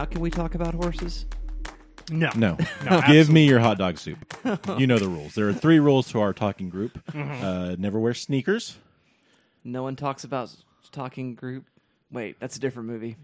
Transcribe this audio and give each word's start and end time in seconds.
Now, 0.00 0.06
can 0.06 0.22
we 0.22 0.30
talk 0.30 0.54
about 0.54 0.72
horses? 0.72 1.26
No. 2.10 2.30
No, 2.34 2.56
No, 2.86 3.02
give 3.06 3.28
me 3.28 3.46
your 3.46 3.58
hot 3.60 3.76
dog 3.76 3.98
soup. 3.98 4.16
you 4.78 4.86
know 4.86 4.98
the 4.98 5.06
rules. 5.06 5.34
There 5.34 5.46
are 5.46 5.52
three 5.52 5.78
rules 5.78 6.10
to 6.12 6.20
our 6.20 6.32
talking 6.32 6.70
group. 6.70 6.98
Mm-hmm. 7.12 7.44
Uh, 7.44 7.74
never 7.76 8.00
wear 8.00 8.14
sneakers. 8.14 8.78
No 9.62 9.82
one 9.82 9.96
talks 9.96 10.24
about 10.24 10.56
talking 10.90 11.34
group. 11.34 11.66
Wait, 12.10 12.40
that's 12.40 12.56
a 12.56 12.60
different 12.60 12.88
movie. 12.88 13.18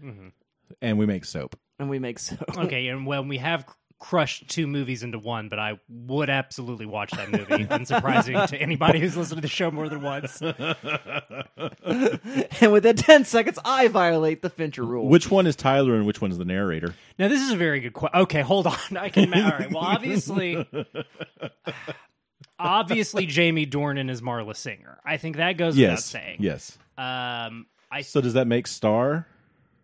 and 0.79 0.99
we 0.99 1.07
make 1.07 1.25
soap. 1.25 1.57
And 1.79 1.89
we 1.89 1.97
make 1.97 2.19
so. 2.19 2.37
Okay, 2.55 2.89
and 2.89 3.07
when 3.07 3.27
we 3.27 3.39
have 3.39 3.65
crushed 3.99 4.47
two 4.49 4.67
movies 4.67 5.03
into 5.03 5.19
one, 5.19 5.49
but 5.49 5.59
I 5.59 5.79
would 5.89 6.29
absolutely 6.29 6.85
watch 6.85 7.11
that 7.11 7.31
movie. 7.31 7.65
Unsurprising 7.65 8.47
to 8.47 8.57
anybody 8.57 8.99
who's 8.99 9.17
listened 9.17 9.37
to 9.37 9.41
the 9.41 9.47
show 9.47 9.71
more 9.71 9.89
than 9.89 10.01
once. 10.01 10.41
and 12.61 12.71
within 12.71 12.95
10 12.95 13.25
seconds, 13.25 13.59
I 13.65 13.87
violate 13.87 14.41
the 14.41 14.49
Fincher 14.49 14.83
rule. 14.83 15.07
Which 15.07 15.31
one 15.31 15.47
is 15.47 15.55
Tyler 15.55 15.95
and 15.95 16.05
which 16.05 16.21
one's 16.21 16.37
the 16.37 16.45
narrator? 16.45 16.95
Now, 17.17 17.27
this 17.27 17.41
is 17.41 17.51
a 17.51 17.57
very 17.57 17.79
good 17.79 17.93
question. 17.93 18.19
Okay, 18.21 18.41
hold 18.41 18.67
on. 18.67 18.77
I 18.97 19.09
can. 19.09 19.29
Ma- 19.29 19.37
all 19.37 19.51
right. 19.51 19.71
Well, 19.71 19.83
obviously, 19.83 20.67
obviously, 22.59 23.25
Jamie 23.25 23.65
Dornan 23.65 24.09
is 24.09 24.21
Marla 24.21 24.55
Singer. 24.55 24.99
I 25.05 25.17
think 25.17 25.37
that 25.37 25.57
goes 25.57 25.77
without 25.77 25.99
saying. 25.99 26.37
Yes. 26.39 26.77
Um, 26.97 27.67
I 27.91 28.01
So 28.01 28.21
does 28.21 28.33
that 28.33 28.47
make 28.47 28.67
Star 28.67 29.27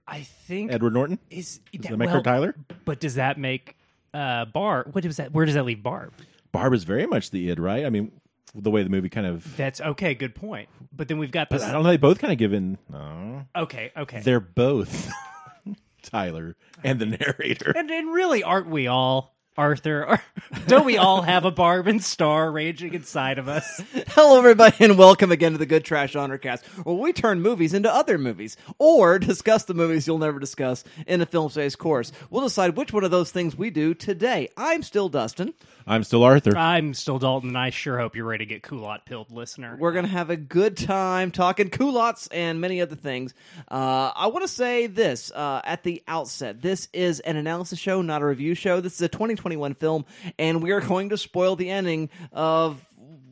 I 0.07 0.21
think 0.21 0.71
Edward 0.71 0.93
Norton? 0.93 1.19
is 1.29 1.59
Does 1.71 1.89
that 1.89 1.97
make 1.97 2.09
her 2.09 2.21
Tyler? 2.21 2.55
But 2.85 2.99
does 2.99 3.16
that 3.16 3.38
make 3.38 3.77
uh 4.14 4.45
Barb? 4.45 4.94
What 4.94 5.06
is 5.06 5.17
that? 5.17 5.31
Where 5.33 5.45
does 5.45 5.56
that 5.56 5.66
leave 5.66 5.81
Barb? 5.83 6.14
Barb 6.52 6.73
is 6.73 6.83
very 6.83 7.06
much 7.08 7.31
the 7.31 7.50
id, 7.50 7.59
right? 7.59 7.86
I 7.86 7.89
mean, 7.89 8.11
the 8.56 8.69
way 8.69 8.83
the 8.83 8.89
movie 8.89 9.09
kind 9.09 9.25
of. 9.25 9.58
That's 9.58 9.81
okay. 9.81 10.14
Good 10.14 10.36
point. 10.36 10.69
But 10.95 11.08
then 11.08 11.17
we've 11.17 11.31
got 11.31 11.50
this. 11.50 11.64
I 11.64 11.72
don't 11.72 11.83
know. 11.83 11.89
They 11.89 11.97
both 11.97 12.19
kind 12.19 12.31
of 12.31 12.38
give 12.38 12.53
in. 12.53 12.78
No, 12.91 13.45
Okay. 13.56 13.91
Okay. 13.97 14.22
they're 14.22 14.39
both 14.39 15.09
Tyler 16.03 16.56
and 16.84 17.00
the 17.00 17.06
narrator. 17.06 17.72
and, 17.75 17.89
and 17.89 18.14
really, 18.14 18.44
aren't 18.44 18.67
we 18.67 18.88
all, 18.88 19.32
Arthur? 19.57 20.05
Or, 20.05 20.21
don't 20.67 20.85
we 20.85 20.97
all 20.97 21.21
have 21.21 21.45
a 21.45 21.51
Barb 21.51 21.87
and 21.87 22.03
Star 22.03 22.51
raging 22.51 22.93
inside 22.93 23.37
of 23.37 23.47
us? 23.47 23.81
Hello, 24.09 24.37
everybody, 24.37 24.83
and 24.83 24.97
welcome 24.97 25.31
again 25.31 25.51
to 25.51 25.57
the 25.57 25.65
Good 25.65 25.85
Trash 25.85 26.13
Honorcast, 26.13 26.63
where 26.85 26.95
we 26.95 27.13
turn 27.13 27.41
movies 27.41 27.73
into 27.73 27.93
other 27.93 28.17
movies, 28.17 28.57
or 28.79 29.19
discuss 29.19 29.65
the 29.65 29.73
movies 29.73 30.07
you'll 30.07 30.17
never 30.17 30.39
discuss 30.39 30.83
in 31.05 31.21
a 31.21 31.25
film 31.25 31.49
space 31.49 31.75
course. 31.75 32.11
We'll 32.29 32.43
decide 32.43 32.75
which 32.75 32.93
one 32.93 33.03
of 33.03 33.11
those 33.11 33.31
things 33.31 33.55
we 33.55 33.69
do 33.69 33.93
today. 33.93 34.49
I'm 34.57 34.81
still 34.83 35.09
Dustin. 35.09 35.53
I'm 35.85 36.03
still 36.03 36.23
Arthur. 36.23 36.55
I'm 36.57 36.93
still 36.93 37.19
Dalton, 37.19 37.49
and 37.49 37.57
I 37.57 37.69
sure 37.69 37.99
hope 37.99 38.15
you're 38.15 38.25
ready 38.25 38.45
to 38.45 38.49
get 38.49 38.63
culotte 38.63 39.05
pilled, 39.05 39.31
listener. 39.31 39.75
We're 39.77 39.91
gonna 39.91 40.07
have 40.07 40.29
a 40.29 40.38
good 40.38 40.77
time 40.77 41.29
talking 41.31 41.69
culottes 41.69 42.27
and 42.27 42.61
many 42.61 42.81
other 42.81 42.95
things. 42.95 43.33
Uh, 43.69 44.11
I 44.15 44.27
want 44.27 44.43
to 44.43 44.47
say 44.47 44.88
this 44.88 45.31
uh, 45.31 45.61
at 45.65 45.83
the 45.83 46.01
outset: 46.07 46.61
this 46.61 46.88
is 46.93 47.19
an 47.21 47.35
analysis 47.35 47.79
show, 47.79 48.01
not 48.01 48.21
a 48.21 48.25
review 48.25 48.55
show. 48.55 48.79
This 48.79 48.95
is 48.95 49.01
a 49.01 49.09
2021 49.44 49.75
film, 49.75 50.05
and 50.39 50.63
we 50.63 50.72
are 50.72 50.81
going 50.81 51.09
to 51.09 51.17
spoil 51.17 51.55
the 51.55 51.69
ending 51.69 52.09
of 52.31 52.80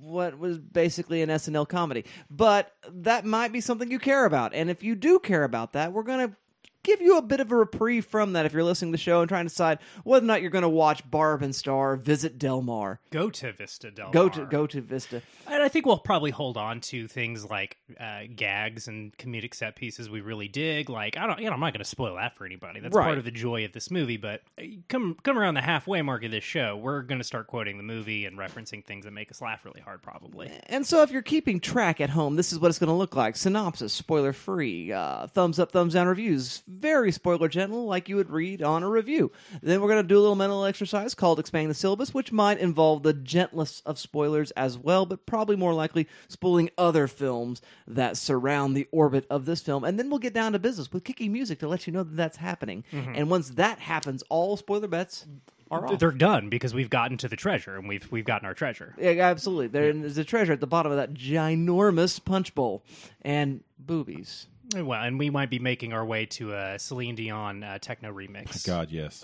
what 0.01 0.37
was 0.37 0.59
basically 0.59 1.21
an 1.21 1.29
SNL 1.29 1.67
comedy. 1.67 2.03
But 2.29 2.73
that 2.91 3.25
might 3.25 3.53
be 3.53 3.61
something 3.61 3.89
you 3.89 3.99
care 3.99 4.25
about, 4.25 4.53
and 4.53 4.69
if 4.69 4.83
you 4.83 4.95
do 4.95 5.19
care 5.19 5.43
about 5.43 5.73
that, 5.73 5.93
we're 5.93 6.03
gonna 6.03 6.35
give 6.83 7.01
you 7.01 7.17
a 7.17 7.21
bit 7.21 7.39
of 7.39 7.51
a 7.51 7.55
reprieve 7.55 8.05
from 8.05 8.33
that 8.33 8.45
if 8.45 8.53
you're 8.53 8.63
listening 8.63 8.91
to 8.91 8.97
the 8.97 9.01
show 9.01 9.21
and 9.21 9.29
trying 9.29 9.45
to 9.45 9.49
decide 9.49 9.79
whether 10.03 10.23
or 10.23 10.27
not 10.27 10.41
you're 10.41 10.49
going 10.51 10.61
to 10.63 10.69
watch 10.69 11.09
Barb 11.09 11.41
and 11.41 11.55
Star 11.55 11.95
visit 11.95 12.37
Del 12.37 12.61
Mar. 12.61 12.99
Go 13.11 13.29
to 13.29 13.51
Vista 13.53 13.91
Del 13.91 14.11
Go 14.11 14.23
Mar. 14.27 14.29
to 14.31 14.45
go 14.45 14.67
to 14.67 14.81
Vista. 14.81 15.21
And 15.47 15.61
I 15.61 15.67
think 15.67 15.85
we'll 15.85 15.97
probably 15.99 16.31
hold 16.31 16.57
on 16.57 16.79
to 16.81 17.07
things 17.07 17.45
like 17.49 17.77
uh, 17.99 18.21
gags 18.35 18.87
and 18.87 19.15
comedic 19.17 19.53
set 19.53 19.75
pieces 19.75 20.09
we 20.09 20.21
really 20.21 20.47
dig. 20.47 20.89
Like 20.89 21.17
I 21.17 21.27
don't, 21.27 21.39
you 21.39 21.47
know, 21.47 21.53
I'm 21.53 21.59
not 21.59 21.73
going 21.73 21.83
to 21.83 21.85
spoil 21.89 22.15
that 22.15 22.35
for 22.35 22.45
anybody. 22.45 22.79
That's 22.79 22.95
Right. 22.95 23.05
part 23.05 23.17
of 23.17 23.25
the 23.25 23.31
joy 23.31 23.65
of 23.65 23.73
this 23.73 23.91
movie. 23.91 24.17
But 24.17 24.41
uh, 24.59 24.63
come 24.89 25.15
come 25.23 25.37
around 25.37 25.53
the 25.55 25.61
halfway 25.61 26.01
mark 26.01 26.23
of 26.23 26.31
this 26.31 26.43
show, 26.43 26.77
we're 26.77 27.01
going 27.01 27.19
to 27.19 27.23
start 27.25 27.47
quoting 27.47 27.77
the 27.77 27.83
movie 27.83 28.25
and 28.25 28.37
referencing 28.37 28.83
things 28.85 29.05
that 29.05 29.11
make 29.11 29.29
us 29.31 29.41
laugh 29.41 29.63
really 29.65 29.81
hard, 29.81 30.01
probably. 30.01 30.51
And 30.67 30.85
so, 30.85 31.01
if 31.03 31.11
you're 31.11 31.21
keeping 31.21 31.59
track 31.59 32.01
at 32.01 32.09
home, 32.11 32.35
this 32.35 32.51
is 32.51 32.59
what 32.59 32.69
it's 32.69 32.79
going 32.79 32.87
to 32.89 32.93
look 32.93 33.15
like. 33.15 33.35
Synopsis, 33.35 33.93
spoiler 33.93 34.33
free, 34.33 34.91
uh, 34.91 35.27
thumbs 35.27 35.59
up, 35.59 35.71
thumbs 35.71 35.93
down 35.93 36.07
reviews, 36.07 36.63
very 36.71 37.11
spoiler 37.11 37.47
gentle, 37.47 37.85
like 37.85 38.07
you 38.09 38.15
would 38.15 38.29
read 38.29 38.61
on 38.63 38.83
a 38.83 38.89
review. 38.89 39.31
Then 39.61 39.81
we're 39.81 39.87
going 39.89 40.01
to 40.03 40.07
do 40.07 40.17
a 40.17 40.21
little 40.21 40.35
mental 40.35 40.65
exercise 40.65 41.13
called 41.13 41.39
Expanding 41.39 41.67
the 41.67 41.73
Syllabus, 41.73 42.13
which 42.13 42.31
might 42.31 42.57
involve 42.59 43.03
the 43.03 43.13
gentlest 43.13 43.81
of 43.85 43.99
spoilers 43.99 44.51
as 44.51 44.77
well, 44.77 45.05
but 45.05 45.25
probably 45.25 45.55
more 45.55 45.73
likely 45.73 46.07
spoiling 46.27 46.69
other 46.77 47.07
films 47.07 47.61
that 47.87 48.17
surround 48.17 48.75
the 48.75 48.87
orbit 48.91 49.25
of 49.29 49.45
this 49.45 49.61
film. 49.61 49.83
And 49.83 49.99
then 49.99 50.09
we'll 50.09 50.19
get 50.19 50.33
down 50.33 50.53
to 50.53 50.59
business 50.59 50.91
with 50.91 51.03
kicking 51.03 51.31
music 51.31 51.59
to 51.59 51.67
let 51.67 51.85
you 51.87 51.93
know 51.93 52.03
that 52.03 52.15
that's 52.15 52.37
happening. 52.37 52.83
Mm-hmm. 52.91 53.13
And 53.15 53.29
once 53.29 53.49
that 53.51 53.79
happens, 53.79 54.23
all 54.29 54.57
spoiler 54.57 54.87
bets 54.87 55.25
are 55.69 55.85
off. 55.87 55.99
They're 55.99 56.11
done 56.11 56.49
because 56.49 56.73
we've 56.73 56.89
gotten 56.89 57.17
to 57.17 57.27
the 57.29 57.35
treasure 57.37 57.77
and 57.77 57.87
we've 57.87 58.11
we've 58.11 58.25
gotten 58.25 58.45
our 58.45 58.53
treasure. 58.53 58.93
Yeah, 58.99 59.11
absolutely. 59.21 59.67
There- 59.67 59.93
There's 59.93 60.17
a 60.17 60.23
treasure 60.25 60.53
at 60.53 60.59
the 60.59 60.67
bottom 60.67 60.91
of 60.91 60.97
that 60.97 61.13
ginormous 61.13 62.23
punch 62.23 62.53
bowl 62.55 62.83
and 63.21 63.63
boobies. 63.79 64.47
Well, 64.73 65.01
and 65.01 65.19
we 65.19 65.29
might 65.29 65.49
be 65.49 65.59
making 65.59 65.93
our 65.93 66.05
way 66.05 66.25
to 66.27 66.53
a 66.53 66.79
Celine 66.79 67.15
Dion 67.15 67.63
uh, 67.63 67.77
techno 67.79 68.13
remix, 68.13 68.65
God, 68.65 68.89
yes. 68.91 69.21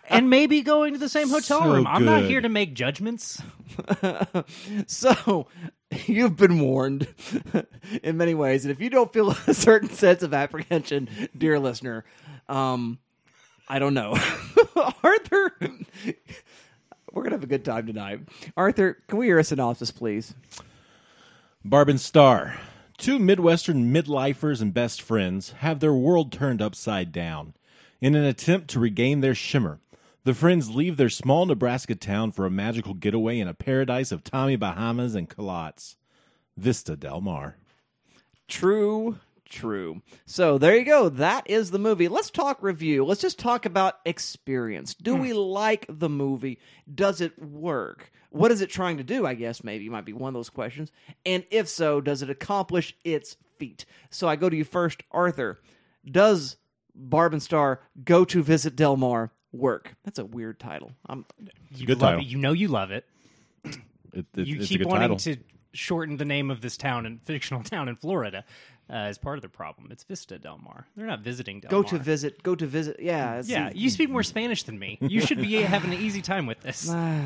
and 0.10 0.28
maybe 0.28 0.60
going 0.62 0.92
to 0.92 0.98
the 0.98 1.08
same 1.08 1.28
hotel 1.28 1.60
So 1.62 1.72
room. 1.72 1.86
I'm 1.86 2.04
not 2.04 2.20
good. 2.22 2.30
here 2.30 2.40
to 2.40 2.48
make 2.48 2.74
judgments. 2.74 3.40
So 4.86 5.46
you've 6.06 6.36
been 6.36 6.58
warned 6.60 7.06
in 8.02 8.16
many 8.16 8.34
ways, 8.34 8.64
and 8.64 8.72
if 8.72 8.80
you 8.80 8.90
don't 8.90 9.12
feel 9.12 9.30
a 9.46 9.54
certain 9.54 9.88
sense 9.90 10.22
of 10.22 10.34
apprehension, 10.34 11.08
dear 11.36 11.58
listener, 11.58 12.04
um, 12.48 12.98
I 13.68 13.78
don't 13.78 13.94
know, 13.94 14.16
Arthur. 15.02 15.52
We're 17.12 17.22
gonna 17.22 17.36
have 17.36 17.44
a 17.44 17.48
good 17.48 17.64
time 17.64 17.86
tonight. 17.86 18.20
Arthur, 18.56 18.98
can 19.08 19.18
we 19.18 19.26
hear 19.26 19.38
a 19.38 19.44
synopsis, 19.44 19.90
please? 19.92 20.34
Barb 21.64 21.88
and 21.88 22.00
Star. 22.00 22.58
Two 22.96 23.18
Midwestern 23.18 23.92
midlifers 23.92 24.62
and 24.62 24.72
best 24.72 25.02
friends 25.02 25.50
have 25.58 25.80
their 25.80 25.92
world 25.92 26.30
turned 26.32 26.62
upside 26.62 27.12
down. 27.12 27.54
In 28.00 28.14
an 28.14 28.24
attempt 28.24 28.68
to 28.70 28.80
regain 28.80 29.20
their 29.20 29.34
shimmer, 29.34 29.80
the 30.22 30.32
friends 30.32 30.74
leave 30.74 30.96
their 30.96 31.10
small 31.10 31.44
Nebraska 31.44 31.96
town 31.96 32.32
for 32.32 32.46
a 32.46 32.50
magical 32.50 32.94
getaway 32.94 33.40
in 33.40 33.48
a 33.48 33.54
paradise 33.54 34.12
of 34.12 34.22
Tommy 34.22 34.56
Bahamas 34.56 35.14
and 35.14 35.28
culottes. 35.28 35.96
Vista 36.56 36.96
Del 36.96 37.20
Mar. 37.20 37.56
True, 38.46 39.18
true. 39.44 40.02
So 40.26 40.58
there 40.58 40.76
you 40.76 40.84
go. 40.84 41.08
That 41.08 41.48
is 41.48 41.70
the 41.70 41.78
movie. 41.78 42.08
Let's 42.08 42.30
talk 42.30 42.62
review. 42.62 43.04
Let's 43.04 43.20
just 43.20 43.38
talk 43.38 43.66
about 43.66 44.00
experience. 44.04 44.94
Do 44.94 45.14
hmm. 45.14 45.22
we 45.22 45.32
like 45.32 45.86
the 45.88 46.08
movie? 46.08 46.58
Does 46.92 47.20
it 47.20 47.40
work? 47.40 48.10
What 48.30 48.50
is 48.50 48.60
it 48.60 48.70
trying 48.70 48.96
to 48.96 49.04
do? 49.04 49.24
I 49.26 49.34
guess 49.34 49.62
maybe 49.62 49.88
might 49.88 50.04
be 50.04 50.12
one 50.12 50.28
of 50.28 50.34
those 50.34 50.50
questions. 50.50 50.90
And 51.24 51.44
if 51.50 51.68
so, 51.68 52.00
does 52.00 52.20
it 52.20 52.30
accomplish 52.30 52.96
its 53.04 53.36
feat? 53.58 53.84
So 54.10 54.28
I 54.28 54.34
go 54.36 54.48
to 54.48 54.56
you 54.56 54.64
first, 54.64 55.02
Arthur. 55.12 55.60
Does 56.04 56.56
Barb 56.94 57.32
and 57.32 57.42
Star 57.42 57.80
go 58.04 58.24
to 58.24 58.42
visit 58.42 58.74
Del 58.74 58.96
Mar 58.96 59.30
work? 59.52 59.94
That's 60.04 60.18
a 60.18 60.24
weird 60.24 60.58
title. 60.58 60.92
I'm, 61.08 61.24
You 61.70 61.86
good 61.86 62.00
love 62.00 62.10
title. 62.10 62.20
it. 62.24 62.26
You 62.26 62.38
know 62.38 62.52
you 62.52 62.68
love 62.68 62.90
it. 62.90 63.06
It, 63.64 64.26
it- 64.34 64.46
You 64.46 64.56
it's 64.56 64.64
a 64.64 64.68
keep 64.68 64.78
good 64.80 64.88
wanting 64.88 65.16
title. 65.16 65.18
to 65.18 65.36
shorten 65.74 66.16
the 66.16 66.24
name 66.24 66.50
of 66.50 66.60
this 66.60 66.76
town 66.76 67.06
and 67.06 67.22
fictional 67.22 67.62
town 67.64 67.88
in 67.88 67.96
Florida 67.96 68.44
uh, 68.90 68.92
as 68.94 69.18
part 69.18 69.38
of 69.38 69.42
the 69.42 69.48
problem. 69.48 69.88
It's 69.90 70.04
Vista 70.04 70.38
Del 70.38 70.58
Mar. 70.58 70.86
They're 70.96 71.06
not 71.06 71.20
visiting 71.20 71.60
Del 71.60 71.70
Mar 71.70 71.82
go 71.82 71.82
Mar. 71.88 71.98
to 71.98 72.04
visit. 72.04 72.42
Go 72.42 72.54
to 72.54 72.66
visit. 72.66 72.96
Yeah. 73.00 73.30
it's- 73.38 73.48
Yeah, 73.48 73.70
you 73.74 73.90
speak 73.90 74.10
more 74.10 74.22
Spanish 74.22 74.62
than 74.64 74.78
me. 74.78 74.98
You 75.00 75.20
should 75.20 75.38
be 75.40 75.52
having 75.62 75.92
an 75.92 76.00
easy 76.00 76.22
time 76.22 76.46
with 76.46 76.60
this. 76.60 76.88
Ah, 76.90 77.20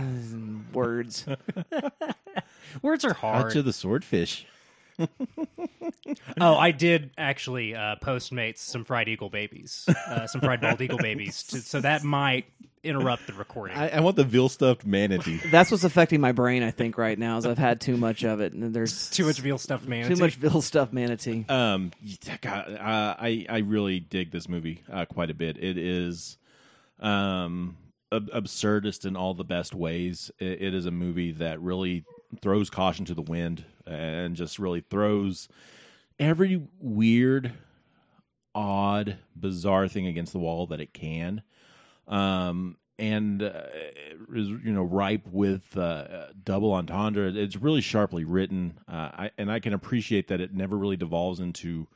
words. 0.73 1.27
Words 2.83 3.05
are 3.05 3.11
Out 3.11 3.17
hard. 3.17 3.53
to 3.53 3.63
the 3.63 3.73
swordfish. 3.73 4.47
Oh, 6.41 6.55
I 6.56 6.71
did 6.71 7.11
actually 7.19 7.75
uh, 7.75 7.97
Postmates 8.03 8.59
some 8.59 8.85
fried 8.85 9.09
eagle 9.09 9.29
babies, 9.29 9.87
uh, 10.06 10.27
some 10.27 10.41
fried 10.41 10.61
bald 10.61 10.81
eagle 10.81 10.99
babies. 10.99 11.43
To, 11.45 11.59
so 11.59 11.81
that 11.81 12.03
might 12.03 12.47
interrupt 12.83 13.27
the 13.27 13.33
recording. 13.35 13.77
I, 13.77 13.89
I 13.91 14.00
want 14.00 14.17
the 14.17 14.25
veal 14.25 14.49
stuffed 14.49 14.87
manatee. 14.87 15.37
That's 15.50 15.71
what's 15.71 15.85
affecting 15.85 16.21
my 16.21 16.33
brain, 16.33 16.62
I 16.62 16.71
think, 16.71 16.97
right 16.97 17.19
now, 17.19 17.37
is 17.39 17.47
I've 17.47 17.59
had 17.59 17.81
too 17.81 17.97
much 17.97 18.25
of 18.25 18.41
it, 18.41 18.53
and 18.53 18.75
there's 18.75 19.11
Too 19.11 19.27
much 19.27 19.41
veal 19.41 19.59
stuffed 19.59 19.87
manatee. 19.87 20.15
too 20.15 20.21
much 20.21 20.41
Bill 20.41 20.62
stuffed 20.62 20.93
manatee. 20.93 21.45
Um, 21.49 21.93
God, 22.41 22.71
uh, 22.73 23.17
I 23.19 23.45
I 23.49 23.59
really 23.59 24.00
dig 24.00 24.31
this 24.31 24.49
movie 24.49 24.83
uh, 24.91 25.05
quite 25.05 25.31
a 25.31 25.35
bit. 25.35 25.56
It 25.59 25.77
is 25.77 26.39
um 27.00 27.77
ab- 28.12 28.31
absurdist 28.31 29.05
in 29.05 29.17
all 29.17 29.35
the 29.35 29.45
best 29.45 29.75
ways. 29.75 30.31
It, 30.39 30.62
it 30.62 30.75
is 30.75 30.87
a 30.87 30.91
movie 30.91 31.33
that 31.33 31.61
really 31.61 32.05
throws 32.41 32.71
caution 32.71 33.05
to 33.06 33.15
the 33.15 33.23
wind 33.23 33.65
and 33.88 34.37
just 34.37 34.58
really 34.58 34.81
throws 34.81 35.49
every 36.19 36.62
weird, 36.81 37.52
odd, 38.55 39.19
bizarre 39.37 39.88
thing 39.88 40.06
against 40.06 40.32
the 40.32 40.38
wall 40.38 40.67
that 40.67 40.81
it 40.81 40.93
can. 40.93 41.43
Um, 42.06 42.76
and 43.00 43.43
uh, 43.44 43.62
is 44.35 44.49
you 44.49 44.73
know 44.73 44.82
ripe 44.82 45.26
with 45.31 45.76
uh, 45.76 46.26
double 46.43 46.73
entendre. 46.73 47.32
It's 47.32 47.55
really 47.55 47.81
sharply 47.81 48.25
written, 48.25 48.81
uh, 48.88 48.93
I, 49.12 49.31
and 49.38 49.52
I 49.52 49.61
can 49.61 49.73
appreciate 49.73 50.26
that 50.29 50.40
it 50.40 50.52
never 50.52 50.76
really 50.76 50.96
devolves 50.96 51.38
into 51.38 51.87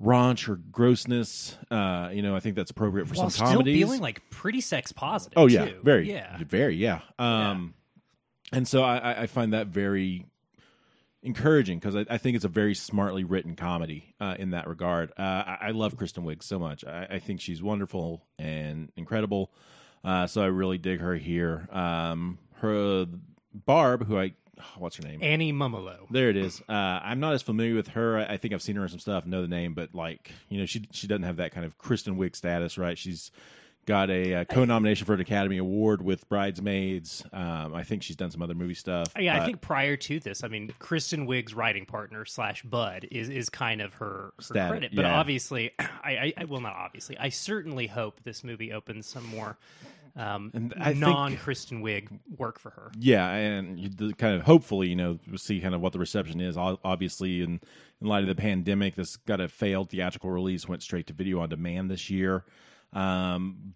raunch 0.00 0.48
or 0.48 0.56
grossness. 0.56 1.56
Uh, 1.70 2.10
you 2.12 2.22
know, 2.22 2.36
I 2.36 2.40
think 2.40 2.54
that's 2.54 2.70
appropriate 2.70 3.08
for 3.08 3.14
While 3.14 3.30
some 3.30 3.46
still 3.46 3.58
comedies. 3.58 3.76
feeling 3.82 4.00
like 4.00 4.22
pretty 4.30 4.60
sex 4.60 4.92
positive. 4.92 5.36
oh 5.36 5.46
yeah, 5.46 5.64
too. 5.66 5.80
very, 5.82 6.08
yeah. 6.12 6.38
very, 6.46 6.76
yeah. 6.76 7.00
Um, 7.18 7.74
and 8.52 8.68
so 8.68 8.84
I, 8.84 8.98
I- 8.98 9.20
I 9.22 9.26
find 9.26 9.52
that 9.52 9.66
very 9.68 10.26
encouraging 11.22 11.78
because 11.78 11.96
I, 11.96 12.04
I 12.10 12.18
think 12.18 12.36
it's 12.36 12.44
a 12.44 12.48
very 12.48 12.74
smartly 12.74 13.24
written 13.24 13.54
comedy 13.54 14.14
uh, 14.20 14.34
in 14.38 14.50
that 14.50 14.68
regard. 14.68 15.12
Uh, 15.18 15.22
I, 15.22 15.58
I 15.60 15.70
love 15.70 15.96
Kristen 15.96 16.24
Wiig 16.24 16.42
so 16.42 16.58
much. 16.58 16.84
I, 16.84 17.06
I 17.12 17.18
think 17.18 17.40
she's 17.40 17.62
wonderful 17.62 18.24
and 18.38 18.90
incredible. 18.96 19.52
Uh, 20.04 20.26
so 20.26 20.42
I 20.42 20.46
really 20.46 20.78
dig 20.78 21.00
her 21.00 21.14
here. 21.14 21.68
Um, 21.70 22.38
her 22.54 23.06
Barb, 23.54 24.06
who 24.06 24.18
I 24.18 24.32
what's 24.78 24.96
her 24.96 25.02
name? 25.02 25.22
Annie 25.22 25.52
Mumolo. 25.52 26.06
There 26.10 26.28
it 26.30 26.36
is. 26.36 26.60
Uh, 26.68 26.72
I'm 26.72 27.20
not 27.20 27.34
as 27.34 27.42
familiar 27.42 27.74
with 27.74 27.88
her. 27.88 28.18
I 28.18 28.34
I 28.34 28.36
think 28.36 28.54
I've 28.54 28.62
seen 28.62 28.76
her 28.76 28.82
in 28.82 28.88
some 28.88 28.98
stuff, 28.98 29.26
know 29.26 29.42
the 29.42 29.48
name, 29.48 29.74
but 29.74 29.94
like 29.94 30.32
you 30.48 30.58
know, 30.58 30.66
she 30.66 30.86
she 30.90 31.06
doesn't 31.06 31.24
have 31.24 31.36
that 31.36 31.52
kind 31.52 31.66
of 31.66 31.78
Kristen 31.78 32.16
Wiig 32.16 32.36
status, 32.36 32.78
right? 32.78 32.98
She's 32.98 33.30
got 33.86 34.10
a 34.10 34.34
uh, 34.34 34.44
co-nomination 34.44 35.06
for 35.06 35.14
an 35.14 35.20
Academy 35.20 35.58
Award 35.58 36.02
with 36.02 36.28
Bridesmaids. 36.28 37.24
Um, 37.32 37.74
I 37.74 37.82
think 37.82 38.02
she's 38.02 38.16
done 38.16 38.30
some 38.30 38.42
other 38.42 38.54
movie 38.54 38.74
stuff. 38.74 39.08
Yeah, 39.18 39.40
I 39.40 39.44
think 39.44 39.60
prior 39.60 39.96
to 39.96 40.20
this, 40.20 40.44
I 40.44 40.48
mean, 40.48 40.72
Kristen 40.78 41.26
Wiig's 41.26 41.54
writing 41.54 41.86
partner 41.86 42.24
slash 42.24 42.62
Bud 42.62 43.08
is 43.10 43.28
is 43.28 43.48
kind 43.48 43.80
of 43.80 43.94
her, 43.94 44.32
her 44.36 44.42
Stat- 44.42 44.70
credit. 44.70 44.92
But 44.94 45.04
yeah. 45.04 45.18
obviously, 45.18 45.72
I, 45.78 45.86
I, 46.04 46.32
I 46.38 46.44
well, 46.44 46.60
not 46.60 46.74
obviously. 46.74 47.18
I 47.18 47.28
certainly 47.28 47.86
hope 47.86 48.20
this 48.24 48.44
movie 48.44 48.72
opens 48.72 49.06
some 49.06 49.26
more 49.26 49.56
um, 50.14 50.50
And 50.52 50.74
I 50.78 50.92
non 50.92 51.36
Kristen 51.36 51.82
Wiig 51.82 52.08
work 52.36 52.58
for 52.58 52.70
her. 52.70 52.90
Yeah, 52.98 53.30
and 53.30 54.18
kind 54.18 54.36
of 54.36 54.42
hopefully, 54.42 54.88
you 54.88 54.96
know, 54.96 55.18
we'll 55.26 55.38
see 55.38 55.60
kind 55.60 55.74
of 55.74 55.80
what 55.80 55.92
the 55.92 55.98
reception 55.98 56.40
is. 56.40 56.56
Obviously, 56.56 57.40
in 57.40 57.60
in 58.00 58.06
light 58.06 58.22
of 58.22 58.28
the 58.28 58.34
pandemic, 58.34 58.94
this 58.94 59.16
got 59.16 59.40
a 59.40 59.48
failed 59.48 59.90
theatrical 59.90 60.30
release, 60.30 60.68
went 60.68 60.82
straight 60.82 61.06
to 61.06 61.12
video 61.12 61.40
on 61.40 61.48
demand 61.48 61.90
this 61.90 62.10
year, 62.10 62.44
um, 62.92 63.74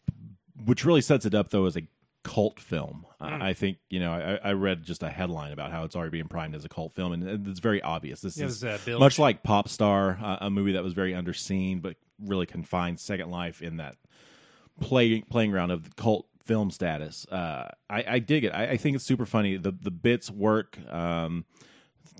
which 0.64 0.84
really 0.84 1.00
sets 1.00 1.26
it 1.26 1.34
up 1.34 1.50
though 1.50 1.66
as 1.66 1.76
a 1.76 1.86
cult 2.22 2.58
film. 2.58 3.06
Uh, 3.20 3.38
I 3.40 3.52
think 3.52 3.78
you 3.88 4.00
know 4.00 4.12
I, 4.12 4.50
I 4.50 4.52
read 4.52 4.82
just 4.82 5.02
a 5.02 5.08
headline 5.08 5.52
about 5.52 5.70
how 5.70 5.84
it's 5.84 5.94
already 5.94 6.10
being 6.10 6.28
primed 6.28 6.54
as 6.54 6.64
a 6.64 6.68
cult 6.68 6.92
film, 6.92 7.12
and 7.12 7.46
it's 7.48 7.60
very 7.60 7.80
obvious. 7.82 8.20
This 8.20 8.36
It 8.36 8.44
is 8.44 8.62
was, 8.64 8.88
uh, 8.88 8.98
much 8.98 9.18
like 9.18 9.42
Pop 9.42 9.68
Star, 9.68 10.18
uh, 10.22 10.38
a 10.42 10.50
movie 10.50 10.72
that 10.72 10.82
was 10.82 10.92
very 10.92 11.12
underseen, 11.12 11.80
but 11.80 11.96
really 12.24 12.46
confined 12.46 12.98
Second 12.98 13.30
Life 13.30 13.62
in 13.62 13.76
that 13.76 13.96
play 14.80 15.20
playing 15.22 15.50
ground 15.52 15.72
of 15.72 15.84
the 15.84 15.90
cult 15.94 16.26
film 16.44 16.70
status. 16.70 17.26
Uh, 17.26 17.68
I, 17.90 18.04
I 18.08 18.18
dig 18.18 18.44
it. 18.44 18.50
I, 18.50 18.70
I 18.70 18.76
think 18.76 18.96
it's 18.96 19.04
super 19.04 19.26
funny. 19.26 19.56
The 19.56 19.72
the 19.72 19.90
bits 19.90 20.30
work. 20.30 20.78
Um, 20.90 21.44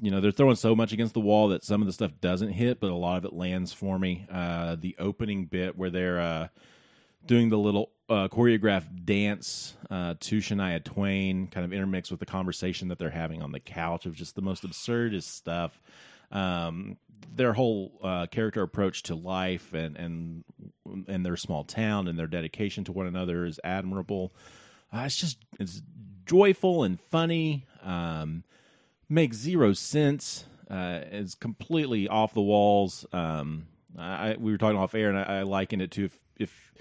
you 0.01 0.11
know, 0.11 0.21
they're 0.21 0.31
throwing 0.31 0.57
so 0.57 0.75
much 0.75 0.93
against 0.93 1.15
the 1.15 1.21
wall 1.21 1.49
that 1.49 1.65
some 1.65 1.81
of 1.81 1.87
the 1.87 1.93
stuff 1.93 2.13
doesn't 2.21 2.51
hit, 2.51 2.81
but 2.81 2.91
a 2.91 2.95
lot 2.95 3.17
of 3.17 3.25
it 3.25 3.33
lands 3.33 3.73
for 3.73 3.99
me. 3.99 4.27
Uh, 4.31 4.77
the 4.79 4.95
opening 4.99 5.47
bit 5.47 5.77
where 5.77 5.91
they're 5.91 6.21
uh, 6.21 6.49
doing 7.27 7.49
the 7.49 7.59
little 7.59 7.91
uh, 8.09 8.29
choreographed 8.29 9.05
dance 9.05 9.77
uh, 9.91 10.15
to 10.21 10.39
Shania 10.39 10.83
Twain, 10.83 11.49
kind 11.49 11.65
of 11.65 11.73
intermixed 11.73 12.11
with 12.11 12.21
the 12.21 12.27
conversation 12.27 12.89
that 12.89 12.99
they're 12.99 13.11
having 13.11 13.43
on 13.43 13.53
the 13.53 13.61
couch 13.61 14.07
of 14.07 14.15
just 14.15 14.35
the 14.35 14.43
most 14.43 14.63
absurdist 14.63 15.25
stuff. 15.25 15.81
Um, 16.31 16.99
their 17.35 17.53
whole 17.53 17.99
uh, 18.03 18.27
character 18.27 18.63
approach 18.63 19.05
to 19.05 19.15
life 19.15 19.73
and 19.73 19.97
and 19.97 20.45
and 21.09 21.25
their 21.25 21.37
small 21.37 21.65
town 21.65 22.09
and 22.09 22.19
their 22.19 22.27
dedication 22.27 22.85
to 22.85 22.93
one 22.93 23.07
another 23.07 23.45
is 23.45 23.61
admirable. 23.65 24.35
Uh, 24.93 25.03
it's 25.07 25.17
just 25.17 25.39
it's 25.59 25.83
joyful 26.25 26.85
and 26.85 27.01
funny. 27.01 27.67
Um, 27.83 28.45
makes 29.09 29.37
zero 29.37 29.73
sense. 29.73 30.45
Uh, 30.71 31.01
it's 31.11 31.35
completely 31.35 32.09
off 32.09 32.35
the 32.35 32.43
walls. 32.43 33.07
Um, 33.13 33.67
I, 33.99 34.37
we 34.39 34.53
were 34.53 34.59
talking 34.59 34.79
off 34.79 34.95
air, 34.95 35.09
and 35.09 35.19
I, 35.19 35.39
I 35.39 35.43
liken 35.43 35.81
it 35.81 35.91
to 35.93 36.07
if, 36.07 36.19
if 36.39 36.73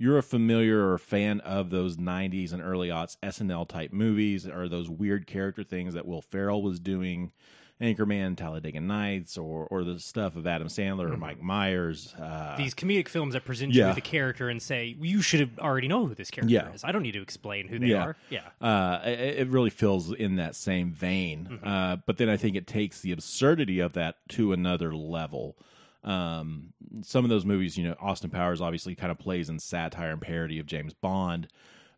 you're 0.00 0.18
a 0.18 0.22
familiar 0.22 0.90
or 0.92 0.98
fan 0.98 1.38
of 1.40 1.70
those 1.70 1.96
'90s 1.96 2.52
and 2.52 2.60
early 2.62 2.88
aughts 2.88 3.16
SNL 3.22 3.68
type 3.68 3.92
movies, 3.92 4.48
or 4.48 4.68
those 4.68 4.88
weird 4.90 5.26
character 5.28 5.62
things 5.62 5.94
that 5.94 6.06
Will 6.06 6.22
Ferrell 6.22 6.62
was 6.62 6.80
doing, 6.80 7.32
Anchorman, 7.80 8.36
Talladega 8.36 8.80
Nights, 8.80 9.38
or 9.38 9.66
or 9.70 9.84
the 9.84 9.98
stuff 10.00 10.36
of 10.36 10.46
Adam 10.46 10.68
Sandler 10.68 11.10
or 11.12 11.16
Mike 11.16 11.40
Myers. 11.42 12.14
Uh, 12.18 12.56
These 12.56 12.74
comedic 12.74 13.08
films 13.08 13.34
that 13.34 13.44
present 13.44 13.72
you 13.74 13.80
yeah. 13.82 13.88
with 13.88 13.98
a 13.98 14.02
character 14.02 14.48
and 14.48 14.60
say, 14.60 14.96
well, 14.98 15.06
you 15.08 15.22
should 15.22 15.40
have 15.40 15.58
already 15.58 15.86
know 15.88 16.06
who 16.06 16.14
this 16.14 16.30
character 16.30 16.52
Yeah. 16.52 16.72
is. 16.72 16.82
I 16.84 16.92
don't 16.92 17.02
need 17.02 17.12
to 17.12 17.22
explain 17.22 17.68
who 17.68 17.78
they 17.78 17.86
Yeah. 17.88 18.02
are. 18.02 18.16
Yeah. 18.28 18.48
uh, 18.60 19.00
it, 19.04 19.38
it 19.40 19.48
really 19.48 19.70
feels 19.70 20.12
in 20.12 20.36
that 20.36 20.54
same 20.56 20.92
vein. 20.92 21.58
Uh, 21.62 21.96
but 22.06 22.16
then 22.18 22.28
I 22.28 22.36
think 22.36 22.56
it 22.56 22.66
takes 22.66 23.00
the 23.00 23.12
absurdity 23.12 23.80
of 23.80 23.92
that 23.94 24.16
to 24.30 24.52
another 24.52 24.94
level. 24.94 25.56
Um, 26.02 26.72
some 27.02 27.24
of 27.24 27.30
those 27.30 27.44
movies, 27.44 27.76
you 27.76 27.84
know, 27.84 27.94
Austin 28.00 28.30
Powers 28.30 28.60
obviously 28.60 28.94
kind 28.94 29.10
of 29.10 29.18
plays 29.18 29.48
in 29.48 29.58
satire 29.58 30.10
and 30.12 30.20
parody 30.20 30.58
of 30.58 30.66
James 30.66 30.94
Bond. 30.94 31.48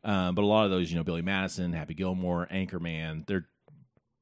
Um, 0.05 0.35
but 0.35 0.43
a 0.43 0.47
lot 0.47 0.65
of 0.65 0.71
those, 0.71 0.91
you 0.91 0.97
know, 0.97 1.05
Billy 1.05 1.23
Madison, 1.23 1.73
Happy 1.73 1.95
Gilmore, 1.95 2.49
Anchorman, 2.51 3.25
they're 3.27 3.47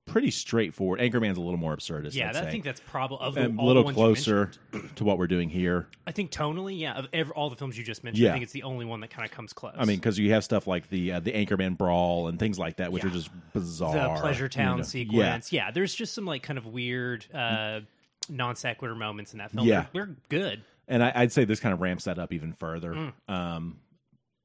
pretty 0.07 0.31
straightforward. 0.31 1.01
Anchorman's 1.01 1.39
a 1.39 1.41
little 1.41 1.57
more 1.57 1.75
absurdist. 1.75 2.15
Yeah, 2.15 2.29
I'd 2.29 2.37
I 2.37 2.51
think 2.51 2.65
that's 2.65 2.81
probably 2.81 3.19
of 3.21 3.35
the, 3.35 3.43
And 3.43 3.59
a 3.59 3.63
little 3.63 3.91
closer 3.93 4.51
to 4.97 5.05
what 5.05 5.17
we're 5.19 5.29
doing 5.29 5.49
here. 5.49 5.87
I 6.07 6.13
think 6.13 6.31
tonally, 6.33 6.79
yeah, 6.79 6.95
of 6.99 7.07
ever, 7.13 7.33
all 7.33 7.49
the 7.49 7.57
films 7.57 7.79
you 7.79 7.85
just 7.85 8.03
mentioned, 8.05 8.27
I 8.29 8.33
think 8.33 8.43
it's 8.43 8.53
the 8.53 8.65
only 8.65 8.85
one 8.85 9.01
that 9.01 9.09
kind 9.11 9.25
of 9.25 9.31
comes 9.31 9.53
close. 9.53 9.75
I 9.79 9.85
mean, 9.85 9.97
because 9.97 10.19
you 10.19 10.33
have 10.33 10.45
stuff 10.45 10.67
like 10.67 10.91
the 10.91 11.13
uh, 11.13 11.21
the 11.21 11.33
Anchorman 11.33 11.79
brawl 11.79 12.29
and 12.29 12.39
things 12.39 12.59
like 12.59 12.77
that, 12.77 12.93
which 12.93 13.05
Yeah. 13.05 13.11
are 13.11 13.13
just 13.13 13.31
bizarre. 13.55 14.17
the 14.17 14.21
Pleasure 14.21 14.45
you 14.45 14.49
Town 14.51 14.79
know. 14.79 14.83
sequence. 14.83 15.53
Yeah. 15.53 15.71
there's 15.71 15.95
just 15.95 16.13
some 16.13 16.27
like 16.27 16.43
kind 16.43 16.59
of 16.59 16.67
weird 16.67 17.25
uh, 17.33 17.81
non 18.29 18.57
sequitur 18.57 18.95
moments 18.95 19.33
in 19.33 19.39
that 19.39 19.51
film. 19.51 19.67
Yeah. 19.67 19.87
they're, 19.93 20.07
they're 20.07 20.17
good. 20.29 20.63
and 20.89 21.03
I, 21.03 21.13
I'd 21.15 21.33
say 21.33 21.45
this 21.45 21.61
kind 21.61 21.73
of 21.73 21.81
ramps 21.81 22.05
that 22.05 22.19
up 22.19 22.33
even 22.33 22.53
further. 22.53 22.93
Mm. 22.93 23.13
Um, 23.29 23.77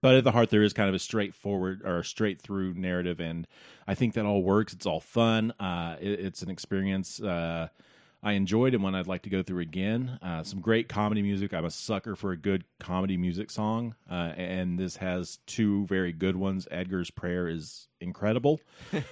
but 0.01 0.16
at 0.16 0.24
the 0.24 0.31
heart, 0.31 0.49
there 0.52 0.61
is 0.64 0.73
kind 0.73 0.88
of 0.90 0.94
a 0.95 0.99
straightforward 0.99 1.81
or 1.83 2.04
straight 2.04 2.40
through 2.42 2.76
narrative, 2.76 3.19
and 3.19 3.47
I 3.88 3.95
think 3.95 4.14
that 4.14 4.26
all 4.26 4.44
works. 4.44 4.71
It's 4.73 4.85
all 4.85 4.99
fun. 4.99 5.52
Uh, 5.59 5.95
it- 5.99 6.19
it's 6.19 6.42
an 6.44 6.49
experience 6.52 7.19
uh, 7.21 7.69
I 8.21 8.33
enjoyed 8.33 8.73
and 8.73 8.81
one 8.83 8.94
I'd 8.95 9.06
like 9.07 9.23
to 9.23 9.30
go 9.30 9.42
through 9.44 9.61
again. 9.61 10.18
Uh, 10.21 10.44
some 10.44 10.59
great 10.59 10.90
comedy 10.90 11.21
music. 11.21 11.54
I'm 11.54 11.66
a 11.66 11.69
sucker 11.71 12.16
for 12.16 12.31
a 12.31 12.38
good 12.38 12.64
comedy 12.80 13.18
music 13.18 13.49
song, 13.52 13.95
uh, 14.09 14.31
and 14.35 14.78
this 14.80 14.95
has 14.97 15.38
two 15.47 15.85
very 15.88 16.11
good 16.11 16.35
ones. 16.35 16.68
Edgar's 16.71 17.09
Prayer 17.11 17.47
is 17.47 17.88
incredible. 18.02 18.59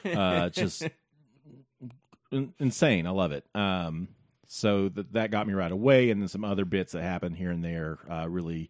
Uh, 0.06 0.50
just 0.50 0.84
in- 2.32 2.54
insane. 2.60 3.08
I 3.08 3.12
love 3.12 3.32
it. 3.32 3.46
Um, 3.56 4.08
so 4.54 4.90
that 4.90 5.14
that 5.14 5.32
got 5.32 5.48
me 5.48 5.54
right 5.54 5.72
away, 5.72 6.10
and 6.10 6.22
then 6.22 6.28
some 6.28 6.46
other 6.46 6.66
bits 6.66 6.94
that 6.94 7.02
happen 7.02 7.34
here 7.34 7.50
and 7.50 7.64
there 7.64 7.98
uh, 8.10 8.28
really 8.30 8.70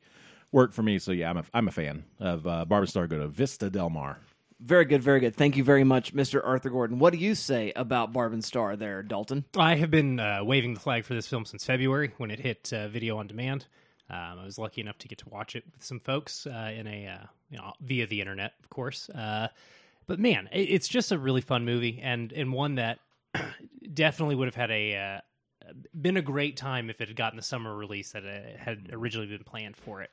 worked 0.52 0.74
for 0.74 0.84
me. 0.84 0.98
So 1.00 1.12
yeah, 1.12 1.30
I'm 1.30 1.38
a 1.38 1.44
I'm 1.54 1.68
a 1.68 1.72
fan 1.72 2.06
of 2.20 2.48
uh, 2.48 2.66
Barb 2.66 2.84
and 2.84 2.90
Star. 2.90 3.06
Go 3.08 3.20
to 3.20 3.28
Vista 3.28 3.70
Del 3.70 3.90
Mar. 3.90 4.20
Very 4.60 4.86
good, 4.86 5.04
very 5.04 5.20
good. 5.20 5.36
Thank 5.36 5.58
you 5.58 5.64
very 5.64 5.84
much, 5.84 6.14
Mr. 6.14 6.40
Arthur 6.42 6.70
Gordon. 6.70 6.98
What 6.98 7.12
do 7.12 7.20
you 7.20 7.36
say 7.36 7.74
about 7.76 8.14
Barb 8.14 8.32
and 8.32 8.44
Star 8.44 8.78
there, 8.78 9.04
Dalton? 9.04 9.44
I 9.58 9.76
have 9.76 9.92
been 9.92 10.22
uh, 10.22 10.42
waving 10.44 10.74
the 10.74 10.80
flag 10.80 11.04
for 11.04 11.14
this 11.14 11.28
film 11.28 11.44
since 11.44 11.66
February 11.66 12.14
when 12.18 12.32
it 12.32 12.40
hit 12.40 12.72
uh, 12.72 12.88
video 12.88 13.18
on 13.18 13.28
demand. 13.28 13.66
Um, 14.10 14.40
I 14.40 14.46
was 14.46 14.58
lucky 14.58 14.80
enough 14.80 14.98
to 15.00 15.10
get 15.10 15.18
to 15.20 15.30
watch 15.30 15.58
it 15.58 15.66
with 15.74 15.84
some 15.84 16.00
folks 16.00 16.48
uh, 16.48 16.72
in 16.74 16.88
a 16.88 17.08
uh, 17.08 17.26
you 17.50 17.58
know 17.58 17.74
via 17.82 18.08
the 18.08 18.22
internet, 18.22 18.54
of 18.64 18.70
course. 18.70 19.10
Uh, 19.10 19.50
but 20.08 20.18
man, 20.18 20.48
it, 20.54 20.70
it's 20.70 20.88
just 20.88 21.12
a 21.12 21.18
really 21.18 21.42
fun 21.42 21.66
movie 21.66 22.00
and 22.02 22.32
and 22.32 22.54
one 22.54 22.76
that 22.76 23.00
definitely 23.94 24.36
would 24.36 24.48
have 24.48 24.56
had 24.56 24.72
a 24.72 24.96
uh, 24.96 25.22
been 26.00 26.18
a 26.18 26.22
great 26.22 26.58
time 26.58 26.90
if 26.90 27.02
it 27.02 27.08
had 27.08 27.18
gotten 27.18 27.38
the 27.38 27.44
summer 27.44 27.76
release 27.76 28.12
that 28.12 28.24
had 28.58 28.90
originally 28.92 29.28
been 29.28 29.44
planned 29.44 29.78
for 29.78 30.02
it. 30.02 30.12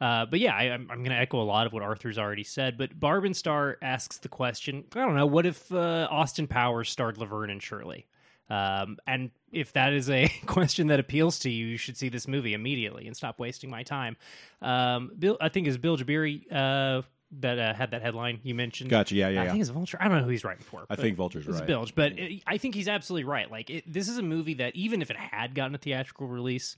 Uh, 0.00 0.26
but 0.26 0.40
yeah, 0.40 0.54
I, 0.54 0.64
I'm, 0.64 0.88
I'm 0.90 0.98
going 0.98 1.10
to 1.10 1.16
echo 1.16 1.40
a 1.40 1.44
lot 1.44 1.66
of 1.66 1.72
what 1.72 1.82
Arthur's 1.82 2.18
already 2.18 2.44
said. 2.44 2.76
But 2.76 2.98
Barb 2.98 3.24
and 3.24 3.36
Star 3.36 3.78
asks 3.82 4.18
the 4.18 4.28
question: 4.28 4.84
I 4.94 5.00
don't 5.00 5.14
know, 5.14 5.26
what 5.26 5.46
if 5.46 5.72
uh, 5.72 6.08
Austin 6.10 6.46
Powers 6.48 6.90
starred 6.90 7.18
Laverne 7.18 7.50
and 7.50 7.62
Shirley? 7.62 8.06
Um, 8.50 8.98
and 9.06 9.30
if 9.52 9.72
that 9.72 9.92
is 9.92 10.10
a 10.10 10.28
question 10.46 10.88
that 10.88 11.00
appeals 11.00 11.38
to 11.40 11.50
you, 11.50 11.66
you 11.66 11.76
should 11.76 11.96
see 11.96 12.08
this 12.08 12.28
movie 12.28 12.52
immediately 12.52 13.06
and 13.06 13.16
stop 13.16 13.38
wasting 13.38 13.70
my 13.70 13.82
time. 13.82 14.16
Um, 14.60 15.12
Bill, 15.18 15.36
I 15.40 15.48
think 15.48 15.66
is 15.66 15.78
Bilge 15.78 16.04
Ebiri 16.04 16.52
uh, 16.52 17.02
that 17.40 17.58
uh, 17.58 17.74
had 17.74 17.90
that 17.92 18.02
headline 18.02 18.40
you 18.42 18.54
mentioned. 18.54 18.90
Gotcha. 18.90 19.14
Yeah, 19.14 19.28
yeah, 19.28 19.40
I 19.40 19.44
yeah. 19.44 19.50
think 19.52 19.62
it's 19.62 19.70
Vulture. 19.70 19.98
I 20.00 20.08
don't 20.08 20.18
know 20.18 20.24
who 20.24 20.30
he's 20.30 20.44
writing 20.44 20.64
for. 20.64 20.84
I 20.90 20.96
think 20.96 21.16
Vulture's 21.16 21.46
it's 21.46 21.58
right. 21.58 21.66
Bilge, 21.66 21.94
but 21.94 22.18
it, 22.18 22.42
I 22.46 22.58
think 22.58 22.74
he's 22.74 22.88
absolutely 22.88 23.24
right. 23.24 23.50
Like 23.50 23.70
it, 23.70 23.90
this 23.90 24.08
is 24.08 24.18
a 24.18 24.22
movie 24.22 24.54
that 24.54 24.76
even 24.76 25.02
if 25.02 25.10
it 25.10 25.16
had 25.16 25.54
gotten 25.54 25.74
a 25.74 25.78
theatrical 25.78 26.26
release, 26.26 26.76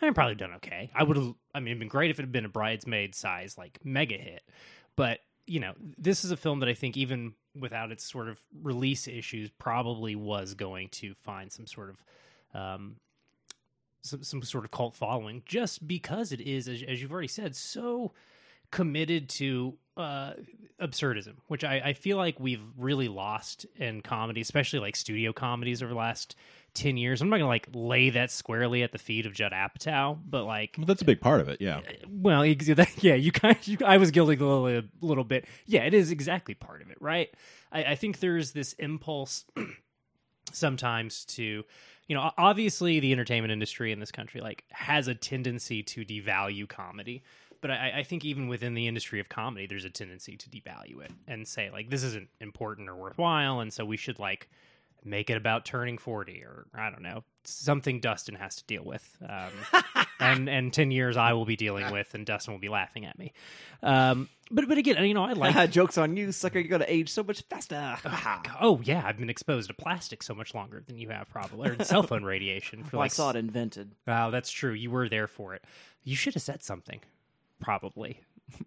I'd 0.00 0.14
probably 0.14 0.36
done 0.36 0.52
okay. 0.54 0.90
I 0.94 1.02
would 1.02 1.16
have. 1.16 1.34
I 1.54 1.60
mean, 1.60 1.68
it'd 1.68 1.78
been 1.80 1.88
great 1.88 2.10
if 2.10 2.18
it 2.18 2.22
had 2.22 2.32
been 2.32 2.44
a 2.44 2.50
bridesmaid 2.50 3.14
size 3.14 3.58
like 3.58 3.78
mega 3.84 4.16
hit, 4.16 4.42
but 4.94 5.20
you 5.46 5.60
know, 5.60 5.74
this 5.98 6.24
is 6.24 6.30
a 6.30 6.36
film 6.36 6.60
that 6.60 6.68
I 6.68 6.74
think 6.74 6.96
even 6.96 7.34
without 7.58 7.90
its 7.92 8.04
sort 8.04 8.28
of 8.28 8.38
release 8.62 9.08
issues, 9.08 9.50
probably 9.58 10.14
was 10.14 10.54
going 10.54 10.88
to 10.88 11.14
find 11.14 11.50
some 11.50 11.66
sort 11.66 11.90
of 11.90 12.04
um, 12.60 12.96
some, 14.02 14.22
some 14.22 14.42
sort 14.42 14.64
of 14.64 14.70
cult 14.70 14.94
following 14.94 15.42
just 15.46 15.86
because 15.86 16.32
it 16.32 16.40
is, 16.40 16.68
as, 16.68 16.82
as 16.82 17.00
you've 17.00 17.12
already 17.12 17.28
said, 17.28 17.54
so 17.54 18.12
committed 18.70 19.28
to 19.30 19.78
uh, 19.96 20.32
absurdism, 20.80 21.34
which 21.48 21.64
I, 21.64 21.80
I 21.84 21.92
feel 21.94 22.16
like 22.16 22.38
we've 22.38 22.62
really 22.76 23.08
lost 23.08 23.66
in 23.76 24.02
comedy, 24.02 24.40
especially 24.40 24.78
like 24.78 24.96
studio 24.96 25.32
comedies 25.32 25.82
over 25.82 25.92
the 25.92 25.98
last 25.98 26.36
ten 26.74 26.96
years. 26.96 27.22
I'm 27.22 27.28
not 27.28 27.38
gonna 27.38 27.48
like 27.48 27.68
lay 27.74 28.10
that 28.10 28.30
squarely 28.30 28.82
at 28.82 28.92
the 28.92 28.98
feet 28.98 29.26
of 29.26 29.32
Judd 29.32 29.52
Apatow, 29.52 30.18
but 30.28 30.44
like 30.44 30.74
Well, 30.76 30.86
that's 30.86 31.02
a 31.02 31.06
big 31.06 31.20
part 31.20 31.40
of 31.40 31.48
it. 31.48 31.60
Yeah. 31.60 31.80
well, 32.08 32.44
yeah, 33.00 33.14
you 33.14 33.32
kind 33.32 33.56
of, 33.56 33.66
you, 33.66 33.78
I 33.84 33.96
was 33.96 34.10
guilty 34.10 34.36
a 34.36 34.46
little, 34.46 34.68
a 34.68 34.82
little 35.00 35.24
bit. 35.24 35.46
Yeah, 35.66 35.84
it 35.84 35.94
is 35.94 36.10
exactly 36.10 36.54
part 36.54 36.82
of 36.82 36.90
it, 36.90 36.98
right? 37.00 37.30
I, 37.72 37.84
I 37.84 37.94
think 37.94 38.20
there's 38.20 38.52
this 38.52 38.74
impulse 38.74 39.44
sometimes 40.52 41.24
to, 41.24 41.64
you 42.06 42.14
know, 42.14 42.30
obviously 42.38 43.00
the 43.00 43.12
entertainment 43.12 43.52
industry 43.52 43.92
in 43.92 44.00
this 44.00 44.12
country 44.12 44.40
like 44.40 44.64
has 44.70 45.08
a 45.08 45.14
tendency 45.14 45.82
to 45.82 46.04
devalue 46.04 46.68
comedy. 46.68 47.22
But 47.60 47.70
I, 47.70 47.92
I 47.98 48.02
think 48.02 48.24
even 48.24 48.48
within 48.48 48.74
the 48.74 48.86
industry 48.86 49.20
of 49.20 49.28
comedy, 49.28 49.66
there's 49.66 49.84
a 49.84 49.90
tendency 49.90 50.36
to 50.36 50.48
devalue 50.48 51.02
it 51.04 51.10
and 51.26 51.46
say 51.46 51.70
like 51.70 51.90
this 51.90 52.02
isn't 52.02 52.28
important 52.40 52.88
or 52.88 52.96
worthwhile, 52.96 53.60
and 53.60 53.72
so 53.72 53.84
we 53.84 53.96
should 53.96 54.18
like 54.18 54.48
make 55.04 55.30
it 55.30 55.36
about 55.36 55.64
turning 55.64 55.98
40 55.98 56.42
or 56.42 56.66
i 56.74 56.90
don't 56.90 57.02
know 57.02 57.22
something 57.44 58.00
dustin 58.00 58.34
has 58.34 58.56
to 58.56 58.64
deal 58.64 58.82
with 58.84 59.16
um, 59.28 59.84
and 60.18 60.48
and 60.48 60.72
10 60.72 60.90
years 60.90 61.16
i 61.16 61.32
will 61.32 61.44
be 61.44 61.54
dealing 61.54 61.92
with 61.92 62.12
and 62.14 62.26
dustin 62.26 62.52
will 62.52 62.58
be 62.58 62.68
laughing 62.68 63.04
at 63.06 63.16
me 63.16 63.32
um, 63.84 64.28
but 64.50 64.66
but 64.66 64.78
again 64.78 65.04
you 65.04 65.14
know 65.14 65.22
i 65.22 65.32
like 65.32 65.70
Jokes 65.70 65.96
on 65.96 66.16
you, 66.16 66.32
sucker. 66.32 66.58
You're 66.58 66.68
going 66.70 66.80
to 66.80 66.92
age 66.92 67.08
so 67.10 67.22
much 67.22 67.42
faster. 67.48 67.96
oh 68.60 68.80
yeah 68.82 69.02
i've 69.06 69.16
been 69.18 69.30
exposed 69.30 69.68
to 69.68 69.74
plastic 69.74 70.24
so 70.24 70.34
much 70.34 70.56
longer 70.56 70.82
than 70.84 70.98
you 70.98 71.10
have 71.10 71.28
probably 71.28 71.70
or 71.70 71.84
cell 71.84 72.02
phone 72.02 72.24
radiation 72.24 72.82
for 72.84 72.96
Well, 72.96 73.04
I 73.04 73.08
saw 73.08 73.30
it 73.30 73.36
invented. 73.36 73.92
wow 74.08 74.30
that's 74.30 74.50
true 74.50 74.72
you 74.72 74.90
were 74.90 75.08
there 75.08 75.28
for 75.28 75.54
it 75.54 75.62
you 76.02 76.16
should 76.16 76.34
have 76.34 76.42
said 76.42 76.64
something 76.64 76.98
probably 77.60 78.20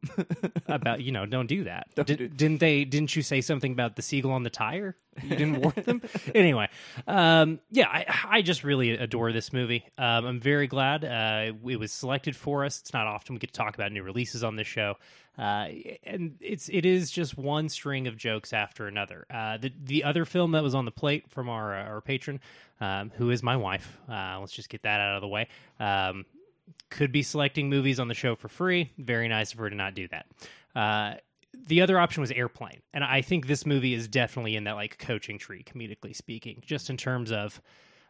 about 0.67 1.01
you 1.01 1.11
know 1.11 1.25
don't 1.25 1.47
do 1.47 1.63
that. 1.63 1.87
Did, 1.95 2.35
didn't 2.35 2.59
they 2.59 2.83
didn't 2.83 3.15
you 3.15 3.21
say 3.21 3.39
something 3.41 3.71
about 3.71 3.95
the 3.95 4.01
seagull 4.01 4.31
on 4.31 4.43
the 4.43 4.49
tire? 4.49 4.97
You 5.23 5.29
didn't 5.29 5.61
warn 5.61 5.73
them? 5.85 6.01
Anyway 6.35 6.67
um 7.07 7.59
yeah 7.71 7.87
I, 7.87 8.05
I 8.29 8.41
just 8.41 8.63
really 8.63 8.91
adore 8.91 9.31
this 9.31 9.53
movie. 9.53 9.85
Um 9.97 10.25
i'm 10.25 10.39
very 10.39 10.67
glad 10.67 11.05
uh 11.05 11.53
it 11.65 11.79
was 11.79 11.91
selected 11.91 12.35
for 12.35 12.65
us. 12.65 12.79
It's 12.81 12.93
not 12.93 13.07
often 13.07 13.35
we 13.35 13.39
get 13.39 13.53
to 13.53 13.57
talk 13.57 13.75
about 13.75 13.91
new 13.91 14.03
releases 14.03 14.43
on 14.43 14.57
this 14.57 14.67
show. 14.67 14.95
Uh 15.37 15.67
and 16.03 16.35
it's 16.41 16.67
it 16.69 16.85
is 16.85 17.09
just 17.09 17.37
one 17.37 17.69
string 17.69 18.07
of 18.07 18.17
jokes 18.17 18.51
after 18.51 18.85
another. 18.87 19.25
Uh 19.33 19.57
the 19.57 19.71
the 19.81 20.03
other 20.03 20.25
film 20.25 20.51
that 20.51 20.63
was 20.63 20.75
on 20.75 20.83
the 20.83 20.91
plate 20.91 21.29
from 21.29 21.47
our 21.47 21.73
uh, 21.77 21.83
our 21.83 22.01
patron 22.01 22.41
um 22.81 23.11
who 23.15 23.29
is 23.29 23.41
my 23.43 23.55
wife 23.55 23.97
uh 24.09 24.37
let's 24.41 24.53
just 24.53 24.69
get 24.69 24.83
that 24.83 24.99
out 24.99 25.15
of 25.15 25.21
the 25.21 25.27
way. 25.27 25.47
Um 25.79 26.25
could 26.89 27.11
be 27.11 27.23
selecting 27.23 27.69
movies 27.69 27.99
on 27.99 28.07
the 28.07 28.13
show 28.13 28.35
for 28.35 28.47
free. 28.47 28.91
Very 28.97 29.27
nice 29.27 29.53
of 29.53 29.59
her 29.59 29.69
to 29.69 29.75
not 29.75 29.95
do 29.95 30.07
that. 30.09 30.25
Uh, 30.75 31.15
the 31.67 31.81
other 31.81 31.99
option 31.99 32.21
was 32.21 32.31
Airplane, 32.31 32.81
and 32.93 33.03
I 33.03 33.21
think 33.21 33.47
this 33.47 33.65
movie 33.65 33.93
is 33.93 34.07
definitely 34.07 34.55
in 34.55 34.65
that 34.65 34.73
like 34.73 34.97
coaching 34.97 35.37
tree, 35.37 35.63
comedically 35.63 36.15
speaking, 36.15 36.61
just 36.65 36.89
in 36.89 36.97
terms 36.97 37.31
of 37.31 37.61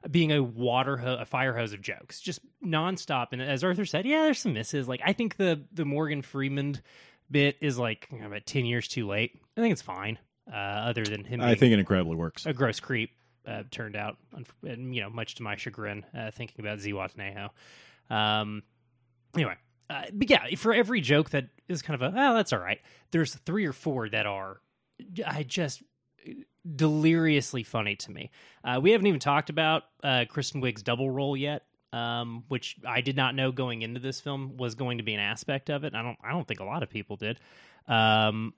being 0.09 0.31
a 0.31 0.41
water 0.41 0.97
ho- 0.97 1.17
a 1.19 1.25
fire 1.25 1.55
hose 1.55 1.73
of 1.73 1.81
jokes, 1.81 2.19
just 2.19 2.39
nonstop. 2.63 3.27
And 3.31 3.41
as 3.41 3.63
Arthur 3.63 3.85
said, 3.85 4.05
yeah, 4.05 4.23
there's 4.23 4.39
some 4.39 4.53
misses. 4.53 4.87
Like 4.87 5.01
I 5.03 5.13
think 5.13 5.37
the 5.37 5.63
the 5.71 5.85
Morgan 5.85 6.21
Freeman 6.21 6.79
bit 7.31 7.57
is 7.61 7.77
like 7.77 8.07
you 8.11 8.19
know, 8.19 8.27
about 8.27 8.45
ten 8.45 8.65
years 8.65 8.87
too 8.87 9.07
late. 9.07 9.39
I 9.57 9.61
think 9.61 9.71
it's 9.71 9.81
fine. 9.81 10.19
Uh, 10.51 10.55
other 10.55 11.03
than 11.03 11.23
him, 11.23 11.41
I 11.41 11.55
think 11.55 11.73
it 11.73 11.79
incredibly 11.79 12.15
works. 12.15 12.45
a 12.45 12.53
gross 12.53 12.79
creep 12.79 13.11
uh, 13.47 13.63
turned 13.71 13.95
out, 13.95 14.17
you 14.63 15.01
know, 15.01 15.09
much 15.09 15.35
to 15.35 15.43
my 15.43 15.55
chagrin, 15.55 16.05
uh, 16.17 16.31
thinking 16.31 16.65
about 16.65 16.79
Z 16.79 16.91
Watanabe. 16.93 17.49
Um, 18.09 18.63
anyway, 19.35 19.55
uh, 19.89 20.03
but 20.11 20.29
yeah, 20.29 20.55
for 20.55 20.73
every 20.73 21.01
joke 21.01 21.31
that 21.31 21.49
is 21.67 21.81
kind 21.81 22.01
of 22.01 22.13
a, 22.13 22.17
oh, 22.17 22.33
that's 22.33 22.53
all 22.53 22.59
right. 22.59 22.79
There's 23.11 23.35
three 23.35 23.65
or 23.65 23.73
four 23.73 24.09
that 24.09 24.25
are, 24.25 24.61
I 25.25 25.43
just 25.43 25.83
deliriously 26.75 27.63
funny 27.63 27.95
to 27.95 28.11
me. 28.11 28.31
Uh, 28.63 28.79
we 28.81 28.91
haven't 28.91 29.07
even 29.07 29.19
talked 29.19 29.49
about 29.49 29.83
uh, 30.03 30.25
Kristen 30.29 30.61
Wiig's 30.61 30.83
double 30.83 31.09
role 31.09 31.37
yet. 31.37 31.63
Um, 31.91 32.43
which 32.49 32.75
I 32.87 33.01
did 33.01 33.15
not 33.15 33.33
know 33.33 33.51
going 33.51 33.81
into 33.81 33.99
this 33.99 34.21
film 34.21 34.57
was 34.57 34.75
going 34.75 34.99
to 34.99 35.03
be 35.03 35.15
an 35.15 35.19
aspect 35.19 35.71
of 35.71 35.83
it. 35.83 35.95
I 35.95 36.03
don't. 36.03 36.19
I 36.23 36.29
don't 36.29 36.47
think 36.47 36.59
a 36.59 36.63
lot 36.63 36.83
of 36.83 36.89
people 36.91 37.15
did. 37.15 37.39
Um, 37.87 38.53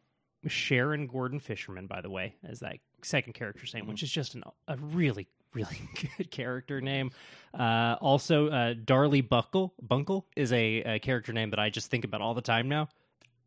Sharon 0.47 1.07
Gordon 1.07 1.39
Fisherman, 1.39 1.87
by 1.87 2.01
the 2.01 2.09
way, 2.09 2.35
as 2.43 2.59
that 2.59 2.79
second 3.03 3.31
character's 3.31 3.73
name, 3.73 3.87
which 3.87 4.03
is 4.03 4.11
just 4.11 4.35
an, 4.35 4.43
a 4.67 4.75
really, 4.75 5.29
really 5.53 5.81
good 6.17 6.31
character 6.31 6.81
name. 6.81 7.11
Uh, 7.57 7.95
also, 7.99 8.47
uh, 8.47 8.73
Darlie 8.73 9.27
Buckle 9.27 9.73
Bunkle 9.85 10.23
is 10.35 10.51
a, 10.53 10.81
a 10.95 10.99
character 10.99 11.33
name 11.33 11.49
that 11.51 11.59
I 11.59 11.69
just 11.69 11.91
think 11.91 12.05
about 12.05 12.21
all 12.21 12.33
the 12.33 12.41
time 12.41 12.69
now. 12.69 12.87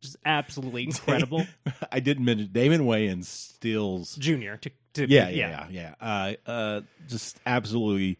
Just 0.01 0.17
absolutely 0.25 0.83
incredible. 0.85 1.45
I 1.91 1.99
didn't 1.99 2.25
mention 2.25 2.49
Damon 2.51 2.81
Wayans 2.81 3.25
steals. 3.25 4.15
Junior 4.17 4.57
to, 4.57 4.69
to 4.93 5.09
Yeah, 5.09 5.29
yeah, 5.29 5.67
yeah, 5.69 5.93
yeah. 6.01 6.35
Uh, 6.47 6.49
uh, 6.49 6.81
just 7.07 7.39
absolutely 7.45 8.17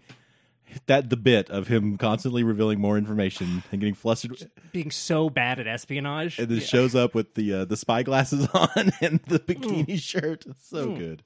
that 0.87 1.09
the 1.11 1.15
bit 1.17 1.51
of 1.51 1.67
him 1.67 1.95
constantly 1.97 2.43
revealing 2.43 2.79
more 2.81 2.97
information 2.97 3.61
and 3.71 3.79
getting 3.79 3.93
flustered, 3.93 4.49
being 4.71 4.89
so 4.89 5.29
bad 5.29 5.59
at 5.59 5.67
espionage. 5.67 6.39
and 6.39 6.49
then 6.49 6.57
Yeah. 6.57 6.65
shows 6.65 6.95
up 6.95 7.13
with 7.13 7.35
the 7.35 7.53
uh, 7.53 7.65
the 7.65 7.77
spy 7.77 8.01
glasses 8.01 8.47
on 8.53 8.91
and 9.01 9.19
the 9.27 9.37
bikini 9.39 9.99
shirt. 10.01 10.45
It's 10.47 10.67
so 10.67 10.95
good. 10.95 11.21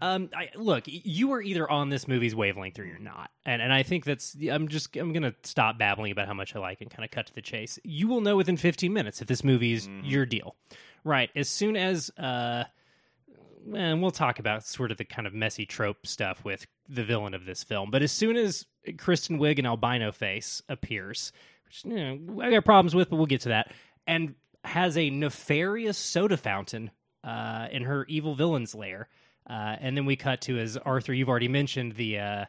Um, 0.00 0.30
I, 0.34 0.50
look, 0.56 0.84
you 0.86 1.32
are 1.32 1.42
either 1.42 1.70
on 1.70 1.88
this 1.88 2.06
movie's 2.06 2.34
wavelength 2.34 2.78
or 2.78 2.84
you're 2.84 2.98
not, 2.98 3.30
and 3.44 3.62
and 3.62 3.72
I 3.72 3.82
think 3.82 4.04
that's. 4.04 4.36
I'm 4.50 4.68
just 4.68 4.94
I'm 4.96 5.12
gonna 5.12 5.34
stop 5.42 5.78
babbling 5.78 6.12
about 6.12 6.26
how 6.26 6.34
much 6.34 6.54
I 6.54 6.58
like 6.58 6.80
and 6.80 6.90
kind 6.90 7.04
of 7.04 7.10
cut 7.10 7.26
to 7.26 7.34
the 7.34 7.42
chase. 7.42 7.78
You 7.84 8.08
will 8.08 8.20
know 8.20 8.36
within 8.36 8.56
15 8.56 8.92
minutes 8.92 9.22
if 9.22 9.28
this 9.28 9.42
movie 9.42 9.72
is 9.72 9.88
your 10.02 10.26
deal, 10.26 10.56
right? 11.04 11.30
As 11.34 11.48
soon 11.48 11.76
as 11.76 12.10
uh, 12.18 12.64
and 13.74 14.02
we'll 14.02 14.10
talk 14.10 14.38
about 14.38 14.64
sort 14.64 14.90
of 14.90 14.98
the 14.98 15.04
kind 15.04 15.26
of 15.26 15.34
messy 15.34 15.66
trope 15.66 16.06
stuff 16.06 16.44
with 16.44 16.66
the 16.88 17.04
villain 17.04 17.34
of 17.34 17.44
this 17.46 17.64
film, 17.64 17.90
but 17.90 18.02
as 18.02 18.12
soon 18.12 18.36
as 18.36 18.66
Kristen 18.98 19.38
Wiig 19.38 19.58
and 19.58 19.66
albino 19.66 20.12
face 20.12 20.62
appears, 20.68 21.32
which 21.64 21.84
you 21.84 21.96
know, 21.96 22.42
I 22.42 22.50
got 22.50 22.64
problems 22.64 22.94
with, 22.94 23.10
but 23.10 23.16
we'll 23.16 23.26
get 23.26 23.42
to 23.42 23.48
that, 23.50 23.72
and 24.06 24.34
has 24.64 24.96
a 24.98 25.10
nefarious 25.10 25.96
soda 25.96 26.36
fountain 26.36 26.90
uh, 27.24 27.68
in 27.70 27.82
her 27.82 28.04
evil 28.06 28.34
villain's 28.34 28.74
lair. 28.74 29.08
Uh, 29.48 29.76
and 29.80 29.96
then 29.96 30.06
we 30.06 30.16
cut 30.16 30.40
to 30.42 30.58
as 30.58 30.76
Arthur, 30.76 31.14
you've 31.14 31.28
already 31.28 31.48
mentioned 31.48 31.92
the 31.92 32.18
uh, 32.18 32.44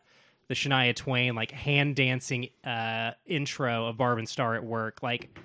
the 0.47 0.55
Shania 0.55 0.95
Twain 0.95 1.35
like 1.35 1.51
hand 1.51 1.95
dancing 1.95 2.49
uh, 2.63 3.11
intro 3.25 3.87
of 3.87 3.97
Barb 3.97 4.17
and 4.17 4.27
Star 4.27 4.55
at 4.55 4.63
work, 4.63 5.03
like 5.03 5.37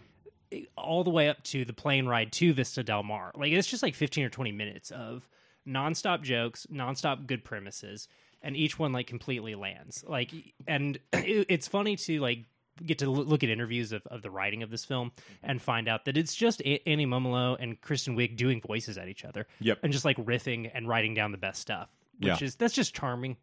all 0.77 1.05
the 1.05 1.11
way 1.11 1.29
up 1.29 1.43
to 1.45 1.65
the 1.65 1.73
plane 1.73 2.07
ride 2.07 2.33
to 2.33 2.53
Vista 2.53 2.83
Del 2.83 3.03
Mar. 3.03 3.33
Like 3.35 3.53
it's 3.53 3.69
just 3.69 3.83
like 3.83 3.95
fifteen 3.95 4.25
or 4.25 4.31
twenty 4.31 4.53
minutes 4.53 4.91
of 4.91 5.29
nonstop 5.67 6.23
jokes, 6.23 6.67
nonstop 6.73 7.27
good 7.27 7.45
premises, 7.45 8.09
and 8.43 8.57
each 8.57 8.79
one 8.79 8.93
like 8.93 9.07
completely 9.07 9.55
lands. 9.55 10.05
Like, 10.07 10.31
and 10.67 10.99
it, 11.13 11.47
it's 11.51 11.69
funny 11.69 11.97
to 11.97 12.21
like 12.21 12.47
get 12.85 12.99
to 12.99 13.11
look 13.11 13.43
at 13.45 13.51
interviews 13.51 13.93
of, 13.93 14.07
of 14.07 14.23
the 14.23 14.31
writing 14.31 14.63
of 14.63 14.71
this 14.71 14.85
film 14.85 15.13
and 15.43 15.61
find 15.61 15.89
out 15.89 16.05
that 16.07 16.17
it's 16.17 16.35
just 16.35 16.63
Annie 16.65 17.07
Mumolo 17.07 17.57
and 17.61 17.81
Kristen 17.81 18.17
Wiig 18.17 18.37
doing 18.37 18.61
voices 18.61 18.97
at 18.99 19.09
each 19.09 19.25
other. 19.25 19.47
Yep. 19.61 19.81
And 19.83 19.93
just 19.93 20.05
like 20.05 20.17
riffing 20.19 20.71
and 20.73 20.89
writing 20.89 21.15
down 21.15 21.33
the 21.33 21.39
best 21.39 21.61
stuff, 21.61 21.89
which 22.19 22.41
Yeah. 22.41 22.47
is 22.47 22.57
that's 22.57 22.75
just 22.75 22.95
charming. 22.95 23.37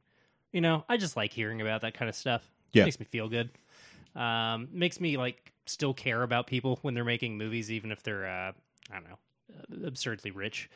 You 0.51 0.62
know, 0.62 0.83
I 0.89 0.98
just 0.98 1.15
like 1.15 1.31
hearing 1.31 1.62
about 1.62 1.81
that 1.81 1.93
kind 1.93 2.09
of 2.09 2.15
stuff. 2.15 2.50
Yeah. 2.74 2.83
makes 2.86 3.00
me 3.00 3.05
feel 3.05 3.29
good. 3.29 3.50
Um, 4.15 4.67
makes 4.71 5.00
me 5.00 5.17
like 5.17 5.53
still 5.65 5.93
care 5.93 6.24
about 6.24 6.48
people 6.48 6.79
when 6.81 6.93
they're 6.93 7.03
making 7.05 7.38
movies, 7.38 7.71
even 7.71 7.91
if 7.91 8.01
they're 8.03 8.27
uh, 8.27 8.51
I 8.91 8.93
don't 8.93 9.03
know 9.09 9.17
uh, 9.83 9.88
absurdly 9.88 10.31
rich. 10.31 10.69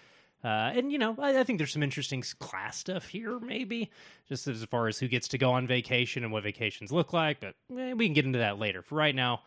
Uh, 0.43 0.71
and 0.75 0.91
you 0.91 0.97
know, 0.97 1.15
I, 1.19 1.39
I 1.39 1.43
think 1.43 1.57
there's 1.57 1.71
some 1.71 1.83
interesting 1.83 2.23
class 2.39 2.77
stuff 2.77 3.07
here, 3.07 3.39
maybe 3.39 3.91
just 4.27 4.47
as 4.47 4.63
far 4.65 4.87
as 4.87 4.99
who 4.99 5.07
gets 5.07 5.29
to 5.29 5.37
go 5.37 5.51
on 5.51 5.67
vacation 5.67 6.23
and 6.23 6.33
what 6.33 6.43
vacations 6.43 6.91
look 6.91 7.13
like. 7.13 7.39
But 7.39 7.55
eh, 7.77 7.93
we 7.93 8.05
can 8.07 8.13
get 8.13 8.25
into 8.25 8.39
that 8.39 8.59
later. 8.59 8.81
For 8.81 8.95
right 8.95 9.15
now, 9.15 9.41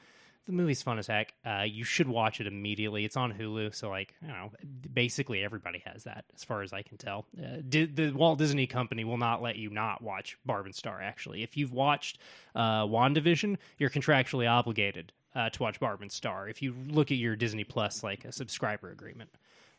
the 0.46 0.52
movie's 0.52 0.82
fun 0.82 0.98
as 0.98 1.08
heck. 1.08 1.34
Uh, 1.44 1.64
you 1.66 1.84
should 1.84 2.08
watch 2.08 2.40
it 2.40 2.46
immediately. 2.46 3.04
It's 3.04 3.16
on 3.16 3.32
Hulu, 3.32 3.74
so 3.74 3.90
like 3.90 4.14
you 4.22 4.28
know, 4.28 4.52
basically 4.92 5.44
everybody 5.44 5.82
has 5.84 6.04
that, 6.04 6.24
as 6.34 6.44
far 6.44 6.62
as 6.62 6.72
I 6.72 6.82
can 6.82 6.96
tell. 6.96 7.26
Uh, 7.38 7.58
Di- 7.68 7.86
the 7.86 8.12
Walt 8.12 8.38
Disney 8.38 8.66
Company 8.66 9.04
will 9.04 9.18
not 9.18 9.42
let 9.42 9.56
you 9.56 9.70
not 9.70 10.02
watch 10.02 10.38
Barb 10.46 10.66
and 10.66 10.74
Star. 10.74 11.02
Actually, 11.02 11.42
if 11.42 11.56
you've 11.56 11.72
watched 11.72 12.18
uh, 12.54 12.84
Wandavision, 12.84 13.58
you're 13.76 13.90
contractually 13.90 14.48
obligated 14.50 15.12
uh, 15.34 15.50
to 15.50 15.62
watch 15.62 15.80
Barb 15.80 16.00
and 16.00 16.12
Star. 16.12 16.48
If 16.48 16.62
you 16.62 16.74
look 16.88 17.10
at 17.10 17.18
your 17.18 17.36
Disney 17.36 17.64
Plus 17.64 18.02
like 18.02 18.24
a 18.24 18.32
subscriber 18.32 18.90
agreement. 18.90 19.30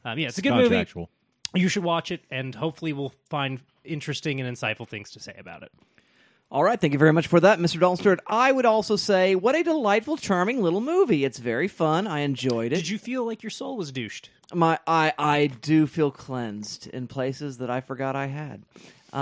Um, 0.08 0.18
yeah, 0.18 0.30
it's 0.30 0.38
a 0.38 0.42
good 0.42 0.54
movie. 0.54 0.86
You 1.54 1.68
should 1.68 1.84
watch 1.84 2.12
it, 2.12 2.22
and 2.32 2.56
hopefully, 2.56 2.94
we'll 2.94 3.14
find 3.30 3.60
interesting 3.84 4.40
and 4.40 4.58
insightful 4.58 4.88
things 4.88 5.12
to 5.12 5.20
say 5.20 5.36
about 5.38 5.64
it. 5.64 5.72
All 6.50 6.64
right, 6.64 6.80
thank 6.80 6.94
you 6.94 7.00
very 7.00 7.12
much 7.12 7.28
for 7.28 7.42
that, 7.42 7.60
Mr. 7.60 7.78
Dalton 7.78 7.98
Stewart. 7.98 8.22
I 8.26 8.54
would 8.54 8.66
also 8.66 8.96
say, 8.96 9.36
what 9.36 9.54
a 9.54 9.64
delightful, 9.64 10.16
charming 10.16 10.62
little 10.62 10.80
movie. 10.80 11.26
It's 11.26 11.40
very 11.40 11.68
fun. 11.68 12.08
I 12.08 12.20
enjoyed 12.20 12.72
it. 12.72 12.78
Did 12.78 12.88
you 12.88 12.98
feel 12.98 13.26
like 13.26 13.44
your 13.44 13.50
soul 13.50 13.76
was 13.76 13.92
douched? 13.92 14.30
My, 14.54 14.80
I, 14.88 15.12
I 15.20 15.48
do 15.48 15.88
feel 15.88 16.10
cleansed 16.10 16.88
in 16.88 17.08
places 17.08 17.58
that 17.58 17.70
I 17.70 17.82
forgot 17.82 18.16
I 18.16 18.28
had. 18.28 18.64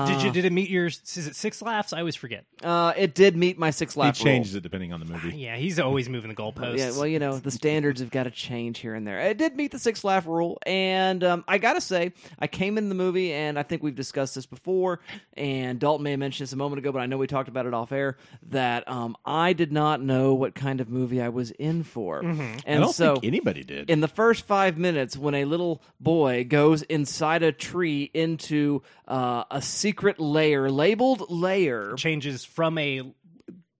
Did 0.07 0.21
you 0.21 0.31
did 0.31 0.45
it 0.45 0.51
meet 0.51 0.69
your? 0.69 0.87
Is 0.87 0.99
it 1.27 1.35
six 1.35 1.61
laughs? 1.61 1.93
I 1.93 1.99
always 1.99 2.15
forget. 2.15 2.45
Uh, 2.63 2.93
it 2.97 3.15
did 3.15 3.35
meet 3.37 3.57
my 3.57 3.69
six 3.71 3.93
He 3.93 3.99
laugh 4.01 4.19
rule. 4.19 4.25
changes 4.25 4.55
it 4.55 4.63
depending 4.63 4.91
on 4.93 4.99
the 4.99 5.05
movie. 5.05 5.37
Yeah, 5.37 5.55
he's 5.55 5.79
always 5.79 6.09
moving 6.09 6.29
the 6.29 6.35
goalposts. 6.35 6.77
Yeah, 6.77 6.91
well, 6.91 7.07
you 7.07 7.19
know, 7.19 7.37
the 7.37 7.51
standards 7.51 7.99
have 8.01 8.09
got 8.11 8.23
to 8.23 8.31
change 8.31 8.79
here 8.79 8.93
and 8.95 9.07
there. 9.07 9.19
It 9.19 9.37
did 9.37 9.55
meet 9.55 9.71
the 9.71 9.79
six 9.79 10.03
laugh 10.03 10.25
rule, 10.27 10.57
and 10.65 11.23
um, 11.23 11.43
I 11.47 11.57
gotta 11.57 11.81
say, 11.81 12.13
I 12.39 12.47
came 12.47 12.77
in 12.77 12.89
the 12.89 12.95
movie, 12.95 13.31
and 13.33 13.57
I 13.59 13.63
think 13.63 13.83
we've 13.83 13.95
discussed 13.95 14.35
this 14.35 14.45
before, 14.45 14.99
and 15.37 15.79
Dalton 15.79 16.03
may 16.03 16.11
have 16.11 16.19
mentioned 16.19 16.47
this 16.47 16.53
a 16.53 16.57
moment 16.57 16.79
ago, 16.79 16.91
but 16.91 16.99
I 16.99 17.05
know 17.05 17.17
we 17.17 17.27
talked 17.27 17.49
about 17.49 17.65
it 17.65 17.73
off 17.73 17.91
air 17.91 18.17
that 18.49 18.87
um, 18.89 19.15
I 19.25 19.53
did 19.53 19.71
not 19.71 20.01
know 20.01 20.33
what 20.33 20.55
kind 20.55 20.81
of 20.81 20.89
movie 20.89 21.21
I 21.21 21.29
was 21.29 21.51
in 21.51 21.83
for, 21.83 22.19
I 22.25 22.57
and 22.65 22.81
don't 22.81 22.93
so 22.93 23.13
think 23.15 23.25
anybody 23.25 23.63
did. 23.63 23.89
in 23.89 24.01
the 24.01 24.07
first 24.07 24.45
five 24.45 24.77
minutes, 24.77 25.15
when 25.17 25.35
a 25.35 25.45
little 25.45 25.81
boy 25.99 26.43
goes 26.43 26.81
inside 26.83 27.43
a 27.43 27.51
tree 27.51 28.09
into 28.13 28.81
uh, 29.07 29.43
a 29.51 29.61
secret 29.85 30.19
layer 30.19 30.71
labeled 30.71 31.29
layer. 31.29 31.93
changes 31.95 32.43
from 32.43 32.77
a 32.79 33.03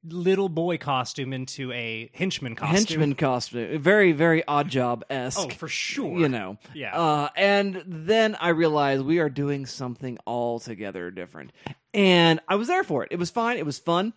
little 0.04 0.50
boy 0.50 0.78
costume 0.78 1.34
into 1.34 1.72
a 1.72 2.12
henchman 2.14 2.56
costume. 2.56 2.76
Henchman 2.76 3.16
costume, 3.16 3.80
very, 3.82 4.12
very 4.12 4.48
odd 4.48 4.70
job 4.70 5.04
esque. 5.10 5.40
Oh, 5.40 5.50
for 5.50 5.68
sure. 5.68 6.20
you 6.20 6.30
know. 6.30 6.58
Yeah. 6.76 6.96
Uh, 6.96 7.30
and 7.36 7.82
then 7.88 8.36
I 8.40 8.50
realized 8.50 9.04
we 9.04 9.18
are 9.18 9.30
doing 9.30 9.66
something 9.66 10.20
altogether 10.28 11.10
different. 11.10 11.54
And 11.92 12.40
I 12.48 12.56
was 12.56 12.68
there 12.68 12.84
for 12.84 13.04
it. 13.04 13.10
It 13.12 13.18
was 13.18 13.32
fine. 13.32 13.58
It 13.58 13.66
was 13.66 13.80
fun. 13.80 14.14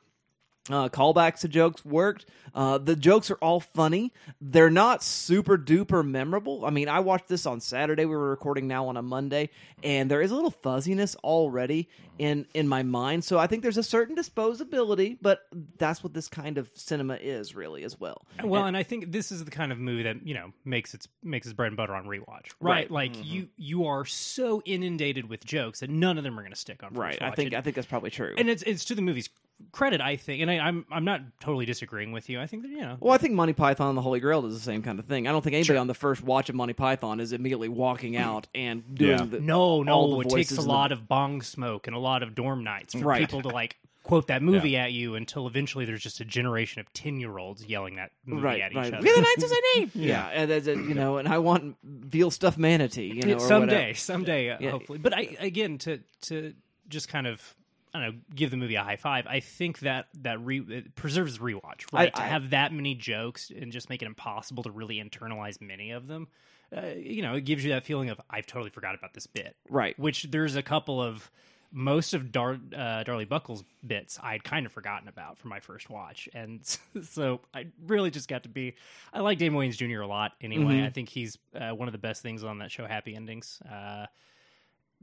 Uh, 0.70 0.88
callbacks 0.88 1.40
to 1.40 1.48
jokes 1.48 1.84
worked. 1.84 2.26
Uh, 2.54 2.76
the 2.76 2.94
jokes 2.94 3.30
are 3.30 3.37
all 3.37 3.60
funny. 3.60 4.12
They're 4.40 4.68
not 4.68 5.02
super 5.02 5.56
duper 5.56 6.06
memorable. 6.06 6.64
I 6.66 6.70
mean, 6.70 6.88
I 6.88 7.00
watched 7.00 7.28
this 7.28 7.46
on 7.46 7.60
Saturday. 7.60 8.04
We 8.04 8.14
were 8.14 8.30
recording 8.30 8.68
now 8.68 8.88
on 8.88 8.96
a 8.96 9.02
Monday, 9.02 9.48
and 9.82 10.10
there 10.10 10.20
is 10.20 10.30
a 10.30 10.34
little 10.34 10.50
fuzziness 10.50 11.16
already 11.16 11.88
in 12.18 12.46
in 12.54 12.68
my 12.68 12.82
mind. 12.82 13.25
So 13.25 13.38
I 13.38 13.46
think 13.46 13.62
there's 13.62 13.76
a 13.78 13.82
certain 13.82 14.16
disposability, 14.16 15.18
but 15.20 15.40
that's 15.78 16.02
what 16.02 16.14
this 16.14 16.28
kind 16.28 16.58
of 16.58 16.68
cinema 16.75 17.14
is 17.14 17.54
really 17.54 17.84
as 17.84 17.98
well. 17.98 18.22
Well, 18.42 18.64
and 18.66 18.76
I 18.76 18.82
think 18.82 19.12
this 19.12 19.30
is 19.32 19.44
the 19.44 19.50
kind 19.50 19.72
of 19.72 19.78
movie 19.78 20.02
that 20.04 20.26
you 20.26 20.34
know 20.34 20.52
makes 20.64 20.94
its 20.94 21.08
makes 21.22 21.46
its 21.46 21.54
bread 21.54 21.68
and 21.68 21.76
butter 21.76 21.94
on 21.94 22.04
rewatch, 22.06 22.50
right? 22.60 22.78
Right. 22.78 22.90
Like 22.90 23.12
Mm-hmm. 23.12 23.22
you 23.25 23.48
you 23.56 23.87
are 23.87 24.04
so 24.04 24.60
inundated 24.64 25.28
with 25.28 25.44
jokes 25.44 25.80
that 25.80 25.90
none 25.90 26.18
of 26.18 26.25
them 26.25 26.38
are 26.38 26.42
going 26.42 26.52
to 26.52 26.58
stick 26.58 26.82
on. 26.82 26.90
first 26.90 26.98
Right. 27.00 27.22
I 27.22 27.30
think 27.30 27.52
It- 27.52 27.56
I 27.56 27.60
think 27.62 27.76
that's 27.76 27.87
probably 27.88 28.10
true. 28.10 28.34
and 28.37 28.48
it's 28.50 28.62
it's 28.64 28.84
to 28.87 28.94
the 28.94 29.02
movie's 29.02 29.28
credit, 29.72 30.00
I 30.00 30.14
think, 30.14 30.40
and 30.42 30.48
I, 30.50 30.58
I'm 30.58 30.87
I'm 30.90 31.04
not 31.04 31.20
totally 31.40 31.66
disagreeing 31.66 32.12
with 32.12 32.28
you. 32.28 32.40
I 32.40 32.46
think 32.46 32.62
that 32.62 32.68
you 32.70 32.80
know, 32.80 32.96
Well, 33.00 33.12
I 33.12 33.18
think 33.18 33.34
Monty 33.34 33.54
Python 33.54 33.88
and 33.88 33.98
the 33.98 34.02
Holy 34.02 34.20
Grail 34.20 34.42
does 34.42 34.54
the 34.54 34.60
same 34.60 34.82
kind 34.82 35.00
of 35.00 35.06
thing. 35.06 35.26
I 35.26 35.32
don't 35.32 35.42
think 35.42 35.54
anybody 35.54 35.78
on 35.78 35.88
the 35.88 35.94
first 35.94 36.22
watch 36.22 36.48
of 36.48 36.54
Monty 36.54 36.75
Python 36.75 37.18
is 37.18 37.32
immediately 37.32 37.68
walking 37.68 38.16
out 38.16 38.46
and 38.54 38.94
doing 38.94 39.18
Yeah. 39.18 39.25
the 39.25 39.40
no, 39.40 39.82
no, 39.82 40.20
it 40.20 40.28
takes 40.30 40.52
a 40.52 40.56
and 40.56 40.64
the- 40.64 40.68
lot 40.68 40.92
of 40.92 41.08
bong 41.08 41.42
smoke 41.42 41.88
and 41.88 41.96
a 41.96 41.98
lot 41.98 42.07
of 42.22 42.34
dorm 42.34 42.64
nights 42.64 42.94
for 42.94 43.00
Right. 43.04 43.20
people 43.20 43.42
to 43.42 43.48
like 43.48 43.76
quote 44.02 44.28
that 44.28 44.42
movie 44.42 44.76
at 44.76 44.92
you 44.92 45.14
until 45.16 45.46
eventually 45.46 45.84
there's 45.84 46.02
just 46.02 46.20
a 46.20 46.24
generation 46.24 46.80
of 46.80 46.90
ten 46.94 47.20
year 47.20 47.36
olds 47.38 47.64
yelling 47.66 47.96
that 47.96 48.10
movie 48.24 48.42
right, 48.42 48.60
at 48.62 48.70
each 48.72 48.76
right. 48.76 48.94
other. 48.94 49.06
We're 49.06 49.14
the 49.16 49.20
Knights 49.22 49.44
of 49.44 49.50
Name. 49.76 49.90
yeah, 49.94 50.26
and 50.28 50.50
that's 50.50 50.66
you 50.66 50.94
know, 50.94 51.18
and 51.18 51.28
I 51.28 51.38
want 51.38 51.76
veal 51.84 52.30
stuffed 52.30 52.56
manatee. 52.58 53.12
You 53.14 53.22
know, 53.22 53.34
or 53.34 53.40
someday, 53.40 53.74
whatever. 53.76 53.94
someday, 53.98 54.50
uh, 54.50 54.56
Yeah. 54.60 54.70
hopefully. 54.70 54.98
But 54.98 55.14
I 55.14 55.36
again 55.40 55.76
to 55.78 56.00
to 56.22 56.54
just 56.88 57.08
kind 57.08 57.26
of 57.26 57.54
I 57.94 58.00
don't 58.00 58.14
know, 58.14 58.20
give 58.34 58.50
the 58.50 58.56
movie 58.58 58.74
a 58.76 58.82
high 58.82 58.96
five. 58.96 59.26
I 59.26 59.40
think 59.40 59.80
that 59.80 60.08
that 60.22 60.40
re- 60.44 60.60
it 60.68 60.94
preserves 60.94 61.38
rewatch. 61.38 61.92
Right, 61.92 62.14
to 62.14 62.22
I- 62.22 62.26
have 62.26 62.50
that 62.50 62.72
many 62.72 62.94
jokes 62.94 63.50
and 63.50 63.72
just 63.72 63.88
make 63.90 64.00
it 64.02 64.06
impossible 64.06 64.62
to 64.64 64.70
really 64.70 64.96
internalize 65.02 65.60
many 65.60 65.90
of 65.90 66.06
them. 66.06 66.28
Uh, 66.74 66.82
you 66.96 67.22
know, 67.22 67.34
it 67.34 67.42
gives 67.46 67.64
you 67.64 67.70
that 67.70 67.84
feeling 67.86 68.10
of 68.10 68.20
I've 68.28 68.46
totally 68.46 68.70
forgot 68.70 68.94
about 68.94 69.14
this 69.14 69.26
bit. 69.26 69.56
Right. 69.71 69.99
Which 69.99 70.25
there's 70.30 70.54
a 70.54 70.62
couple 70.62 71.02
of 71.02 71.30
most 71.71 72.15
of 72.15 72.33
Dar- 72.33 72.59
uh, 72.75 73.04
Darlie 73.04 73.28
Buckles 73.28 73.63
bits 73.87 74.19
I'd 74.23 74.43
kind 74.45 74.65
of 74.67 74.73
forgotten 74.73 75.09
about 75.09 75.37
from 75.39 75.50
my 75.50 75.61
first 75.61 75.91
watch, 75.91 76.28
and 76.35 76.61
so 77.02 77.41
I 77.52 77.67
really 77.87 78.11
just 78.11 78.28
got 78.28 78.45
to 78.45 78.49
be. 78.49 78.75
I 79.13 79.21
like 79.21 79.39
Damon 79.39 79.61
Wayans 79.61 79.76
Jr. 79.76 80.00
a 80.00 80.07
lot. 80.07 80.33
Anyway, 80.41 80.65
Mm-hmm. 80.75 80.87
I 80.87 80.91
think 80.91 81.09
he's 81.09 81.37
uh, 81.54 81.71
one 81.71 81.89
of 81.89 81.93
the 81.93 81.99
best 81.99 82.23
things 82.23 82.43
on 82.45 82.59
that 82.59 82.71
show, 82.71 82.87
Happy 82.87 83.15
Endings. 83.15 83.61
Uh, 83.71 84.07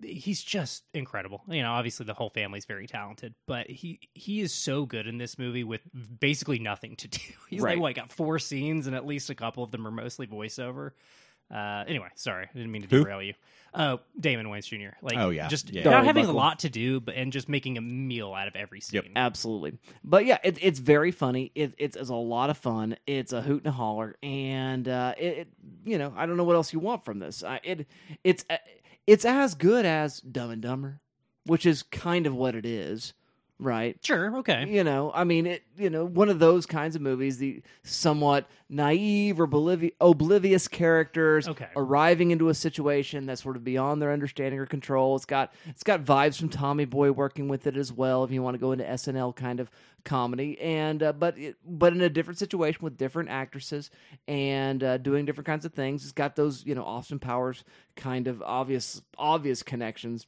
he's 0.04 0.44
just 0.44 0.84
incredible. 0.94 1.42
You 1.48 1.62
know, 1.62 1.72
obviously 1.72 2.06
the 2.06 2.14
whole 2.14 2.30
family's 2.30 2.66
very 2.66 2.88
talented, 2.88 3.34
but 3.48 3.70
he 3.70 4.00
he 4.14 4.42
is 4.42 4.54
so 4.54 4.86
good 4.86 5.08
in 5.08 5.18
this 5.18 5.38
movie 5.40 5.64
with 5.64 5.82
basically 6.20 6.60
nothing 6.60 6.96
to 6.98 7.08
do. 7.08 7.20
He's 7.50 7.62
Right. 7.62 7.78
like 7.78 7.82
what 7.82 7.96
got 7.96 8.12
four 8.12 8.40
scenes, 8.40 8.88
and 8.88 8.96
at 8.96 9.06
least 9.06 9.30
a 9.30 9.36
couple 9.36 9.64
of 9.64 9.72
them 9.72 9.88
are 9.88 9.92
mostly 9.92 10.28
voiceover. 10.28 10.92
Uh, 11.54 11.84
anyway, 11.88 12.08
sorry, 12.16 12.48
I 12.50 12.58
didn't 12.58 12.72
mean 12.72 12.82
to 12.82 12.88
Who? 12.88 13.04
derail 13.04 13.22
you. 13.22 13.36
Uh, 13.76 13.98
Damon 14.20 14.46
Wayans 14.48 14.66
Jr. 14.68 14.96
Like, 15.02 15.18
Oh, 15.18 15.30
yeah. 15.30 15.48
just 15.48 15.70
Yeah. 15.70 15.84
not 15.84 15.94
Darlie 16.04 16.06
having 16.06 16.24
Buckle. 16.24 16.36
a 16.36 16.42
lot 16.42 16.60
to 16.60 16.70
do, 16.70 17.00
but 17.02 17.16
and 17.16 17.32
just 17.34 17.50
making 17.50 17.78
a 17.78 17.82
meal 17.82 18.34
out 18.34 18.48
of 18.48 18.56
every 18.56 18.80
scene. 18.82 19.02
Yep. 19.04 19.12
Absolutely, 19.16 19.78
but 20.04 20.26
yeah, 20.26 20.38
it, 20.44 20.58
it's 20.62 20.80
very 20.80 21.12
funny. 21.12 21.52
It, 21.56 21.74
it's, 21.78 21.96
it's 21.98 22.10
a 22.10 22.16
lot 22.16 22.50
of 22.50 22.58
fun. 22.58 22.96
It's 23.06 23.34
a 23.34 23.42
hoot 23.42 23.64
and 23.66 23.68
a 23.68 23.72
holler, 23.76 24.16
and 24.24 24.88
uh, 24.88 25.14
it, 25.18 25.38
it 25.38 25.48
you 25.86 25.98
know 25.98 26.14
I 26.16 26.26
don't 26.26 26.38
know 26.38 26.44
what 26.46 26.56
else 26.56 26.72
you 26.74 26.80
want 26.80 27.04
from 27.06 27.20
this. 27.20 27.44
Uh, 27.44 27.60
it 27.64 27.88
it's 28.24 28.46
uh, 28.50 28.58
it's 29.06 29.26
as 29.26 29.54
good 29.56 29.86
as 29.86 30.20
Dumb 30.22 30.52
and 30.52 30.62
Dumber, 30.62 31.02
which 31.46 31.66
is 31.66 31.84
kind 31.84 32.26
of 32.26 32.34
what 32.34 32.56
it 32.56 32.66
is, 32.66 33.14
right? 33.60 33.98
Sure, 34.04 34.38
okay. 34.38 34.66
You 34.68 34.84
know, 34.84 35.12
I 35.14 35.24
mean, 35.24 35.46
it. 35.46 35.64
You 35.78 35.90
know, 35.90 36.06
one 36.06 36.30
of 36.30 36.40
those 36.40 36.66
kinds 36.66 36.96
of 36.96 37.02
movies, 37.02 37.38
the 37.38 37.62
somewhat 37.84 38.48
naive 38.70 39.40
or 39.42 39.48
oblivi- 39.48 39.94
oblivious 40.00 40.68
characters 40.70 41.48
Okay. 41.50 41.68
arriving 41.76 42.32
into 42.32 42.48
a 42.50 42.54
situation 42.54 43.26
that's 43.26 43.44
sort 43.44 43.58
of 43.58 43.64
beyond 43.64 44.02
their 44.02 44.12
understanding 44.14 44.60
or 44.60 44.66
control. 44.66 45.16
It's 45.18 45.26
got 45.26 45.54
it's 45.68 45.84
got 45.84 46.04
vibes 46.04 46.40
from 46.40 46.50
Tommy 46.50 46.86
Boy 46.86 47.12
working 47.12 47.48
with 47.48 47.68
it 47.68 47.76
as 47.76 47.92
well. 47.92 48.24
If 48.24 48.32
you 48.32 48.42
want 48.42 48.56
to 48.56 48.60
go 48.60 48.72
into 48.72 48.86
SNL 48.86 49.36
kind 49.36 49.60
of 49.60 49.70
comedy, 50.06 50.60
and 50.62 51.04
uh, 51.04 51.12
but 51.14 51.38
it, 51.38 51.58
but 51.66 51.92
in 51.94 52.02
a 52.02 52.10
different 52.10 52.40
situation 52.40 52.80
with 52.82 52.98
different 52.98 53.30
actresses 53.30 53.90
and 54.28 54.84
uh, 54.84 54.98
doing 54.98 55.26
different 55.26 55.48
kinds 55.48 55.66
of 55.66 55.74
things. 55.74 56.04
It's 56.04 56.12
got 56.14 56.36
those 56.36 56.66
you 56.66 56.76
know 56.76 56.86
Austin 56.86 57.20
Powers 57.20 57.64
kind 57.96 58.28
of 58.28 58.42
obvious 58.42 59.02
obvious 59.18 59.62
connections 59.64 60.26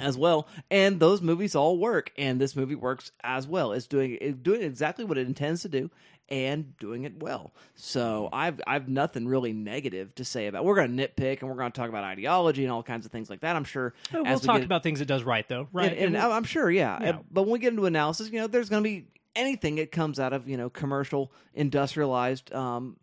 as 0.00 0.16
well. 0.16 0.46
And 0.70 1.00
those 1.00 1.20
movies 1.22 1.54
all 1.54 1.78
work, 1.78 2.12
and 2.18 2.40
this 2.40 2.54
movie 2.56 2.74
works 2.74 3.12
as 3.22 3.46
well. 3.46 3.72
It's 3.72 3.86
doing 3.86 4.38
doing 4.42 4.62
exactly 4.62 5.04
what 5.04 5.18
it 5.18 5.26
intends 5.26 5.62
to 5.62 5.68
do 5.68 5.90
and 6.30 6.76
doing 6.78 7.04
it 7.04 7.22
well. 7.22 7.52
So 7.74 8.28
I've 8.32 8.60
I've 8.66 8.86
nothing 8.88 9.26
really 9.26 9.52
negative 9.54 10.14
to 10.16 10.24
say 10.24 10.46
about. 10.46 10.64
We're 10.64 10.74
going 10.74 10.94
to 10.96 11.08
nitpick 11.08 11.40
and 11.40 11.48
we're 11.48 11.56
going 11.56 11.72
to 11.72 11.80
talk 11.80 11.88
about 11.88 12.04
ideology 12.04 12.64
and 12.64 12.72
all 12.72 12.82
kinds 12.82 13.06
of 13.06 13.12
things 13.12 13.30
like 13.30 13.40
that. 13.40 13.56
I'm 13.56 13.64
sure 13.64 13.94
We'll 14.12 14.26
as 14.26 14.42
we 14.42 14.46
talk 14.46 14.56
get- 14.58 14.66
about 14.66 14.82
things 14.82 15.00
it 15.00 15.06
does 15.08 15.22
right, 15.24 15.48
though, 15.48 15.68
right? 15.72 15.90
and, 15.92 15.98
and 16.00 16.12
we'll- 16.14 16.32
I'm 16.32 16.44
sure, 16.44 16.70
yeah. 16.70 16.98
Yeah. 17.02 17.18
But 17.30 17.44
when 17.44 17.52
we 17.52 17.58
get 17.58 17.72
into 17.72 17.86
analysis, 17.86 18.30
you 18.30 18.40
know, 18.40 18.46
there's 18.46 18.68
going 18.68 18.82
to 18.84 18.88
be 18.88 19.06
anything 19.36 19.76
that 19.76 19.90
comes 19.92 20.20
out 20.20 20.32
of 20.34 20.48
you 20.48 20.56
know 20.58 20.68
commercial, 20.68 21.32
industrialized, 21.54 22.52
um, 22.52 22.96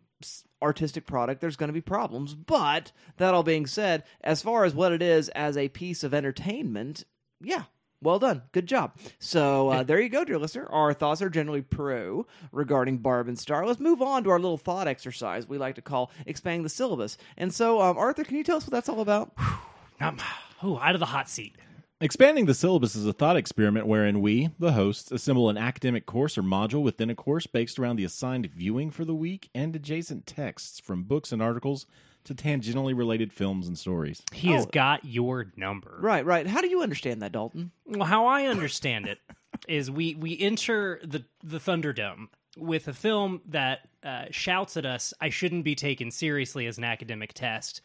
artistic 0.62 1.06
product. 1.06 1.40
There's 1.40 1.56
going 1.56 1.68
to 1.68 1.74
be 1.74 1.80
problems. 1.80 2.34
But 2.34 2.92
that 3.18 3.34
all 3.34 3.42
being 3.42 3.66
said, 3.66 4.04
as 4.20 4.42
far 4.42 4.64
as 4.64 4.74
what 4.74 4.92
it 4.92 5.02
is 5.02 5.28
as 5.30 5.56
a 5.56 5.68
piece 5.68 6.02
of 6.04 6.14
entertainment, 6.14 7.04
yeah. 7.40 7.64
Well 8.02 8.18
done. 8.18 8.42
Good 8.52 8.66
job. 8.66 8.92
So 9.18 9.70
uh, 9.70 9.82
there 9.82 9.98
you 9.98 10.10
go, 10.10 10.22
dear 10.22 10.38
listener. 10.38 10.66
Our 10.70 10.92
thoughts 10.92 11.22
are 11.22 11.30
generally 11.30 11.62
pro 11.62 12.26
regarding 12.52 12.98
Barb 12.98 13.26
and 13.26 13.38
Star. 13.38 13.66
Let's 13.66 13.80
move 13.80 14.02
on 14.02 14.22
to 14.24 14.30
our 14.30 14.38
little 14.38 14.58
thought 14.58 14.86
exercise 14.86 15.48
we 15.48 15.56
like 15.56 15.76
to 15.76 15.82
call 15.82 16.10
expanding 16.26 16.62
the 16.62 16.68
syllabus. 16.68 17.16
And 17.38 17.54
so, 17.54 17.80
um, 17.80 17.96
Arthur, 17.96 18.22
can 18.22 18.36
you 18.36 18.44
tell 18.44 18.58
us 18.58 18.64
what 18.64 18.72
that's 18.72 18.90
all 18.90 19.00
about? 19.00 19.32
Um, 19.98 20.18
oh, 20.62 20.78
out 20.78 20.94
of 20.94 21.00
the 21.00 21.06
hot 21.06 21.26
seat. 21.30 21.56
Expanding 22.00 22.44
the 22.44 22.52
syllabus 22.52 22.94
is 22.94 23.06
a 23.06 23.12
thought 23.14 23.36
experiment 23.38 23.86
wherein 23.86 24.20
we, 24.20 24.50
the 24.58 24.72
hosts, 24.72 25.10
assemble 25.10 25.48
an 25.48 25.56
academic 25.56 26.04
course 26.04 26.36
or 26.36 26.42
module 26.42 26.82
within 26.82 27.08
a 27.08 27.14
course 27.14 27.46
based 27.46 27.78
around 27.78 27.96
the 27.96 28.04
assigned 28.04 28.44
viewing 28.50 28.90
for 28.90 29.06
the 29.06 29.14
week 29.14 29.48
and 29.54 29.74
adjacent 29.74 30.26
texts 30.26 30.78
from 30.78 31.04
books 31.04 31.32
and 31.32 31.40
articles 31.40 31.86
to 32.24 32.34
tangentially 32.34 32.94
related 32.94 33.32
films 33.32 33.66
and 33.66 33.78
stories. 33.78 34.22
He 34.34 34.48
has 34.48 34.66
Oh. 34.66 34.70
got 34.72 35.06
your 35.06 35.52
number. 35.56 35.96
Right, 35.98 36.26
right. 36.26 36.46
How 36.46 36.60
do 36.60 36.68
you 36.68 36.82
understand 36.82 37.22
that, 37.22 37.32
Dalton? 37.32 37.70
Well, 37.86 38.06
how 38.06 38.26
I 38.26 38.44
understand 38.44 39.06
it 39.06 39.18
is 39.66 39.90
we 39.90 40.14
we 40.16 40.38
enter 40.38 41.00
the 41.02 41.24
the 41.42 41.58
Thunderdome 41.58 42.28
with 42.58 42.88
a 42.88 42.92
film 42.92 43.40
that 43.46 43.88
uh, 44.02 44.26
shouts 44.30 44.76
at 44.76 44.84
us, 44.84 45.14
"I 45.18 45.30
shouldn't 45.30 45.64
be 45.64 45.74
taken 45.74 46.10
seriously 46.10 46.66
as 46.66 46.76
an 46.76 46.84
academic 46.84 47.32
test," 47.32 47.80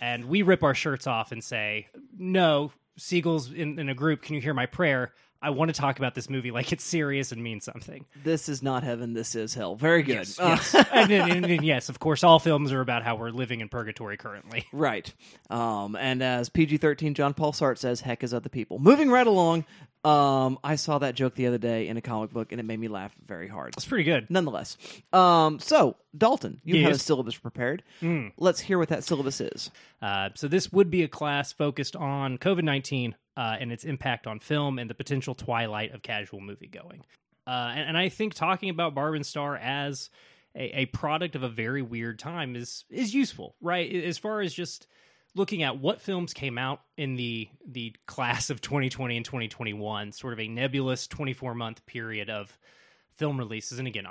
and 0.00 0.26
we 0.26 0.42
rip 0.42 0.62
our 0.62 0.74
shirts 0.74 1.08
off 1.08 1.32
and 1.32 1.42
say, 1.42 1.88
"No, 2.16 2.70
seagulls 2.96 3.52
in, 3.52 3.78
in 3.78 3.88
a 3.88 3.94
group. 3.94 4.22
Can 4.22 4.34
you 4.34 4.40
hear 4.40 4.54
my 4.54 4.66
prayer?" 4.66 5.12
I 5.42 5.50
want 5.50 5.68
to 5.68 5.78
talk 5.78 5.98
about 5.98 6.14
this 6.14 6.30
movie 6.30 6.50
like 6.50 6.72
it's 6.72 6.82
serious 6.82 7.30
and 7.30 7.42
means 7.42 7.62
something. 7.64 8.06
This 8.24 8.48
is 8.48 8.62
not 8.62 8.82
heaven. 8.82 9.12
This 9.12 9.34
is 9.34 9.52
hell. 9.52 9.76
Very 9.76 10.02
good. 10.02 10.14
Yes, 10.14 10.40
Uh, 10.40 10.46
yes. 10.48 10.74
and, 10.90 11.12
and- 11.12 11.44
and- 11.44 11.62
yes, 11.64 11.90
of 11.90 11.98
course, 12.00 12.24
all 12.24 12.38
films 12.38 12.72
are 12.72 12.80
about 12.80 13.02
how 13.04 13.16
we're 13.16 13.28
living 13.30 13.60
in 13.60 13.68
purgatory 13.68 14.16
currently. 14.16 14.64
right. 14.72 15.12
Um, 15.50 15.94
and 15.94 16.22
as 16.22 16.48
PG 16.48 16.78
thirteen 16.78 17.12
John 17.14 17.34
Paul 17.34 17.52
Sartre 17.52 17.76
says, 17.78 18.00
"Heck 18.00 18.24
is 18.24 18.32
other 18.32 18.48
people." 18.48 18.78
Moving 18.78 19.10
right 19.10 19.26
along. 19.26 19.66
Um, 20.06 20.58
I 20.62 20.76
saw 20.76 20.98
that 20.98 21.14
joke 21.16 21.34
the 21.34 21.48
other 21.48 21.58
day 21.58 21.88
in 21.88 21.96
a 21.96 22.00
comic 22.00 22.30
book, 22.32 22.52
and 22.52 22.60
it 22.60 22.64
made 22.64 22.78
me 22.78 22.88
laugh 22.88 23.12
very 23.26 23.48
hard. 23.48 23.74
It's 23.76 23.84
pretty 23.84 24.04
good. 24.04 24.28
Nonetheless, 24.30 24.76
um, 25.12 25.58
so 25.58 25.96
Dalton, 26.16 26.60
you 26.64 26.76
have 26.82 26.90
a 26.90 26.94
Yes. 26.94 27.02
syllabus 27.02 27.36
prepared. 27.36 27.82
Let's 28.36 28.60
hear 28.60 28.78
what 28.78 28.88
that 28.90 29.02
syllabus 29.04 29.40
is. 29.40 29.70
Uh, 30.00 30.30
so 30.34 30.46
this 30.48 30.72
would 30.72 30.90
be 30.90 31.02
a 31.02 31.08
class 31.08 31.52
focused 31.52 31.96
on 31.96 32.38
COVID 32.38 32.62
nineteen 32.62 33.16
uh, 33.36 33.56
and 33.58 33.72
its 33.72 33.84
impact 33.84 34.26
on 34.26 34.38
film 34.38 34.78
and 34.78 34.88
the 34.88 34.94
potential 34.94 35.34
twilight 35.34 35.92
of 35.92 36.02
casual 36.02 36.40
moviegoing. 36.40 37.00
Uh, 37.46 37.72
and, 37.74 37.88
and 37.90 37.98
I 37.98 38.08
think 38.08 38.34
talking 38.34 38.70
about 38.70 38.94
Barb 38.94 39.14
and 39.14 39.26
Star 39.26 39.56
as 39.56 40.10
a, 40.54 40.80
a 40.82 40.86
product 40.86 41.34
of 41.36 41.42
a 41.42 41.48
very 41.48 41.82
weird 41.82 42.18
time 42.18 42.54
is 42.54 42.84
is 42.90 43.12
useful, 43.12 43.56
right? 43.60 43.92
As 43.92 44.18
far 44.18 44.40
as 44.40 44.54
just 44.54 44.86
looking 45.36 45.62
at 45.62 45.78
what 45.78 46.00
films 46.00 46.32
came 46.32 46.58
out 46.58 46.80
in 46.96 47.14
the 47.14 47.48
the 47.66 47.94
class 48.06 48.50
of 48.50 48.60
2020 48.60 49.16
and 49.16 49.24
2021, 49.24 50.12
sort 50.12 50.32
of 50.32 50.40
a 50.40 50.48
nebulous 50.48 51.06
24 51.06 51.54
month 51.54 51.84
period 51.86 52.30
of 52.30 52.58
film 53.16 53.38
releases. 53.38 53.78
And 53.78 53.86
again, 53.86 54.06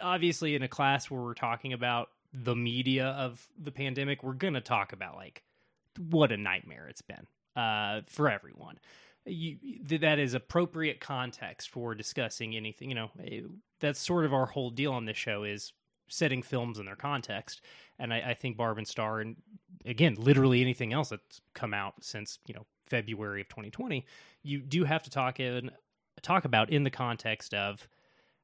obviously, 0.00 0.54
in 0.54 0.62
a 0.62 0.68
class 0.68 1.10
where 1.10 1.20
we're 1.20 1.34
talking 1.34 1.72
about 1.72 2.10
the 2.32 2.54
media 2.54 3.06
of 3.06 3.44
the 3.58 3.72
pandemic, 3.72 4.22
we're 4.22 4.34
going 4.34 4.54
to 4.54 4.60
talk 4.60 4.92
about 4.92 5.16
like 5.16 5.42
what 6.10 6.30
a 6.30 6.36
nightmare 6.36 6.86
it's 6.88 7.02
been 7.02 7.26
uh, 7.56 8.02
for 8.06 8.30
everyone. 8.30 8.78
You, 9.24 9.58
that 9.98 10.18
is 10.18 10.34
appropriate 10.34 11.00
context 11.00 11.70
for 11.70 11.94
discussing 11.94 12.56
anything. 12.56 12.90
You 12.90 12.94
know, 12.94 13.10
eh, 13.22 13.40
that's 13.80 14.00
sort 14.00 14.24
of 14.24 14.32
our 14.32 14.46
whole 14.46 14.70
deal 14.70 14.92
on 14.92 15.06
this 15.06 15.16
show 15.16 15.44
is 15.44 15.72
setting 16.08 16.42
films 16.42 16.78
in 16.78 16.86
their 16.86 16.96
context. 16.96 17.60
And 17.98 18.12
I, 18.12 18.30
I 18.30 18.34
think 18.34 18.56
Barb 18.56 18.78
and 18.78 18.86
Star, 18.86 19.20
and 19.20 19.36
again, 19.84 20.16
literally 20.18 20.60
anything 20.60 20.92
else 20.92 21.10
that's 21.10 21.40
come 21.54 21.74
out 21.74 21.94
since 22.00 22.38
you 22.46 22.54
know 22.54 22.66
February 22.86 23.40
of 23.40 23.48
2020, 23.48 24.04
you 24.42 24.60
do 24.60 24.84
have 24.84 25.02
to 25.04 25.10
talk 25.10 25.40
in 25.40 25.70
talk 26.22 26.44
about 26.44 26.70
in 26.70 26.84
the 26.84 26.90
context 26.90 27.54
of 27.54 27.86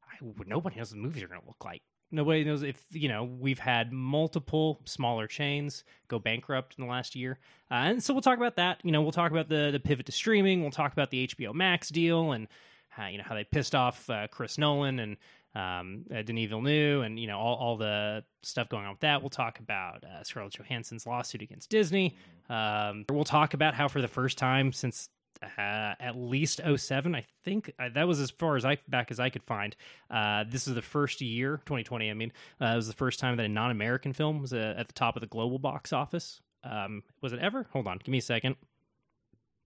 I, 0.03 0.24
nobody 0.46 0.79
knows 0.79 0.92
what 0.92 1.00
movies 1.00 1.22
are 1.22 1.29
going 1.29 1.40
to 1.40 1.46
look 1.46 1.64
like. 1.64 1.83
Nobody 2.11 2.44
knows 2.44 2.62
if 2.62 2.85
you 2.92 3.09
know 3.09 3.24
we've 3.24 3.59
had 3.59 3.92
multiple 3.92 4.81
smaller 4.85 5.27
chains 5.27 5.83
go 6.07 6.18
bankrupt 6.18 6.77
in 6.79 6.85
the 6.85 6.90
last 6.90 7.16
year, 7.16 7.38
uh, 7.70 7.74
and 7.74 8.03
so 8.03 8.14
we'll 8.14 8.22
talk 8.22 8.38
about 8.38 8.57
that. 8.57 8.81
You 8.85 8.92
know, 8.92 9.03
we'll 9.03 9.11
talk 9.11 9.33
about 9.33 9.48
the 9.48 9.70
the 9.72 9.81
pivot 9.81 10.07
to 10.07 10.12
streaming. 10.12 10.62
We'll 10.62 10.70
talk 10.70 10.92
about 10.92 11.11
the 11.11 11.27
HBO 11.27 11.53
Max 11.53 11.88
deal 11.88 12.33
and 12.33 12.46
how, 12.88 13.09
you 13.09 13.18
know 13.18 13.24
how 13.27 13.35
they 13.35 13.42
pissed 13.42 13.74
off 13.74 14.09
uh, 14.09 14.29
Chris 14.29 14.59
Nolan 14.59 15.00
and 15.00 15.16
um, 15.55 16.05
uh, 16.14 16.23
Denis 16.23 16.49
Villeneuve, 16.49 17.03
and 17.03 17.19
you 17.19 17.27
know 17.27 17.38
all, 17.38 17.57
all 17.57 17.77
the 17.77 18.25
stuff 18.43 18.69
going 18.69 18.85
on 18.85 18.90
with 18.93 19.01
that. 19.01 19.23
We'll 19.23 19.31
talk 19.31 19.59
about 19.59 20.05
uh, 20.05 20.23
Scarlett 20.23 20.55
Johansson's 20.55 21.07
lawsuit 21.07 21.43
against 21.43 21.71
Disney. 21.71 22.17
Um, 22.49 23.05
we'll 23.11 23.25
talk 23.25 23.55
about 23.55 23.75
how 23.75 23.88
for 23.88 24.01
the 24.01 24.09
first 24.09 24.38
time 24.38 24.73
since 24.73 25.09
uh, 25.43 25.95
at 26.01 26.17
least 26.17 26.61
07 26.77 27.14
i 27.14 27.25
think 27.45 27.73
uh, 27.79 27.88
that 27.93 28.07
was 28.07 28.21
as 28.21 28.31
far 28.31 28.57
as 28.57 28.64
i 28.64 28.79
back 28.88 29.11
as 29.11 29.19
i 29.19 29.29
could 29.29 29.43
find 29.43 29.77
uh, 30.11 30.45
this 30.49 30.69
is 30.69 30.75
the 30.75 30.83
first 30.83 31.21
year 31.21 31.57
2020 31.67 32.11
i 32.11 32.14
mean 32.14 32.33
uh, 32.61 32.67
it 32.67 32.77
was 32.77 32.87
the 32.87 32.95
first 32.95 33.19
time 33.19 33.37
that 33.37 33.45
a 33.45 33.49
non-american 33.49 34.12
film 34.12 34.40
was 34.40 34.53
at 34.53 34.87
the 34.87 34.95
top 34.95 35.17
of 35.17 35.21
the 35.21 35.27
global 35.27 35.59
box 35.59 35.93
office 35.93 36.40
um, 36.62 37.03
was 37.21 37.33
it 37.33 37.40
ever 37.40 37.67
hold 37.73 37.87
on 37.87 37.99
give 37.99 38.09
me 38.09 38.19
a 38.19 38.23
second 38.23 38.57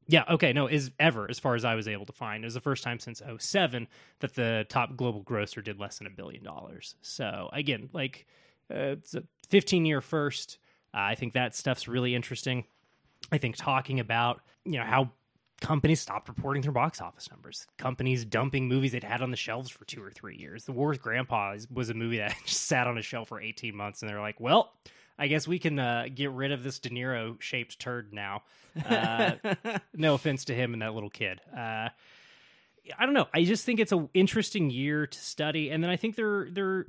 yeah 0.09 0.25
okay 0.29 0.53
no 0.53 0.67
is 0.67 0.91
ever 0.99 1.31
as 1.31 1.39
far 1.39 1.55
as 1.55 1.65
i 1.65 1.75
was 1.75 1.87
able 1.87 2.07
to 2.07 2.13
find 2.13 2.43
it 2.43 2.47
was 2.47 2.55
the 2.55 2.61
first 2.61 2.83
time 2.83 2.99
since 2.99 3.23
07 3.39 3.87
that 4.21 4.35
the 4.35 4.67
top 4.69 4.97
global 4.97 5.23
grosser 5.23 5.63
did 5.63 5.79
less 5.79 5.99
than 5.99 6.07
a 6.07 6.11
billion 6.11 6.43
dollars 6.43 6.97
so 7.01 7.49
again 7.53 7.89
like 7.93 8.27
uh, 8.71 8.97
it's 8.97 9.15
a 9.15 9.23
15 9.49 9.87
year 9.87 10.01
first 10.01 10.59
uh, 10.95 10.99
i 11.01 11.15
think 11.15 11.35
that 11.35 11.55
stuff's 11.55 11.87
really 11.87 12.15
interesting 12.15 12.65
i 13.31 13.39
think 13.39 13.57
talking 13.57 14.01
about 14.01 14.41
you 14.65 14.79
know 14.79 14.85
how 14.85 15.11
companies 15.61 16.01
stopped 16.01 16.29
reporting 16.29 16.63
their 16.63 16.73
box 16.73 17.01
office 17.01 17.31
numbers. 17.31 17.67
Companies 17.79 18.25
dumping 18.25 18.69
movies 18.69 18.93
they'd 18.93 19.05
had 19.05 19.23
on 19.23 19.31
the 19.31 19.37
shelves 19.37 19.71
for 19.71 19.85
two 19.85 20.03
or 20.03 20.11
three 20.11 20.37
years. 20.37 20.65
The 20.65 20.73
War 20.73 20.89
with 20.89 21.03
Grandpa 21.03 21.57
was 21.73 21.91
a 21.91 21.95
movie 21.95 22.19
that 22.19 22.35
just 22.45 22.63
sat 22.67 22.87
on 22.87 22.99
a 22.99 23.03
shelf 23.03 23.29
for 23.29 23.41
18 23.41 23.75
months, 23.75 24.03
and 24.03 24.09
they're 24.09 24.21
like, 24.21 24.41
well, 24.41 24.73
I 25.19 25.27
guess 25.27 25.49
we 25.49 25.59
can 25.59 25.79
uh, 25.79 26.07
get 26.15 26.31
rid 26.31 26.53
of 26.53 26.63
this 26.63 26.79
De 26.79 26.91
Niro 26.91 27.41
shaped 27.41 27.79
turd 27.79 28.13
now. 28.13 28.43
Uh, 28.89 29.33
no 29.93 30.15
offense 30.15 30.45
to 30.45 30.55
him 30.55 30.73
and 30.73 30.83
that 30.83 30.95
little 30.95 31.11
kid. 31.11 31.41
Uh, 31.53 31.89
I 32.97 33.05
don't 33.05 33.15
know. 33.15 33.27
I 33.35 33.43
just 33.43 33.65
think 33.65 33.81
it's 33.81 33.91
an 33.91 34.09
interesting 34.15 34.71
year 34.71 35.05
to 35.09 35.19
study, 35.19 35.71
and 35.71 35.83
then 35.83 35.91
I 35.91 35.97
think 35.97 36.15
there 36.15 36.49
there 36.49 36.67
are 36.67 36.87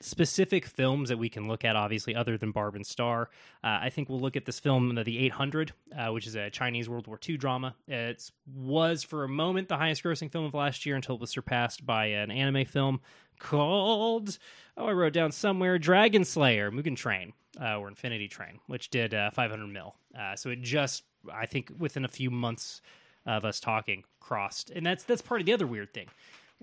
specific 0.00 0.66
films 0.66 1.08
that 1.08 1.18
we 1.18 1.28
can 1.28 1.48
look 1.48 1.64
at. 1.64 1.76
Obviously, 1.76 2.14
other 2.14 2.36
than 2.36 2.52
Barb 2.52 2.74
and 2.74 2.86
Star, 2.86 3.30
uh, 3.64 3.78
I 3.82 3.90
think 3.90 4.08
we'll 4.08 4.20
look 4.20 4.36
at 4.36 4.44
this 4.44 4.60
film, 4.60 4.94
The 4.94 5.18
800, 5.18 5.72
uh, 5.96 6.08
which 6.12 6.26
is 6.26 6.34
a 6.34 6.50
Chinese 6.50 6.88
World 6.88 7.06
War 7.06 7.18
II 7.26 7.36
drama. 7.36 7.74
It 7.88 8.30
was 8.54 9.02
for 9.02 9.24
a 9.24 9.28
moment 9.28 9.68
the 9.68 9.76
highest 9.76 10.02
grossing 10.02 10.30
film 10.30 10.44
of 10.44 10.54
last 10.54 10.86
year 10.86 10.96
until 10.96 11.14
it 11.16 11.20
was 11.20 11.30
surpassed 11.30 11.84
by 11.86 12.06
an 12.06 12.30
anime 12.30 12.64
film 12.66 13.00
called 13.38 14.38
oh 14.76 14.86
I 14.86 14.92
wrote 14.92 15.12
down 15.12 15.30
somewhere 15.32 15.78
Dragon 15.78 16.24
Slayer 16.24 16.70
Mugen 16.70 16.96
Train 16.96 17.32
uh, 17.60 17.78
or 17.78 17.88
Infinity 17.88 18.28
Train, 18.28 18.60
which 18.66 18.90
did 18.90 19.14
uh, 19.14 19.30
500 19.30 19.66
mil. 19.66 19.94
Uh, 20.18 20.36
so 20.36 20.50
it 20.50 20.62
just 20.62 21.04
I 21.32 21.46
think 21.46 21.72
within 21.78 22.04
a 22.04 22.08
few 22.08 22.30
months 22.30 22.80
of 23.26 23.44
us 23.44 23.60
talking 23.60 24.04
crossed, 24.20 24.70
and 24.70 24.86
that's 24.86 25.04
that's 25.04 25.22
part 25.22 25.40
of 25.40 25.46
the 25.46 25.52
other 25.52 25.66
weird 25.66 25.92
thing. 25.92 26.08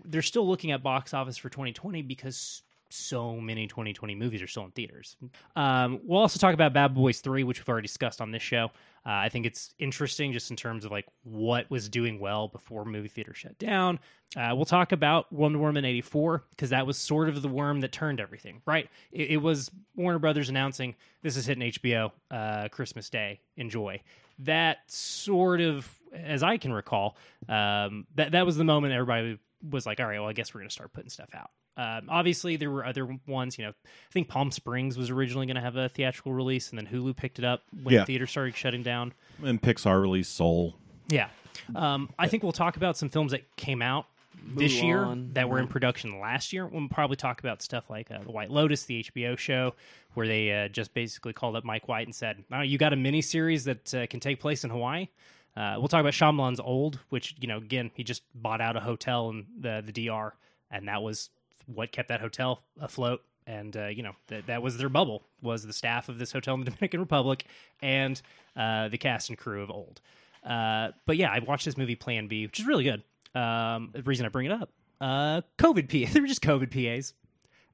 They're 0.03 0.21
still 0.21 0.47
looking 0.47 0.71
at 0.71 0.81
box 0.81 1.13
office 1.13 1.37
for 1.37 1.49
2020 1.49 2.01
because 2.01 2.63
so 2.93 3.39
many 3.39 3.67
2020 3.67 4.15
movies 4.15 4.41
are 4.41 4.47
still 4.47 4.65
in 4.65 4.71
theaters. 4.71 5.17
Um, 5.55 5.99
we'll 6.03 6.19
also 6.19 6.39
talk 6.39 6.53
about 6.53 6.73
Bad 6.73 6.93
Boys 6.93 7.19
3, 7.19 7.43
which 7.43 7.59
we've 7.59 7.67
already 7.69 7.87
discussed 7.87 8.21
on 8.21 8.31
this 8.31 8.43
show. 8.43 8.65
Uh, 9.05 9.09
I 9.11 9.29
think 9.29 9.45
it's 9.45 9.73
interesting 9.79 10.31
just 10.31 10.49
in 10.49 10.55
terms 10.55 10.85
of 10.85 10.91
like 10.91 11.05
what 11.23 11.69
was 11.69 11.89
doing 11.89 12.19
well 12.19 12.47
before 12.47 12.85
movie 12.85 13.09
theater 13.09 13.33
shut 13.33 13.57
down. 13.57 13.99
Uh, 14.37 14.53
we'll 14.55 14.65
talk 14.65 14.91
about 14.91 15.31
Wonder 15.31 15.59
Woman 15.59 15.83
84 15.83 16.43
because 16.51 16.69
that 16.69 16.87
was 16.87 16.97
sort 16.97 17.29
of 17.29 17.41
the 17.41 17.49
worm 17.49 17.81
that 17.81 17.91
turned 17.91 18.19
everything, 18.19 18.61
right? 18.65 18.89
It, 19.11 19.31
it 19.31 19.37
was 19.37 19.69
Warner 19.95 20.19
Brothers 20.19 20.49
announcing 20.49 20.95
this 21.21 21.35
is 21.35 21.45
hitting 21.45 21.71
HBO 21.71 22.11
uh, 22.31 22.69
Christmas 22.69 23.09
Day. 23.09 23.41
Enjoy. 23.57 24.01
That 24.39 24.79
sort 24.87 25.61
of, 25.61 25.89
as 26.13 26.43
I 26.43 26.57
can 26.57 26.71
recall, 26.71 27.17
um, 27.49 28.07
that, 28.15 28.31
that 28.31 28.45
was 28.45 28.55
the 28.55 28.63
moment 28.63 28.93
everybody 28.93 29.37
was 29.69 29.85
like, 29.85 29.99
all 29.99 30.07
right, 30.07 30.19
well, 30.19 30.29
I 30.29 30.33
guess 30.33 30.53
we're 30.53 30.61
going 30.61 30.69
to 30.69 30.73
start 30.73 30.93
putting 30.93 31.09
stuff 31.09 31.29
out. 31.35 31.51
Um, 31.75 32.07
obviously, 32.09 32.55
there 32.55 32.69
were 32.69 32.85
other 32.85 33.17
ones. 33.27 33.57
You 33.57 33.65
know, 33.65 33.71
I 33.71 34.11
think 34.11 34.27
Palm 34.27 34.51
Springs 34.51 34.97
was 34.97 35.09
originally 35.09 35.45
going 35.47 35.55
to 35.55 35.61
have 35.61 35.75
a 35.75 35.89
theatrical 35.89 36.33
release, 36.33 36.69
and 36.69 36.77
then 36.77 36.85
Hulu 36.87 37.15
picked 37.15 37.39
it 37.39 37.45
up 37.45 37.63
when 37.81 37.95
Yeah. 37.95 38.05
theaters 38.05 38.29
started 38.31 38.55
shutting 38.55 38.83
down. 38.83 39.13
And 39.43 39.61
Pixar 39.61 40.01
released 40.01 40.35
Soul. 40.35 40.75
Yeah, 41.09 41.29
um, 41.75 42.09
I 42.19 42.27
think 42.27 42.43
we'll 42.43 42.51
talk 42.51 42.77
about 42.77 42.97
some 42.97 43.09
films 43.09 43.31
that 43.31 43.55
came 43.57 43.81
out 43.81 44.05
this 44.55 44.81
year 44.81 45.07
that 45.33 45.49
were 45.49 45.59
in 45.59 45.67
production 45.67 46.19
last 46.19 46.53
year. 46.53 46.65
We'll 46.67 46.87
probably 46.89 47.15
talk 47.17 47.39
about 47.39 47.61
stuff 47.61 47.89
like 47.89 48.11
uh, 48.11 48.19
the 48.19 48.31
White 48.31 48.51
Lotus, 48.51 48.83
the 48.85 49.03
HBO 49.03 49.37
show, 49.37 49.73
where 50.13 50.27
they 50.27 50.51
uh, 50.51 50.67
just 50.69 50.93
basically 50.93 51.33
called 51.33 51.55
up 51.55 51.63
Mike 51.63 51.87
White 51.87 52.07
and 52.07 52.15
said, 52.15 52.43
"Oh, 52.51 52.61
you 52.61 52.77
got 52.77 52.93
a 52.93 52.95
mini 52.95 53.21
series 53.21 53.63
that 53.65 53.93
uh, 53.93 54.07
can 54.07 54.19
take 54.19 54.39
place 54.39 54.63
in 54.63 54.69
Hawaii." 54.69 55.07
Uh, 55.55 55.75
we'll 55.77 55.87
talk 55.87 55.99
about 56.01 56.13
Shyamalan's 56.13 56.59
Old, 56.59 56.99
which 57.09 57.35
you 57.39 57.47
know, 57.47 57.57
again, 57.57 57.91
he 57.95 58.03
just 58.03 58.23
bought 58.33 58.59
out 58.61 58.75
a 58.75 58.79
hotel 58.79 59.29
in 59.29 59.45
the 59.59 59.83
the 59.85 59.91
DR, 60.07 60.33
and 60.71 60.87
that 60.87 61.01
was 61.03 61.29
what 61.65 61.91
kept 61.91 62.09
that 62.09 62.21
hotel 62.21 62.61
afloat. 62.79 63.21
And 63.45 63.75
uh, 63.75 63.87
you 63.87 64.03
know 64.03 64.13
that 64.27 64.47
that 64.47 64.61
was 64.61 64.77
their 64.77 64.87
bubble 64.87 65.23
was 65.41 65.65
the 65.65 65.73
staff 65.73 66.07
of 66.07 66.17
this 66.17 66.31
hotel 66.31 66.53
in 66.53 66.61
the 66.61 66.65
Dominican 66.71 67.01
Republic 67.01 67.45
and 67.81 68.21
uh, 68.55 68.87
the 68.87 68.97
cast 68.97 69.29
and 69.29 69.37
crew 69.37 69.61
of 69.61 69.69
Old. 69.69 69.99
Uh, 70.45 70.89
but 71.05 71.17
yeah, 71.17 71.31
I 71.31 71.39
watched 71.39 71.65
this 71.65 71.77
movie 71.77 71.95
Plan 71.95 72.27
B, 72.27 72.45
which 72.45 72.59
is 72.59 72.65
really 72.65 72.83
good. 72.83 73.03
Um, 73.39 73.89
the 73.93 74.03
reason 74.03 74.25
I 74.25 74.29
bring 74.29 74.45
it 74.45 74.51
up, 74.51 74.69
uh, 75.01 75.41
COVID 75.57 75.89
PA, 75.89 76.11
they 76.13 76.19
were 76.19 76.27
just 76.27 76.41
COVID 76.41 76.71
PAs, 76.71 77.13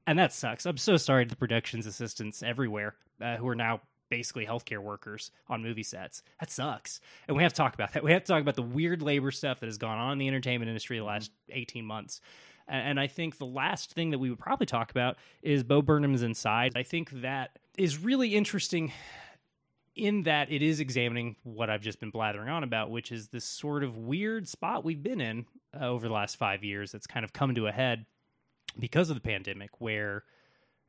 and 0.06 0.18
that 0.18 0.32
sucks. 0.32 0.66
I'm 0.66 0.76
so 0.76 0.96
sorry 0.96 1.24
to 1.24 1.30
the 1.30 1.36
productions 1.36 1.86
assistants 1.86 2.42
everywhere 2.42 2.94
uh, 3.20 3.36
who 3.36 3.48
are 3.48 3.54
now 3.54 3.80
basically 4.08 4.44
healthcare 4.44 4.80
workers 4.80 5.30
on 5.48 5.62
movie 5.62 5.82
sets. 5.82 6.22
That 6.40 6.50
sucks, 6.50 7.00
and 7.28 7.36
we 7.36 7.42
have 7.42 7.52
to 7.52 7.56
talk 7.56 7.74
about 7.74 7.92
that. 7.92 8.02
We 8.02 8.12
have 8.12 8.24
to 8.24 8.32
talk 8.32 8.42
about 8.42 8.56
the 8.56 8.62
weird 8.62 9.02
labor 9.02 9.30
stuff 9.30 9.60
that 9.60 9.66
has 9.66 9.78
gone 9.78 9.98
on 9.98 10.12
in 10.12 10.18
the 10.18 10.28
entertainment 10.28 10.68
industry 10.68 10.98
the 10.98 11.04
last 11.04 11.30
18 11.50 11.84
months. 11.84 12.20
And 12.68 13.00
I 13.00 13.06
think 13.06 13.38
the 13.38 13.46
last 13.46 13.92
thing 13.92 14.10
that 14.10 14.18
we 14.18 14.30
would 14.30 14.38
probably 14.38 14.66
talk 14.66 14.90
about 14.90 15.16
is 15.42 15.64
Bo 15.64 15.82
Burnham's 15.82 16.22
Inside. 16.22 16.72
I 16.76 16.82
think 16.82 17.10
that 17.22 17.58
is 17.76 17.98
really 17.98 18.36
interesting 18.36 18.92
in 19.96 20.22
that 20.22 20.50
it 20.50 20.62
is 20.62 20.80
examining 20.80 21.36
what 21.42 21.68
I've 21.68 21.82
just 21.82 22.00
been 22.00 22.10
blathering 22.10 22.48
on 22.48 22.62
about, 22.62 22.90
which 22.90 23.10
is 23.10 23.28
this 23.28 23.44
sort 23.44 23.82
of 23.82 23.96
weird 23.96 24.48
spot 24.48 24.84
we've 24.84 25.02
been 25.02 25.20
in 25.20 25.46
uh, 25.78 25.86
over 25.86 26.06
the 26.06 26.14
last 26.14 26.36
five 26.36 26.62
years 26.62 26.92
that's 26.92 27.06
kind 27.06 27.24
of 27.24 27.32
come 27.32 27.54
to 27.54 27.66
a 27.66 27.72
head 27.72 28.06
because 28.78 29.10
of 29.10 29.16
the 29.16 29.20
pandemic, 29.20 29.80
where 29.80 30.24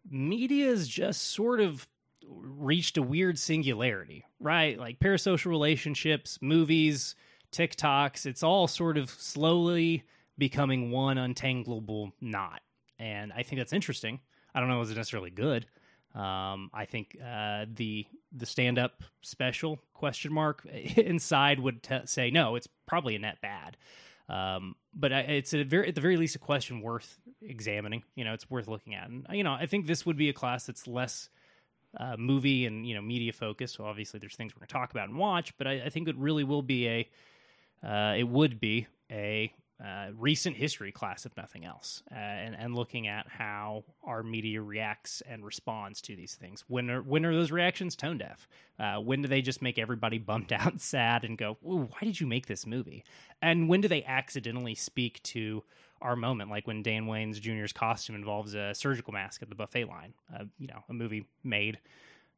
media 0.09 0.67
has 0.67 0.87
just 0.87 1.29
sort 1.29 1.59
of 1.59 1.87
reached 2.27 2.97
a 2.97 3.01
weird 3.01 3.39
singularity, 3.39 4.23
right? 4.39 4.77
Like 4.77 4.99
parasocial 4.99 5.47
relationships, 5.47 6.37
movies, 6.41 7.15
TikToks, 7.51 8.25
it's 8.25 8.43
all 8.43 8.67
sort 8.67 8.97
of 8.97 9.09
slowly 9.09 10.03
becoming 10.41 10.89
one 10.89 11.17
untangleable 11.17 12.13
knot. 12.19 12.61
And 12.97 13.31
I 13.31 13.43
think 13.43 13.59
that's 13.59 13.73
interesting. 13.73 14.19
I 14.55 14.59
don't 14.59 14.69
know 14.69 14.81
is 14.81 14.89
it 14.89 14.97
necessarily 14.97 15.29
good. 15.29 15.67
Um, 16.15 16.71
I 16.73 16.85
think 16.85 17.15
uh, 17.23 17.67
the 17.71 18.07
the 18.35 18.47
stand 18.47 18.79
up 18.79 19.03
special 19.21 19.79
question 19.93 20.33
mark 20.33 20.65
inside 20.97 21.59
would 21.59 21.83
t- 21.83 21.99
say 22.05 22.31
no, 22.31 22.55
it's 22.55 22.67
probably 22.87 23.15
a 23.15 23.19
net 23.19 23.37
bad. 23.39 23.77
Um, 24.29 24.75
but 24.95 25.13
I, 25.13 25.19
it's 25.19 25.53
very, 25.53 25.89
at 25.89 25.93
the 25.95 26.01
very 26.01 26.17
least, 26.17 26.35
a 26.35 26.39
question 26.39 26.81
worth 26.81 27.19
examining. 27.43 28.01
You 28.15 28.23
know, 28.23 28.33
it's 28.33 28.49
worth 28.49 28.67
looking 28.67 28.95
at, 28.95 29.09
and 29.09 29.27
you 29.31 29.43
know, 29.43 29.53
I 29.53 29.67
think 29.67 29.85
this 29.85 30.07
would 30.07 30.17
be 30.17 30.29
a 30.29 30.33
class 30.33 30.65
that's 30.65 30.87
less 30.87 31.29
uh, 31.99 32.15
movie 32.17 32.65
and 32.65 32.87
you 32.87 32.95
know 32.95 33.01
media 33.01 33.31
focused. 33.31 33.75
So 33.75 33.85
obviously, 33.85 34.19
there's 34.19 34.35
things 34.35 34.55
we're 34.55 34.61
going 34.61 34.69
to 34.69 34.73
talk 34.73 34.89
about 34.89 35.07
and 35.07 35.19
watch, 35.19 35.55
but 35.59 35.67
I, 35.67 35.83
I 35.85 35.89
think 35.89 36.07
it 36.07 36.17
really 36.17 36.43
will 36.43 36.63
be 36.63 36.87
a, 36.87 37.09
uh, 37.87 38.15
it 38.17 38.27
would 38.27 38.59
be 38.59 38.87
a 39.11 39.53
uh, 39.83 40.07
recent 40.17 40.55
history 40.57 40.91
class, 40.91 41.25
if 41.25 41.35
nothing 41.35 41.65
else, 41.65 42.03
uh, 42.11 42.15
and 42.15 42.55
and 42.55 42.75
looking 42.75 43.07
at 43.07 43.27
how 43.27 43.83
our 44.03 44.21
media 44.21 44.61
reacts 44.61 45.21
and 45.27 45.43
responds 45.43 46.01
to 46.01 46.15
these 46.15 46.35
things. 46.35 46.63
When 46.67 46.89
are 46.91 47.01
when 47.01 47.25
are 47.25 47.33
those 47.33 47.51
reactions 47.51 47.95
tone 47.95 48.19
deaf? 48.19 48.47
Uh, 48.79 48.97
when 48.97 49.23
do 49.23 49.27
they 49.27 49.41
just 49.41 49.61
make 49.61 49.79
everybody 49.79 50.17
bummed 50.19 50.53
out, 50.53 50.71
and 50.71 50.81
sad, 50.81 51.23
and 51.23 51.37
go, 51.37 51.57
Ooh, 51.65 51.89
"Why 51.89 51.99
did 52.01 52.19
you 52.19 52.27
make 52.27 52.45
this 52.45 52.65
movie?" 52.67 53.03
And 53.41 53.67
when 53.67 53.81
do 53.81 53.87
they 53.87 54.03
accidentally 54.03 54.75
speak 54.75 55.23
to 55.23 55.63
our 56.01 56.15
moment, 56.15 56.51
like 56.51 56.67
when 56.67 56.83
Damon 56.83 57.09
Wayans 57.09 57.41
Jr.'s 57.41 57.73
costume 57.73 58.15
involves 58.15 58.53
a 58.53 58.75
surgical 58.75 59.13
mask 59.13 59.41
at 59.41 59.49
the 59.49 59.55
buffet 59.55 59.85
line? 59.85 60.13
Uh, 60.33 60.45
you 60.59 60.67
know, 60.67 60.83
a 60.89 60.93
movie 60.93 61.27
made 61.43 61.79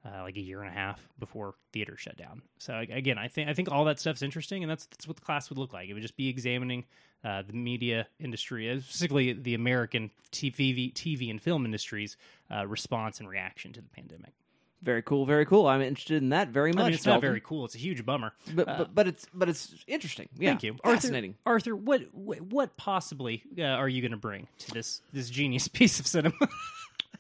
uh, 0.06 0.22
like 0.24 0.36
a 0.36 0.42
year 0.42 0.62
and 0.62 0.70
a 0.70 0.74
half 0.74 1.08
before 1.20 1.56
theater 1.72 1.96
shut 1.98 2.18
down. 2.18 2.42
So 2.58 2.78
again, 2.78 3.18
I 3.18 3.28
think 3.28 3.50
I 3.50 3.54
think 3.54 3.72
all 3.72 3.86
that 3.86 4.00
stuff's 4.00 4.22
interesting, 4.22 4.64
and 4.64 4.70
that's 4.70 4.86
that's 4.88 5.08
what 5.08 5.16
the 5.18 5.22
class 5.22 5.50
would 5.50 5.58
look 5.58 5.74
like. 5.74 5.90
It 5.90 5.94
would 5.94 6.02
just 6.02 6.18
be 6.18 6.30
examining 6.30 6.86
uh, 7.24 7.42
the 7.42 7.54
media 7.54 8.08
industry, 8.20 8.70
uh, 8.70 8.80
specifically 8.80 9.34
the 9.34 9.54
American 9.54 10.12
TV, 10.32 10.94
TV 10.94 11.30
and 11.30 11.42
film 11.42 11.66
industry's 11.66 12.18
uh, 12.52 12.66
response 12.68 13.20
and 13.20 13.30
reaction 13.30 13.72
to 13.74 13.82
the 13.82 13.90
pandemic. 13.90 14.34
Very 14.82 15.02
cool, 15.02 15.26
very 15.26 15.46
cool. 15.46 15.66
I'm 15.66 15.82
interested 15.82 16.22
in 16.22 16.30
that 16.30 16.50
very 16.50 16.74
much. 16.74 16.82
I 16.82 16.86
mean, 16.88 16.94
it's 16.96 17.06
not 17.06 17.22
very 17.22 17.40
cool. 17.40 17.64
It's 17.64 17.76
a 17.76 17.78
huge 17.78 18.06
bummer. 18.06 18.34
but, 18.54 18.66
but 18.66 18.94
but 18.94 19.08
it's 19.08 19.26
but 19.34 19.48
it's 19.48 19.74
interesting. 19.88 20.28
Yeah, 20.38 20.50
Thank 20.50 20.64
you, 20.64 20.76
Fascinating. 20.84 21.36
Arthur. 21.46 21.72
Arthur, 21.72 21.76
what 21.78 22.02
what, 22.14 22.42
what 22.42 22.76
possibly 22.76 23.44
uh, 23.58 23.62
are 23.64 23.88
you 23.88 24.02
going 24.02 24.12
to 24.12 24.18
bring 24.18 24.48
to 24.60 24.72
this 24.72 25.02
this 25.14 25.30
genius 25.30 25.68
piece 25.70 26.02
of 26.02 26.08
cinema? 26.08 26.36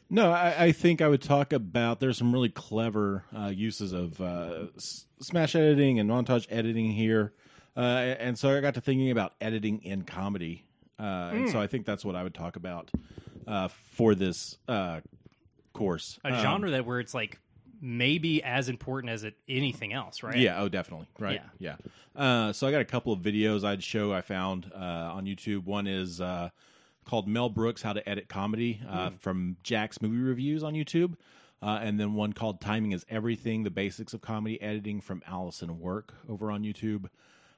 No, 0.09 0.29
I, 0.31 0.65
I 0.65 0.71
think 0.73 1.01
I 1.01 1.07
would 1.07 1.21
talk 1.21 1.53
about. 1.53 2.01
There's 2.01 2.17
some 2.17 2.33
really 2.33 2.49
clever 2.49 3.23
uh, 3.35 3.47
uses 3.47 3.93
of 3.93 4.19
uh, 4.19 4.65
s- 4.75 5.05
smash 5.21 5.55
editing 5.55 5.99
and 5.99 6.09
montage 6.09 6.45
editing 6.49 6.91
here, 6.91 7.31
uh, 7.75 7.79
and 7.79 8.37
so 8.37 8.55
I 8.55 8.61
got 8.61 8.75
to 8.75 8.81
thinking 8.81 9.11
about 9.11 9.33
editing 9.41 9.81
in 9.83 10.03
comedy, 10.03 10.65
uh, 10.99 11.31
and 11.33 11.49
so 11.49 11.59
I 11.59 11.67
think 11.67 11.85
that's 11.85 12.05
what 12.05 12.15
I 12.15 12.23
would 12.23 12.33
talk 12.33 12.55
about 12.55 12.91
uh, 13.47 13.67
for 13.67 14.15
this 14.15 14.57
uh, 14.67 15.01
course. 15.73 16.19
a 16.23 16.33
Um, 16.33 16.41
genre 16.41 16.71
that 16.71 16.85
where 16.85 16.99
it's 16.99 17.13
like 17.13 17.39
maybe 17.81 18.41
as 18.43 18.69
important 18.69 19.11
as 19.11 19.23
it 19.23 19.35
anything 19.49 19.91
else, 19.91 20.23
right? 20.23 20.37
Yeah, 20.37 20.61
oh, 20.61 20.69
definitely. 20.69 21.07
Right. 21.19 21.41
Yeah. 21.59 21.75
Uh, 22.15 22.53
so 22.53 22.65
I 22.65 22.71
got 22.71 22.79
a 22.81 22.85
couple 22.85 23.11
of 23.11 23.19
videos 23.19 23.65
I'd 23.65 23.83
show 23.83 24.13
I 24.13 24.21
found 24.21 24.71
uh, 24.73 24.77
on 24.77 25.25
YouTube. 25.25 25.65
One 25.65 25.85
is 25.87 26.21
uh, 26.21 26.49
called 27.05 27.27
Mel 27.27 27.49
Brooks 27.49 27.81
How 27.81 27.91
to 27.91 28.07
Edit 28.07 28.29
Comedy 28.29 28.79
uh, 28.87 29.09
from 29.19 29.57
Jack's 29.63 30.01
Movie 30.01 30.17
Reviews 30.19 30.63
on 30.63 30.73
YouTube. 30.75 31.15
Uh, 31.61 31.79
and 31.81 31.99
then 31.99 32.13
one 32.13 32.33
called 32.33 32.61
Timing 32.61 32.91
is 32.91 33.05
Everything 33.09 33.63
The 33.63 33.69
Basics 33.71 34.13
of 34.13 34.21
Comedy 34.21 34.61
Editing 34.61 35.01
from 35.01 35.21
Allison 35.27 35.79
Work 35.79 36.13
over 36.29 36.51
on 36.51 36.63
YouTube. 36.63 37.07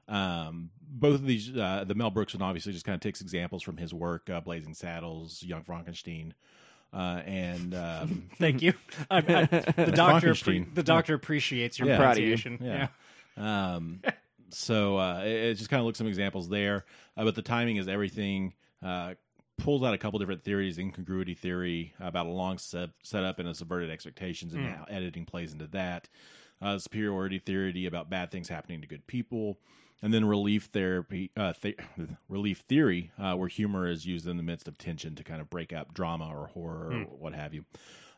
Um, 0.07 0.69
both 0.81 1.15
of 1.15 1.25
these, 1.25 1.55
uh, 1.55 1.83
the 1.87 1.95
Mel 1.95 2.11
Brooks 2.11 2.33
one 2.33 2.41
obviously 2.41 2.73
just 2.73 2.85
kind 2.85 2.93
of 2.95 3.01
takes 3.01 3.21
examples 3.21 3.63
from 3.63 3.77
his 3.77 3.93
work, 3.93 4.29
uh, 4.29 4.39
Blazing 4.41 4.73
Saddles, 4.73 5.41
Young 5.43 5.63
Frankenstein. 5.63 6.33
Uh, 6.93 7.21
and 7.25 7.73
um, 7.75 8.29
Thank 8.39 8.61
you. 8.61 8.73
I, 9.11 9.17
I, 9.17 9.21
the 9.85 9.91
doctor, 9.93 10.31
appre- 10.33 10.73
the 10.73 10.83
doctor 10.83 11.13
appreciates 11.13 11.77
your 11.79 11.87
Yeah. 11.89 11.97
Pronunciation. 11.97 12.59
Yeah. 12.61 12.87
Um, 13.37 14.01
so 14.51 14.97
uh, 14.97 15.21
it, 15.25 15.31
it 15.31 15.53
just 15.55 15.69
kind 15.69 15.79
of 15.81 15.85
looks 15.85 15.97
some 15.97 16.07
examples 16.07 16.47
there, 16.47 16.85
uh, 17.17 17.23
but 17.25 17.35
the 17.35 17.41
timing 17.41 17.77
is 17.77 17.87
everything. 17.87 18.53
Uh, 18.83 19.15
pulls 19.57 19.83
out 19.83 19.93
a 19.93 19.97
couple 19.97 20.19
different 20.19 20.43
theories, 20.43 20.77
incongruity 20.77 21.33
theory 21.33 21.93
about 21.99 22.25
a 22.25 22.29
long 22.29 22.57
set 22.57 22.89
setup 23.03 23.39
and 23.39 23.47
a 23.49 23.55
subverted 23.55 23.89
expectations, 23.89 24.53
and 24.53 24.65
how 24.67 24.85
editing 24.89 25.25
plays 25.25 25.51
into 25.53 25.67
that. 25.67 26.07
Uh, 26.61 26.77
superiority 26.77 27.39
theory 27.39 27.85
about 27.85 28.09
bad 28.09 28.31
things 28.31 28.47
happening 28.47 28.79
to 28.81 28.87
good 28.87 29.05
people, 29.07 29.57
and 30.01 30.13
then 30.13 30.25
relief 30.25 30.65
therapy, 30.65 31.31
uh, 31.37 31.53
th- 31.53 31.79
relief 32.29 32.59
theory, 32.59 33.11
uh, 33.17 33.33
where 33.35 33.47
humor 33.47 33.87
is 33.87 34.05
used 34.05 34.27
in 34.27 34.37
the 34.37 34.43
midst 34.43 34.67
of 34.67 34.77
tension 34.77 35.15
to 35.15 35.23
kind 35.23 35.41
of 35.41 35.49
break 35.49 35.73
up 35.73 35.93
drama 35.93 36.27
or 36.27 36.47
horror 36.47 36.91
or 36.91 36.99
what 37.17 37.33
have 37.33 37.53
you. 37.53 37.65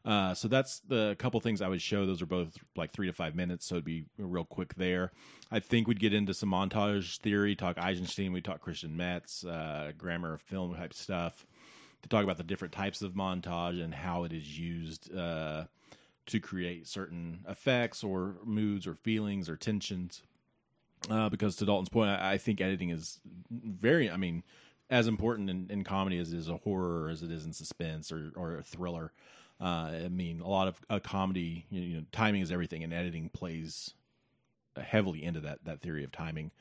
Uh, 0.08 0.34
so 0.34 0.48
that's 0.48 0.80
the 0.88 1.18
couple 1.20 1.38
things 1.42 1.62
I 1.62 1.68
would 1.68 1.82
show. 1.82 2.06
Those 2.06 2.22
are 2.22 2.28
both 2.28 2.58
like 2.78 2.92
three 2.92 3.08
to 3.08 3.14
five 3.14 3.36
minutes, 3.36 3.66
so 3.66 3.76
it'd 3.76 3.84
be 3.84 4.06
real 4.18 4.46
quick 4.46 4.74
there. 4.76 5.12
I 5.52 5.60
think 5.60 5.88
we'd 5.88 6.00
get 6.00 6.14
into 6.14 6.34
some 6.34 6.50
montage 6.50 7.18
theory, 7.20 7.56
talk 7.56 7.78
Eisenstein, 7.78 8.32
we 8.32 8.40
talk 8.40 8.62
Christian 8.62 8.96
Metz, 8.96 9.44
uh, 9.44 9.92
grammar 9.98 10.36
of 10.36 10.42
film 10.42 10.74
type 10.76 10.94
stuff, 10.94 11.46
to 12.04 12.10
talk 12.10 12.24
about 12.24 12.38
the 12.38 12.44
different 12.44 12.74
types 12.74 13.02
of 13.02 13.14
montage 13.16 13.84
and 13.84 13.94
how 13.94 14.24
it 14.24 14.32
is 14.32 14.58
used 14.58 15.14
uh, 15.14 15.66
to 16.28 16.40
create 16.40 16.88
certain 16.88 17.40
effects 17.50 18.02
or 18.02 18.36
moods 18.46 18.88
or 18.88 18.96
feelings 18.96 19.50
or 19.50 19.58
tensions. 19.58 20.22
Uh, 21.10 21.30
because 21.30 21.56
to 21.58 21.66
Dalton's 21.66 21.90
point, 21.90 22.10
I, 22.10 22.34
I 22.34 22.38
think 22.38 22.60
editing 22.60 22.90
is 22.90 23.20
very, 23.52 24.10
I 24.10 24.18
mean, 24.18 24.44
as 24.90 25.08
important 25.08 25.50
in, 25.50 25.68
in 25.70 25.84
comedy 25.84 26.18
as 26.18 26.34
it 26.34 26.38
is 26.38 26.50
a 26.50 26.58
horror 26.58 27.04
or 27.04 27.10
as 27.10 27.24
it 27.24 27.32
is 27.32 27.46
in 27.46 27.54
suspense 27.54 28.12
or, 28.12 28.32
or 28.36 28.58
a 28.58 28.64
thriller. 28.64 29.12
Uh, 29.60 29.92
I 30.06 30.10
mean, 30.10 30.40
a 30.40 30.48
lot 30.48 30.68
of 30.68 30.80
a 30.90 31.00
comedy, 31.00 31.66
you 31.70 31.98
know, 31.98 32.04
timing 32.12 32.42
is 32.42 32.52
everything, 32.52 32.84
and 32.84 32.94
editing 32.94 33.30
plays 33.30 33.94
heavily 34.80 35.24
into 35.24 35.40
that 35.42 35.66
that 35.66 35.82
theory 35.82 36.04
of 36.04 36.12
timing. 36.12 36.52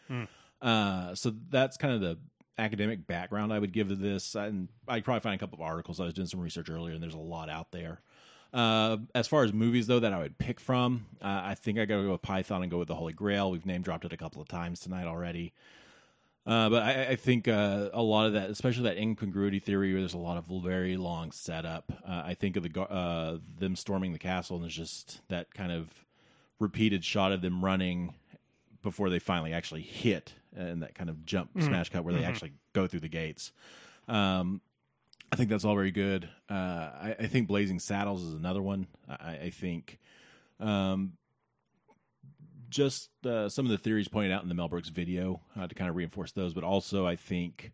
Uh, 0.62 1.14
so 1.14 1.34
that's 1.50 1.76
kind 1.76 1.92
of 1.94 2.00
the 2.00 2.18
academic 2.58 3.06
background 3.06 3.52
I 3.52 3.58
would 3.58 3.72
give 3.72 3.88
to 3.88 3.96
this. 3.96 4.34
And 4.34 4.68
I'd 4.88 5.04
probably 5.04 5.20
find 5.20 5.34
a 5.34 5.38
couple 5.38 5.56
of 5.56 5.62
articles. 5.62 6.00
I 6.00 6.04
was 6.04 6.14
doing 6.14 6.26
some 6.26 6.40
research 6.40 6.70
earlier, 6.70 6.94
and 6.94 7.02
there's 7.02 7.14
a 7.14 7.18
lot 7.18 7.50
out 7.50 7.70
there. 7.72 8.00
Uh, 8.56 8.96
as 9.14 9.28
far 9.28 9.44
as 9.44 9.52
movies 9.52 9.86
though 9.86 10.00
that 10.00 10.14
I 10.14 10.18
would 10.18 10.38
pick 10.38 10.60
from, 10.60 11.04
uh, 11.20 11.42
I 11.44 11.54
think 11.54 11.78
I 11.78 11.84
got 11.84 11.98
to 11.98 12.04
go 12.04 12.12
with 12.12 12.22
Python 12.22 12.62
and 12.62 12.70
go 12.70 12.78
with 12.78 12.88
the 12.88 12.94
Holy 12.94 13.12
Grail. 13.12 13.50
We've 13.50 13.66
name 13.66 13.82
dropped 13.82 14.06
it 14.06 14.14
a 14.14 14.16
couple 14.16 14.40
of 14.40 14.48
times 14.48 14.80
tonight 14.80 15.06
already. 15.06 15.52
Uh, 16.46 16.70
but 16.70 16.82
I, 16.82 17.06
I 17.08 17.16
think 17.16 17.48
uh, 17.48 17.90
a 17.92 18.02
lot 18.02 18.26
of 18.26 18.32
that, 18.32 18.48
especially 18.48 18.84
that 18.84 18.96
incongruity 18.96 19.58
theory, 19.58 19.92
where 19.92 20.00
there's 20.00 20.14
a 20.14 20.18
lot 20.18 20.38
of 20.38 20.46
very 20.62 20.96
long 20.96 21.32
setup. 21.32 21.92
Uh, 22.08 22.22
I 22.24 22.32
think 22.32 22.56
of 22.56 22.62
the 22.62 22.80
uh, 22.80 23.38
them 23.58 23.76
storming 23.76 24.12
the 24.12 24.18
castle, 24.18 24.56
and 24.56 24.64
there's 24.64 24.76
just 24.76 25.20
that 25.28 25.52
kind 25.52 25.70
of 25.70 25.90
repeated 26.58 27.04
shot 27.04 27.32
of 27.32 27.42
them 27.42 27.62
running 27.62 28.14
before 28.82 29.10
they 29.10 29.18
finally 29.18 29.52
actually 29.52 29.82
hit, 29.82 30.32
and 30.56 30.82
that 30.82 30.94
kind 30.94 31.10
of 31.10 31.26
jump 31.26 31.50
smash 31.60 31.90
cut 31.90 32.04
where 32.04 32.14
they 32.14 32.24
actually 32.24 32.52
go 32.72 32.86
through 32.86 33.00
the 33.00 33.08
gates. 33.08 33.52
Um, 34.08 34.62
I 35.32 35.36
think 35.36 35.50
that's 35.50 35.64
all 35.64 35.74
very 35.74 35.90
good. 35.90 36.28
Uh, 36.48 36.54
I, 36.54 37.16
I 37.20 37.26
think 37.26 37.48
Blazing 37.48 37.78
Saddles 37.80 38.22
is 38.22 38.32
another 38.34 38.62
one. 38.62 38.86
I, 39.08 39.36
I 39.36 39.50
think 39.50 39.98
um, 40.60 41.12
just 42.68 43.10
uh, 43.24 43.48
some 43.48 43.64
of 43.64 43.70
the 43.70 43.78
theories 43.78 44.08
pointed 44.08 44.32
out 44.32 44.42
in 44.42 44.48
the 44.48 44.54
Mel 44.54 44.68
Brooks 44.68 44.88
video 44.88 45.40
uh, 45.58 45.66
to 45.66 45.74
kind 45.74 45.90
of 45.90 45.96
reinforce 45.96 46.32
those, 46.32 46.54
but 46.54 46.64
also 46.64 47.06
I 47.06 47.16
think 47.16 47.72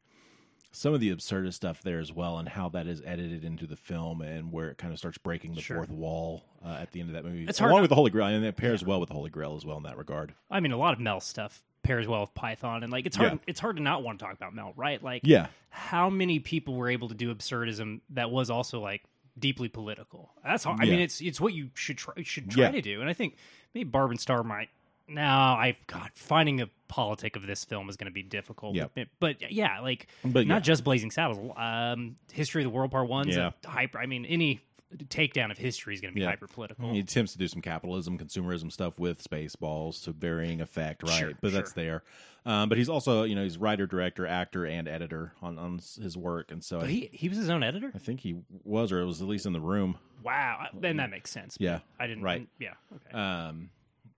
some 0.75 0.95
of 0.95 1.01
the 1.01 1.15
absurdist 1.15 1.53
stuff 1.55 1.83
there 1.83 1.99
as 1.99 2.11
well, 2.12 2.38
and 2.38 2.49
how 2.49 2.71
that 2.71 2.87
is 2.87 3.03
edited 3.05 3.45
into 3.45 3.67
the 3.67 3.77
film, 3.77 4.23
and 4.23 4.51
where 4.51 4.71
it 4.71 4.79
kind 4.79 4.91
of 4.91 4.99
starts 4.99 5.19
breaking 5.19 5.55
the 5.55 5.61
Sure. 5.61 5.77
fourth 5.77 5.91
wall 5.91 6.45
uh, 6.65 6.79
at 6.81 6.93
the 6.93 7.01
end 7.01 7.11
of 7.11 7.15
that 7.15 7.25
movie. 7.25 7.45
It's 7.47 7.61
along 7.61 7.71
hard 7.73 7.79
to- 7.79 7.83
with 7.83 7.88
the 7.91 7.95
Holy 7.97 8.11
Grail, 8.11 8.29
and 8.29 8.45
it 8.45 8.57
pairs 8.57 8.83
well 8.83 8.99
with 8.99 9.11
the 9.11 9.15
Holy 9.15 9.29
Grail 9.29 9.55
as 9.55 9.67
well 9.67 9.77
in 9.77 9.83
that 9.83 9.99
regard. 9.99 10.33
I 10.51 10.61
mean, 10.61 10.73
a 10.73 10.79
lot 10.79 10.95
of 10.95 11.01
Mel 11.01 11.21
stuff 11.21 11.62
pairs 11.83 12.07
well 12.07 12.21
with 12.23 12.35
Python, 12.35 12.83
and 12.83 12.92
like 12.92 13.07
it's 13.07 13.16
hard. 13.16 13.33
Yeah. 13.33 13.38
It's 13.47 13.61
hard 13.61 13.77
to 13.77 13.83
not 13.83 14.03
want 14.03 14.18
to 14.18 14.25
talk 14.25 14.35
about 14.35 14.55
Mel, 14.55 14.73
right? 14.77 15.03
Like, 15.03 15.23
Yeah, 15.25 15.49
how 15.71 16.09
many 16.11 16.38
people 16.38 16.75
were 16.75 16.88
able 16.90 17.09
to 17.09 17.14
do 17.14 17.35
absurdism 17.35 18.01
that 18.11 18.31
was 18.31 18.51
also 18.51 18.81
like 18.81 19.03
deeply 19.38 19.68
political? 19.68 20.31
That's 20.45 20.66
all. 20.66 20.77
I 20.79 20.85
Yeah. 20.85 20.90
mean, 20.92 21.01
it's 21.01 21.21
it's 21.21 21.40
what 21.40 21.55
you 21.55 21.71
should 21.75 21.99
try 21.99 22.14
should 22.23 22.51
try 22.51 22.64
Yeah. 22.64 22.71
to 22.73 22.83
do, 22.83 23.01
and 23.01 23.09
I 23.11 23.12
think 23.12 23.37
maybe 23.75 23.88
Barb 23.88 24.11
and 24.11 24.21
Star 24.21 24.42
might. 24.42 24.68
Now 25.09 25.57
I've 25.57 25.85
God 25.88 26.11
finding 26.14 26.61
a 26.61 26.68
politic 26.88 27.35
of 27.37 27.47
this 27.47 27.64
film 27.64 27.88
is 27.88 27.97
going 27.97 28.07
to 28.11 28.12
be 28.14 28.23
difficult. 28.23 28.77
Yeah. 28.77 28.87
but, 28.95 29.09
but 29.18 29.53
yeah, 29.53 29.81
like 29.81 30.07
But 30.25 30.47
not 30.47 30.62
just 30.62 30.85
Blazing 30.85 31.11
Saddles. 31.11 31.53
Um, 31.57 32.16
History 32.33 32.62
of 32.62 32.71
the 32.71 32.75
World 32.77 32.90
Part 32.92 33.09
One's 33.09 33.35
Yeah. 33.37 33.51
a 33.64 33.68
hyper. 33.68 33.99
I 33.99 34.07
mean, 34.07 34.25
any 34.27 34.61
takedown 35.09 35.50
of 35.50 35.59
history 35.59 35.94
is 35.94 36.00
going 36.00 36.12
to 36.12 36.14
be 36.14 36.20
Yeah. 36.22 36.28
hyper 36.28 36.46
political. 36.46 36.92
He 36.92 37.00
attempts 37.00 37.33
to 37.33 37.38
do 37.38 37.48
some 37.48 37.62
capitalism, 37.62 38.18
consumerism 38.18 38.70
stuff 38.72 38.98
with 38.98 39.22
Spaceballs 39.22 40.02
to 40.05 40.12
varying 40.12 40.61
effect, 40.61 41.02
right? 41.02 41.12
Sure, 41.18 41.33
but 41.40 41.52
that's 41.52 41.72
there. 41.72 42.02
Um, 42.44 42.68
but 42.68 42.76
he's 42.78 42.88
also, 42.88 43.22
you 43.22 43.35
know, 43.37 43.44
he's 43.44 43.57
writer, 43.59 43.87
director, 43.87 44.26
actor, 44.26 44.66
and 44.66 44.88
editor 44.88 45.33
on, 45.40 45.59
on 45.59 45.78
his 45.78 46.16
work, 46.16 46.50
and 46.50 46.62
so 46.64 46.81
I, 46.81 46.87
He 46.87 47.09
he 47.12 47.28
was 47.28 47.38
his 47.38 47.48
own 47.50 47.62
editor. 47.62 47.92
I 47.94 47.98
think 47.98 48.20
he 48.20 48.37
was, 48.64 48.90
or 48.90 49.00
it 49.00 49.05
was 49.07 49.22
at 49.22 49.28
least 49.28 49.46
in 49.46 49.52
the 49.52 49.61
room. 49.61 49.96
Wow, 50.24 50.66
then 50.74 50.96
that 50.96 51.11
makes 51.11 51.31
sense. 51.31 51.57
Yeah, 51.61 51.81
I 52.00 52.07
didn't. 52.09 52.24
right. 52.24 52.48
Yeah. 52.59 52.72
Okay. 52.94 53.16
Um, 53.16 53.70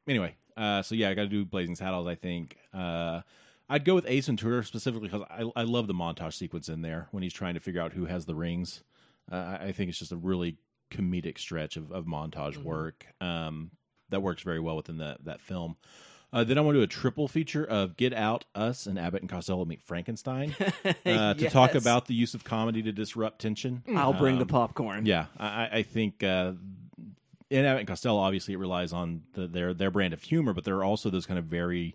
anyway, 0.09 0.37
uh, 0.57 0.81
so 0.83 0.95
yeah, 0.95 1.11
I 1.11 1.15
got 1.15 1.23
to 1.23 1.29
do 1.29 1.45
Blazing 1.45 1.75
Saddles. 1.77 2.07
I 2.09 2.15
think 2.15 2.57
uh, 2.73 3.21
I'd 3.69 3.85
go 3.85 3.95
with 3.95 4.07
Ace 4.09 4.27
Ventura 4.27 4.65
specifically 4.65 5.09
because 5.09 5.27
I, 5.31 5.51
I 5.55 5.65
love 5.65 5.87
the 5.87 5.95
montage 5.95 6.33
sequence 6.35 6.71
in 6.71 6.81
there 6.81 7.09
when 7.11 7.23
he's 7.23 7.33
trying 7.35 7.55
to 7.55 7.61
figure 7.61 7.83
out 7.83 7.93
who 7.93 8.07
has 8.07 8.25
the 8.25 8.35
rings. 8.35 8.83
Uh, 9.31 9.59
I 9.61 9.73
think 9.73 9.89
it's 9.91 9.99
just 9.99 10.13
a 10.13 10.17
really 10.17 10.57
comedic 10.91 11.39
stretch 11.39 11.77
of, 11.77 11.91
of 11.93 12.05
montage 12.07 12.57
work 12.57 13.07
um, 13.21 13.71
that 14.11 14.21
works 14.23 14.43
very 14.43 14.61
well 14.61 14.77
within 14.77 14.99
that 14.99 15.25
that 15.25 15.41
film. 15.41 15.77
Uh, 16.33 16.43
then 16.43 16.59
I 16.59 16.63
want 16.63 16.75
to 16.75 16.81
do 16.81 16.83
a 16.83 16.89
triple 16.89 17.29
feature 17.29 17.65
of 17.65 17.97
Get 17.97 18.13
Out, 18.13 18.45
Us, 18.57 18.87
and 18.87 18.99
Abbott 18.99 19.21
and 19.23 19.31
Costello 19.31 19.65
Meet 19.65 19.83
Frankenstein 19.83 20.53
uh, 21.07 21.35
to 21.35 21.49
talk 21.49 21.77
about 21.77 22.07
the 22.07 22.15
use 22.15 22.35
of 22.35 22.43
comedy 22.43 22.83
to 22.83 22.91
disrupt 22.91 23.41
tension. 23.41 23.85
I'll 23.95 24.13
bring 24.13 24.37
the 24.37 24.43
Um, 24.43 24.49
popcorn. 24.49 25.07
Yeah, 25.07 25.27
I, 25.39 25.69
I 25.73 25.83
think 25.83 26.25
uh, 26.25 26.55
in 27.51 27.65
Abbott 27.65 27.81
and 27.81 27.89
Costello, 27.89 28.19
obviously, 28.21 28.55
it 28.55 28.57
relies 28.59 28.93
on 28.93 29.23
the, 29.35 29.47
their 29.47 29.73
their 29.75 29.93
brand 29.93 30.13
of 30.13 30.23
humor, 30.25 30.53
but 30.53 30.65
there 30.65 30.75
are 30.77 30.85
also 30.85 31.09
those 31.09 31.25
kind 31.25 31.39
of 31.39 31.45
very 31.45 31.95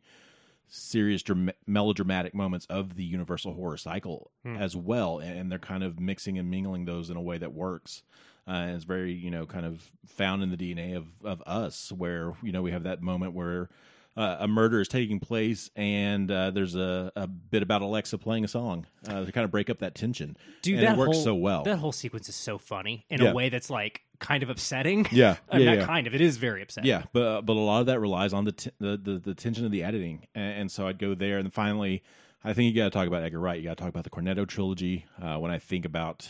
serious, 0.67 1.21
dram- 1.23 1.51
melodramatic 1.67 2.33
moments 2.33 2.65
of 2.69 2.95
the 2.95 3.03
universal 3.03 3.53
horror 3.55 3.75
cycle 3.77 4.31
as 4.45 4.73
well, 4.75 5.19
and 5.19 5.51
they're 5.51 5.59
kind 5.59 5.83
of 5.83 5.99
mixing 5.99 6.37
and 6.37 6.49
mingling 6.49 6.85
those 6.85 7.09
in 7.09 7.17
a 7.17 7.21
way 7.21 7.37
that 7.37 7.53
works. 7.53 8.03
Uh, 8.47 8.51
and 8.51 8.75
it's 8.75 8.85
very, 8.85 9.13
you 9.13 9.29
know, 9.31 9.45
kind 9.45 9.65
of 9.65 9.83
found 10.07 10.41
in 10.43 10.49
the 10.49 10.57
DNA 10.57 10.95
of 10.97 11.05
of 11.23 11.41
us, 11.45 11.91
where 11.91 12.33
you 12.41 12.51
know 12.51 12.61
we 12.61 12.71
have 12.71 12.83
that 12.83 13.01
moment 13.01 13.33
where 13.33 13.69
uh, 14.17 14.37
a 14.39 14.47
murder 14.47 14.81
is 14.81 14.87
taking 14.87 15.19
place, 15.19 15.69
and 15.75 16.29
uh, 16.31 16.49
there's 16.51 16.75
a, 16.75 17.11
a 17.15 17.27
bit 17.27 17.61
about 17.61 17.81
Alexa 17.81 18.17
playing 18.17 18.43
a 18.43 18.47
song 18.47 18.85
uh, 19.07 19.23
to 19.23 19.31
kind 19.31 19.45
of 19.45 19.51
break 19.51 19.69
up 19.69 19.79
that 19.79 19.93
tension. 19.95 20.35
Dude, 20.61 20.79
and 20.79 20.87
that 20.87 20.93
it 20.93 20.97
works 20.97 21.17
whole, 21.17 21.23
so 21.23 21.35
well. 21.35 21.63
That 21.63 21.77
whole 21.77 21.91
sequence 21.91 22.27
is 22.27 22.35
so 22.35 22.57
funny 22.57 23.05
in 23.09 23.21
Yeah. 23.21 23.29
a 23.29 23.33
way 23.33 23.49
that's 23.49 23.69
like 23.69 24.01
kind 24.19 24.41
of 24.43 24.49
upsetting. 24.49 25.05
Yeah, 25.11 25.37
Uh, 25.53 25.57
yeah, 25.57 25.65
not 25.65 25.77
yeah. 25.77 25.85
kind 25.85 26.07
of. 26.07 26.15
It 26.15 26.21
is 26.21 26.37
very 26.37 26.61
upsetting. 26.63 26.89
Yeah, 26.89 27.03
but 27.13 27.41
but 27.41 27.53
a 27.53 27.59
lot 27.59 27.81
of 27.81 27.85
that 27.85 27.99
relies 27.99 28.33
on 28.33 28.45
the 28.45 28.51
t- 28.53 28.71
the, 28.79 28.97
the 28.97 29.19
the 29.19 29.35
tension 29.35 29.63
of 29.63 29.71
the 29.71 29.83
editing, 29.83 30.25
and, 30.33 30.61
and 30.61 30.71
so 30.71 30.87
I'd 30.87 30.97
go 30.97 31.13
there. 31.13 31.37
And 31.37 31.53
finally, 31.53 32.01
I 32.43 32.53
think 32.53 32.73
you 32.73 32.81
got 32.81 32.85
to 32.85 32.89
talk 32.97 33.07
about 33.07 33.21
Edgar 33.23 33.39
Wright. 33.39 33.57
You 33.61 33.65
got 33.69 33.77
to 33.77 33.83
talk 33.83 33.89
about 33.89 34.05
the 34.05 34.09
Cornetto 34.09 34.47
trilogy. 34.47 35.05
Uh, 35.21 35.37
when 35.37 35.51
I 35.51 35.59
think 35.59 35.85
about 35.85 36.27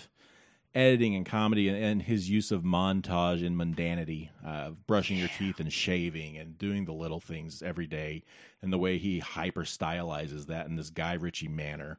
editing 0.76 1.16
and 1.16 1.26
comedy 1.26 1.68
and, 1.68 1.78
and 1.78 2.02
his 2.02 2.30
use 2.30 2.52
of 2.52 2.64
montage 2.64 3.46
and 3.46 3.56
mundanity, 3.58 4.30
uh, 4.46 4.72
brushing 4.88 5.18
your 5.18 5.30
teeth 5.38 5.60
and 5.60 5.72
shaving 5.74 6.38
and 6.38 6.58
doing 6.58 6.86
the 6.86 6.94
little 6.94 7.20
things 7.20 7.62
every 7.64 7.88
day, 7.88 8.24
and 8.62 8.72
the 8.72 8.78
way 8.78 8.98
he 8.98 9.20
hyper 9.20 9.64
stylizes 9.64 10.46
that 10.48 10.68
in 10.68 10.76
this 10.76 10.90
Guy 10.90 11.14
Ritchie 11.14 11.48
manner. 11.48 11.98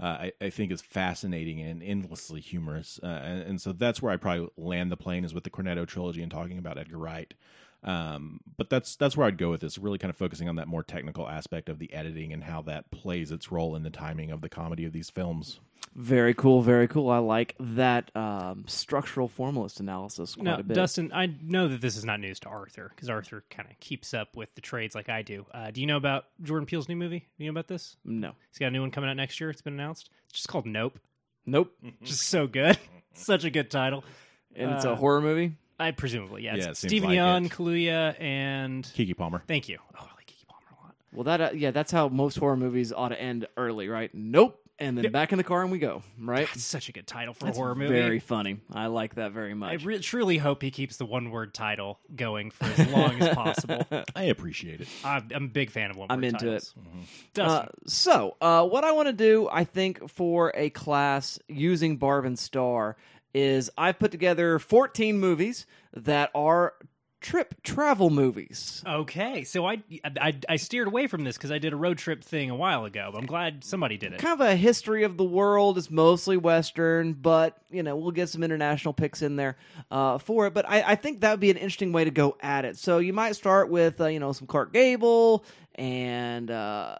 Uh, 0.00 0.04
I, 0.06 0.32
I 0.40 0.50
think 0.50 0.70
is 0.70 0.80
fascinating 0.80 1.60
and 1.60 1.82
endlessly 1.82 2.40
humorous, 2.40 3.00
uh, 3.02 3.06
and, 3.06 3.42
and 3.42 3.60
so 3.60 3.72
that's 3.72 4.00
where 4.00 4.12
I 4.12 4.16
probably 4.16 4.48
land 4.56 4.92
the 4.92 4.96
plane 4.96 5.24
is 5.24 5.34
with 5.34 5.42
the 5.42 5.50
Cornetto 5.50 5.86
trilogy 5.86 6.22
and 6.22 6.30
talking 6.30 6.58
about 6.58 6.78
Edgar 6.78 6.98
Wright. 6.98 7.34
Um, 7.84 8.40
but 8.56 8.68
that's 8.70 8.96
that's 8.96 9.16
where 9.16 9.26
I'd 9.26 9.38
go 9.38 9.50
with 9.50 9.60
this, 9.60 9.78
really 9.78 9.98
kind 9.98 10.10
of 10.10 10.16
focusing 10.16 10.48
on 10.48 10.56
that 10.56 10.66
more 10.66 10.82
technical 10.82 11.28
aspect 11.28 11.68
of 11.68 11.78
the 11.78 11.92
editing 11.92 12.32
and 12.32 12.42
how 12.44 12.62
that 12.62 12.90
plays 12.90 13.30
its 13.30 13.52
role 13.52 13.76
in 13.76 13.84
the 13.84 13.90
timing 13.90 14.30
of 14.32 14.40
the 14.40 14.48
comedy 14.48 14.84
of 14.84 14.92
these 14.92 15.10
films. 15.10 15.60
Very 15.94 16.34
cool, 16.34 16.60
very 16.60 16.88
cool. 16.88 17.08
I 17.08 17.18
like 17.18 17.54
that 17.60 18.10
um, 18.16 18.64
structural 18.66 19.28
formalist 19.28 19.78
analysis 19.78 20.34
quite 20.34 20.44
Now, 20.44 20.58
a 20.58 20.62
bit. 20.64 20.74
Dustin, 20.74 21.12
I 21.14 21.32
know 21.40 21.68
that 21.68 21.80
this 21.80 21.96
is 21.96 22.04
not 22.04 22.18
news 22.18 22.40
to 22.40 22.48
Arthur 22.48 22.90
because 22.94 23.08
Arthur 23.08 23.44
kind 23.48 23.68
of 23.70 23.78
keeps 23.78 24.12
up 24.12 24.36
with 24.36 24.52
the 24.56 24.60
trades 24.60 24.94
like 24.96 25.08
I 25.08 25.22
do. 25.22 25.46
Uh, 25.54 25.70
do 25.70 25.80
you 25.80 25.86
know 25.86 25.96
about 25.96 26.24
Jordan 26.42 26.66
Peele's 26.66 26.88
new 26.88 26.96
movie? 26.96 27.20
Do 27.20 27.44
you 27.44 27.46
know 27.50 27.54
about 27.54 27.68
this? 27.68 27.96
no. 28.04 28.32
He's 28.50 28.58
got 28.58 28.66
a 28.66 28.70
new 28.72 28.80
one 28.80 28.90
coming 28.90 29.08
out 29.08 29.16
next 29.16 29.40
year. 29.40 29.50
It's 29.50 29.62
been 29.62 29.74
announced. 29.74 30.10
It's 30.30 30.34
just 30.38 30.48
called 30.48 30.66
Nope. 30.66 30.98
Nope. 31.46 31.72
Just 32.02 32.24
so 32.24 32.46
good. 32.48 32.76
Such 33.14 33.44
a 33.44 33.50
good 33.50 33.70
title. 33.70 34.04
And 34.56 34.72
it's 34.72 34.84
a 34.84 34.90
Uh, 34.92 34.96
horror 34.96 35.20
movie? 35.20 35.54
I 35.78 35.90
presumably, 35.92 36.44
yeah. 36.44 36.54
It's 36.56 36.64
Yeah, 36.64 36.70
it 36.72 36.76
seems 36.76 36.90
Steven 36.90 37.10
like 37.10 37.18
Yeun, 37.18 37.46
it. 37.46 37.52
Kaluuya, 37.52 38.20
and 38.20 38.84
Keke 38.84 39.16
Palmer. 39.16 39.42
thank 39.46 39.68
you. 39.68 39.78
Oh, 39.94 39.98
I 40.00 40.14
like 40.16 40.26
Keke 40.26 40.46
Palmer 40.48 40.66
a 40.70 40.84
lot. 40.84 40.94
Well, 41.12 41.24
that 41.24 41.40
uh, 41.40 41.50
yeah, 41.54 41.70
that's 41.70 41.92
how 41.92 42.08
most 42.08 42.36
horror 42.38 42.56
movies 42.56 42.92
ought 42.92 43.10
to 43.10 43.20
end 43.20 43.46
early, 43.56 43.88
right? 43.88 44.10
Nope. 44.14 44.60
And 44.80 44.96
then 44.96 45.10
back 45.10 45.32
in 45.32 45.38
the 45.38 45.44
car 45.44 45.62
and 45.62 45.72
we 45.72 45.80
go, 45.80 46.04
right? 46.20 46.48
It's 46.54 46.62
such 46.62 46.88
a 46.88 46.92
good 46.92 47.04
title 47.08 47.34
for 47.34 47.46
That's 47.46 47.58
a 47.58 47.60
horror 47.60 47.74
movie. 47.74 47.92
Very 47.94 48.20
funny. 48.20 48.58
I 48.72 48.86
like 48.86 49.16
that 49.16 49.32
very 49.32 49.50
I 49.50 49.54
much. 49.54 49.84
re- 49.84 49.98
truly 49.98 50.38
hope 50.38 50.62
he 50.62 50.70
keeps 50.70 50.98
the 50.98 51.04
one 51.04 51.32
word 51.32 51.52
title 51.52 51.98
going 52.14 52.52
for 52.52 52.66
as 52.66 52.88
long 52.88 53.20
as 53.20 53.34
possible. 53.34 53.84
I 54.14 54.24
appreciate 54.24 54.80
it. 54.82 54.86
I'm, 55.02 55.28
I'm 55.34 55.44
a 55.46 55.48
big 55.48 55.70
fan 55.70 55.90
of 55.90 55.96
one 55.96 56.06
word 56.06 56.14
I'm 56.14 56.22
into 56.22 56.38
titles. 56.38 56.74
Uh, 56.78 56.82
Dustin, 57.34 57.70
so, 57.88 58.36
uh, 58.40 58.64
what 58.68 58.84
I 58.84 58.92
want 58.92 59.08
to 59.08 59.12
do, 59.12 59.48
I 59.50 59.64
think, 59.64 60.08
for 60.10 60.52
a 60.54 60.70
class 60.70 61.40
using 61.48 61.96
Barb 61.96 62.24
and 62.24 62.38
Star 62.38 62.96
is 63.34 63.70
I've 63.76 63.98
put 63.98 64.10
together 64.10 64.58
14 64.58 65.18
movies 65.18 65.66
that 65.92 66.30
are 66.34 66.74
trip 67.20 67.54
travel 67.62 68.10
movies. 68.10 68.82
okay, 68.86 69.42
so 69.44 69.66
I, 69.66 69.82
I 70.04 70.34
I 70.48 70.56
steered 70.56 70.86
away 70.86 71.06
from 71.06 71.24
this 71.24 71.36
because 71.36 71.50
I 71.50 71.58
did 71.58 71.72
a 71.72 71.76
road 71.76 71.98
trip 71.98 72.22
thing 72.22 72.50
a 72.50 72.56
while 72.56 72.84
ago. 72.84 73.10
But 73.12 73.18
I'm 73.18 73.26
glad 73.26 73.64
somebody 73.64 73.96
did 73.96 74.12
it. 74.12 74.20
Kind 74.20 74.40
of 74.40 74.46
a 74.46 74.54
history 74.56 75.02
of 75.02 75.16
the 75.16 75.24
world. 75.24 75.78
It's 75.78 75.90
mostly 75.90 76.36
Western, 76.36 77.14
but 77.14 77.58
you 77.70 77.82
know 77.82 77.96
we'll 77.96 78.12
get 78.12 78.28
some 78.28 78.42
international 78.42 78.94
picks 78.94 79.22
in 79.22 79.36
there 79.36 79.56
uh, 79.90 80.18
for 80.18 80.46
it. 80.46 80.54
But 80.54 80.68
I, 80.68 80.82
I 80.92 80.94
think 80.94 81.20
that 81.20 81.32
would 81.32 81.40
be 81.40 81.50
an 81.50 81.56
interesting 81.56 81.92
way 81.92 82.04
to 82.04 82.10
go 82.10 82.36
at 82.40 82.64
it. 82.64 82.76
So 82.76 82.98
you 82.98 83.12
might 83.12 83.34
start 83.36 83.68
with 83.68 84.00
uh, 84.00 84.06
you 84.06 84.20
know 84.20 84.32
some 84.32 84.46
Clark 84.46 84.72
Gable 84.72 85.44
and 85.78 86.50
uh, 86.50 86.96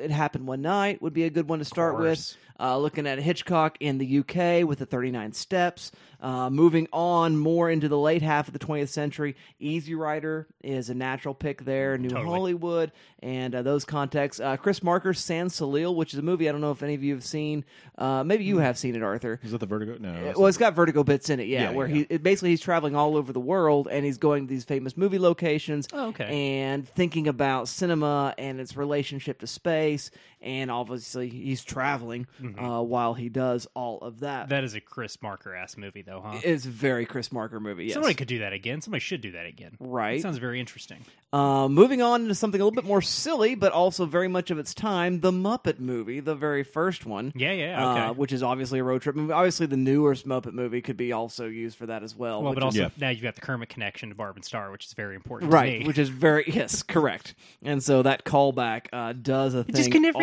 it 0.00 0.10
happened 0.10 0.46
one 0.46 0.60
night 0.60 1.00
would 1.00 1.14
be 1.14 1.24
a 1.24 1.30
good 1.30 1.48
one 1.48 1.60
to 1.60 1.64
start 1.64 1.98
with. 1.98 2.36
Uh, 2.58 2.76
looking 2.76 3.06
at 3.06 3.18
Hitchcock 3.18 3.78
in 3.80 3.96
the 3.96 4.18
UK 4.18 4.68
with 4.68 4.80
the 4.80 4.84
39 4.84 5.32
Steps. 5.32 5.92
Uh, 6.20 6.50
moving 6.50 6.86
on 6.92 7.38
more 7.38 7.70
into 7.70 7.88
the 7.88 7.96
late 7.96 8.20
half 8.20 8.46
of 8.48 8.52
the 8.52 8.58
20th 8.58 8.90
century, 8.90 9.34
Easy 9.58 9.94
Rider 9.94 10.46
is 10.62 10.90
a 10.90 10.94
natural 10.94 11.32
pick 11.32 11.64
there. 11.64 11.96
New 11.96 12.10
Totally. 12.10 12.26
Hollywood 12.26 12.92
and 13.22 13.54
uh, 13.54 13.62
those 13.62 13.86
contexts. 13.86 14.38
Uh, 14.38 14.58
Chris 14.58 14.82
Marker's 14.82 15.18
Sans 15.18 15.54
Soleil, 15.54 15.94
which 15.94 16.12
is 16.12 16.18
a 16.18 16.22
movie 16.22 16.50
I 16.50 16.52
don't 16.52 16.60
know 16.60 16.72
if 16.72 16.82
any 16.82 16.92
of 16.92 17.02
you 17.02 17.14
have 17.14 17.24
seen. 17.24 17.64
Uh, 17.96 18.24
maybe 18.24 18.44
you 18.44 18.58
have 18.58 18.76
seen 18.76 18.94
it, 18.94 19.02
Arthur. 19.02 19.40
Is 19.42 19.52
that 19.52 19.58
the 19.58 19.66
Vertigo? 19.66 19.96
No. 19.98 20.34
Well, 20.36 20.46
it's 20.48 20.58
got 20.58 20.74
vertigo 20.74 21.02
bits 21.02 21.30
in 21.30 21.40
it, 21.40 21.46
yeah. 21.46 21.70
Yeah, 21.70 21.70
where 21.72 21.86
yeah. 21.86 21.94
he 21.94 22.06
it, 22.10 22.22
basically 22.22 22.50
he's 22.50 22.60
traveling 22.60 22.94
all 22.94 23.16
over 23.16 23.32
the 23.32 23.40
world 23.40 23.88
and 23.90 24.04
he's 24.04 24.18
going 24.18 24.46
to 24.46 24.50
these 24.50 24.64
famous 24.64 24.98
movie 24.98 25.18
locations. 25.18 25.88
Oh, 25.94 26.08
okay. 26.08 26.58
And 26.60 26.86
thinking 26.86 27.28
about 27.28 27.68
cinema 27.68 27.99
and 28.04 28.60
its 28.60 28.76
relationship 28.76 29.40
to 29.40 29.46
space, 29.46 30.10
and 30.42 30.70
obviously 30.70 31.28
he's 31.28 31.64
traveling 31.64 32.26
Mm-hmm. 32.40 32.64
uh, 32.64 32.80
while 32.82 33.14
he 33.14 33.28
does 33.28 33.66
all 33.74 33.98
of 34.00 34.20
that. 34.20 34.48
That 34.48 34.64
is 34.64 34.74
a 34.74 34.80
Chris 34.80 35.20
Marker 35.22 35.54
ass 35.54 35.76
movie, 35.76 36.02
though, 36.02 36.22
huh? 36.24 36.40
It's 36.42 36.64
a 36.64 36.68
very 36.68 37.04
Chris 37.06 37.30
Marker 37.32 37.60
movie. 37.60 37.84
Yes. 37.86 37.94
Somebody 37.94 38.14
could 38.14 38.28
do 38.28 38.38
that 38.40 38.52
again. 38.52 38.80
Somebody 38.80 39.00
should 39.00 39.20
do 39.20 39.32
that 39.32 39.46
again. 39.46 39.76
Right. 39.78 40.16
That 40.18 40.22
sounds 40.22 40.38
very 40.38 40.58
interesting. 40.60 41.04
Uh, 41.32 41.68
moving 41.68 42.02
on 42.02 42.26
to 42.28 42.34
something 42.34 42.60
a 42.60 42.64
little 42.64 42.74
bit 42.74 42.84
more 42.86 43.02
silly, 43.02 43.54
but 43.54 43.72
also 43.72 44.04
very 44.06 44.28
much 44.28 44.50
of 44.50 44.58
its 44.58 44.74
time, 44.74 45.20
the 45.20 45.30
Muppet 45.30 45.78
movie, 45.78 46.20
the 46.20 46.34
very 46.34 46.64
first 46.64 47.06
one. 47.06 47.32
Yeah, 47.36 47.52
yeah, 47.52 47.86
uh, 48.08 48.12
which 48.14 48.32
is 48.32 48.42
obviously 48.42 48.78
a 48.80 48.84
road 48.84 49.02
trip 49.02 49.14
movie. 49.16 49.32
Obviously, 49.32 49.66
the 49.66 49.76
newer 49.76 50.14
Muppet 50.14 50.52
movie 50.52 50.80
could 50.80 50.96
be 50.96 51.12
also 51.12 51.46
used 51.46 51.76
for 51.78 51.86
that 51.86 52.02
as 52.02 52.16
well. 52.16 52.42
Well, 52.42 52.50
which 52.50 52.60
but 52.60 52.68
is- 52.68 52.80
also 52.80 52.80
Yeah. 52.82 52.88
now 52.98 53.08
you've 53.10 53.22
got 53.22 53.34
the 53.36 53.40
Kermit 53.42 53.68
connection 53.68 54.08
to 54.08 54.14
Barb 54.14 54.36
and 54.36 54.44
Star, 54.44 54.70
which 54.72 54.86
is 54.86 54.92
very 54.94 55.14
important. 55.14 55.52
right, 55.52 55.72
To 55.74 55.78
me. 55.80 55.86
which 55.86 55.98
is 55.98 56.08
very 56.08 56.44
yes, 56.48 56.82
correct. 56.82 57.34
And 57.62 57.82
so 57.82 58.02
that 58.02 58.24
callback 58.24 58.86
uh, 58.92 59.12
does 59.12 59.54
a 59.54 59.62
thing 59.64 59.74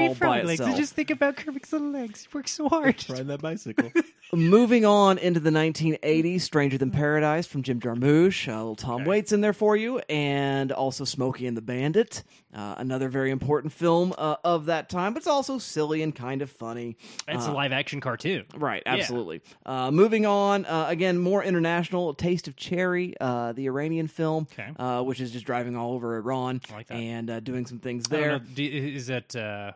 all 0.10 0.16
by 0.16 0.40
itself. 0.40 0.78
just 0.78 0.94
think 0.94 1.10
about 1.12 1.36
Kermit's 1.38 1.72
little 1.72 1.90
legs. 1.92 2.22
He 2.24 2.28
works 2.38 2.52
so 2.52 2.70
hard. 2.70 3.04
Riding 3.10 3.28
that 3.28 3.42
bicycle. 3.42 3.92
Moving 4.34 4.84
on 4.86 5.18
into 5.18 5.40
the 5.40 5.50
1980s, 5.52 6.42
Stranger 6.42 6.78
Than 6.78 6.92
Paradise 6.92 7.48
from 7.48 7.64
Jim 7.64 7.80
Jarmusch. 7.80 8.48
Uh, 8.48 8.58
little 8.58 8.76
Tom 8.76 9.06
Waits 9.06 9.32
in 9.32 9.40
there 9.42 9.54
for 9.54 9.78
you, 9.78 10.00
and 10.10 10.72
also 10.74 11.06
Smokey 11.06 11.48
and 11.48 11.56
the 11.56 11.62
Bandit, 11.62 12.24
uh, 12.54 12.76
another 12.78 13.08
very 13.08 13.32
important 13.32 13.72
film 13.72 14.14
uh, 14.18 14.36
of 14.44 14.66
that 14.66 14.90
time. 14.90 15.14
But 15.14 15.20
it's 15.20 15.28
also 15.28 15.58
silly 15.60 16.02
and 16.02 16.14
kind 16.14 16.42
of 16.42 16.52
funny. 16.52 16.98
It's 17.28 17.46
a 17.48 17.54
live 17.54 17.72
action 17.72 18.02
cartoon. 18.02 18.44
Right, 18.54 18.84
absolutely. 18.86 19.42
Uh, 19.66 19.92
moving 19.92 20.26
on, 20.26 20.66
uh, 20.66 20.88
again, 20.90 21.18
more 21.18 21.42
international. 21.42 22.14
Taste 22.14 22.50
of 22.50 22.58
Cherry, 22.58 23.14
uh, 23.22 23.54
the 23.54 23.68
Iranian 23.68 24.08
film, 24.10 24.48
Okay. 24.52 24.72
uh, 24.78 25.04
which 25.04 25.22
is 25.22 25.32
just 25.32 25.46
driving 25.46 25.78
all 25.78 25.94
over 25.94 26.18
Iran 26.18 26.60
like 26.74 26.88
that. 26.88 26.96
and 26.96 27.30
uh, 27.30 27.40
doing 27.40 27.66
some 27.66 27.80
things 27.80 28.06
I 28.12 28.16
don't 28.16 28.22
there. 28.22 28.32
know, 28.40 28.46
do- 28.56 28.64
is 28.64 29.08
that 29.08 29.34
uh, 29.38 29.72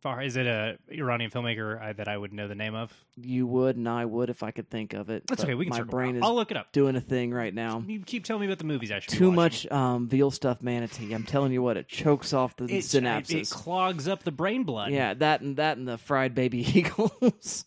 far? 0.00 0.22
Is 0.22 0.36
it 0.36 0.46
a 0.46 0.78
Iranian 0.90 1.30
filmmaker 1.30 1.80
I, 1.80 1.92
that 1.92 2.08
I 2.08 2.16
would 2.16 2.32
know 2.32 2.48
the 2.48 2.54
name 2.54 2.74
of? 2.74 2.92
You 3.16 3.46
would, 3.46 3.76
and 3.76 3.88
I 3.88 4.04
would 4.04 4.30
if 4.30 4.42
I 4.42 4.50
could 4.50 4.70
think 4.70 4.92
of 4.94 5.10
it. 5.10 5.26
That's 5.26 5.42
but 5.42 5.48
okay. 5.48 5.54
We 5.54 5.64
can 5.66 5.70
My 5.70 5.76
circle 5.78 5.90
brain 5.90 6.12
back. 6.14 6.18
is 6.18 6.22
I'll 6.24 6.34
look 6.34 6.50
it 6.50 6.56
up. 6.56 6.72
doing 6.72 6.96
a 6.96 7.00
thing 7.00 7.32
right 7.32 7.52
now. 7.54 7.82
You 7.86 8.00
keep 8.00 8.24
telling 8.24 8.40
me 8.40 8.46
about 8.46 8.58
the 8.58 8.64
movies 8.64 8.90
I 8.92 9.00
should. 9.00 9.10
be 9.12 9.16
Too 9.18 9.30
watching. 9.30 9.36
much 9.36 9.72
um, 9.72 10.08
veal 10.08 10.30
stuffed 10.30 10.62
manatee. 10.62 11.12
I'm 11.12 11.24
telling 11.24 11.52
you 11.52 11.62
what, 11.62 11.76
it 11.76 11.88
chokes 11.88 12.32
off 12.32 12.56
the 12.56 12.64
It, 12.64 12.84
synapses. 12.84 13.30
It, 13.30 13.36
it 13.42 13.50
clogs 13.50 14.06
up 14.08 14.22
the 14.24 14.32
brain 14.32 14.64
blood. 14.64 14.92
yeah, 14.92 15.14
that 15.14 15.40
and 15.40 15.56
that 15.56 15.78
and 15.78 15.86
the 15.88 15.98
fried 15.98 16.34
baby 16.34 16.58
eagles. 16.78 17.64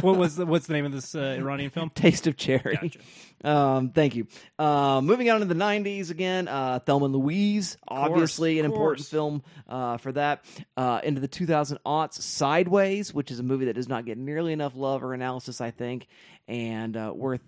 what 0.00 0.16
was 0.16 0.36
the, 0.36 0.46
what's 0.46 0.66
the 0.66 0.72
name 0.72 0.86
of 0.86 0.92
this 0.92 1.14
uh, 1.14 1.36
Iranian 1.38 1.70
film? 1.70 1.90
Taste 1.94 2.26
of 2.26 2.36
cherry. 2.36 2.76
Gotcha. 2.80 2.98
Um, 3.44 3.90
thank 3.90 4.14
you. 4.16 4.26
Uh, 4.58 5.00
moving 5.02 5.30
on 5.30 5.40
to 5.40 5.46
the 5.46 5.54
90s 5.54 6.10
again, 6.10 6.48
uh, 6.48 6.78
Thelma 6.80 7.04
and 7.06 7.14
Louise, 7.14 7.76
obviously 7.86 8.58
an 8.58 8.64
important 8.64 9.06
film 9.06 9.42
uh, 9.68 9.98
for 9.98 10.12
that. 10.12 10.44
Uh, 10.76 11.00
into 11.04 11.20
the 11.20 11.28
2000 11.28 11.78
aughts, 11.84 12.14
Sideways, 12.14 13.12
which 13.12 13.30
is 13.30 13.38
a 13.38 13.42
movie 13.42 13.66
that 13.66 13.74
does 13.74 13.88
not 13.88 14.04
get 14.06 14.16
nearly 14.18 14.52
enough 14.52 14.74
love 14.74 15.02
or 15.04 15.12
analysis, 15.14 15.60
I 15.60 15.70
think, 15.70 16.06
and 16.48 16.96
uh, 16.96 17.12
worth. 17.14 17.42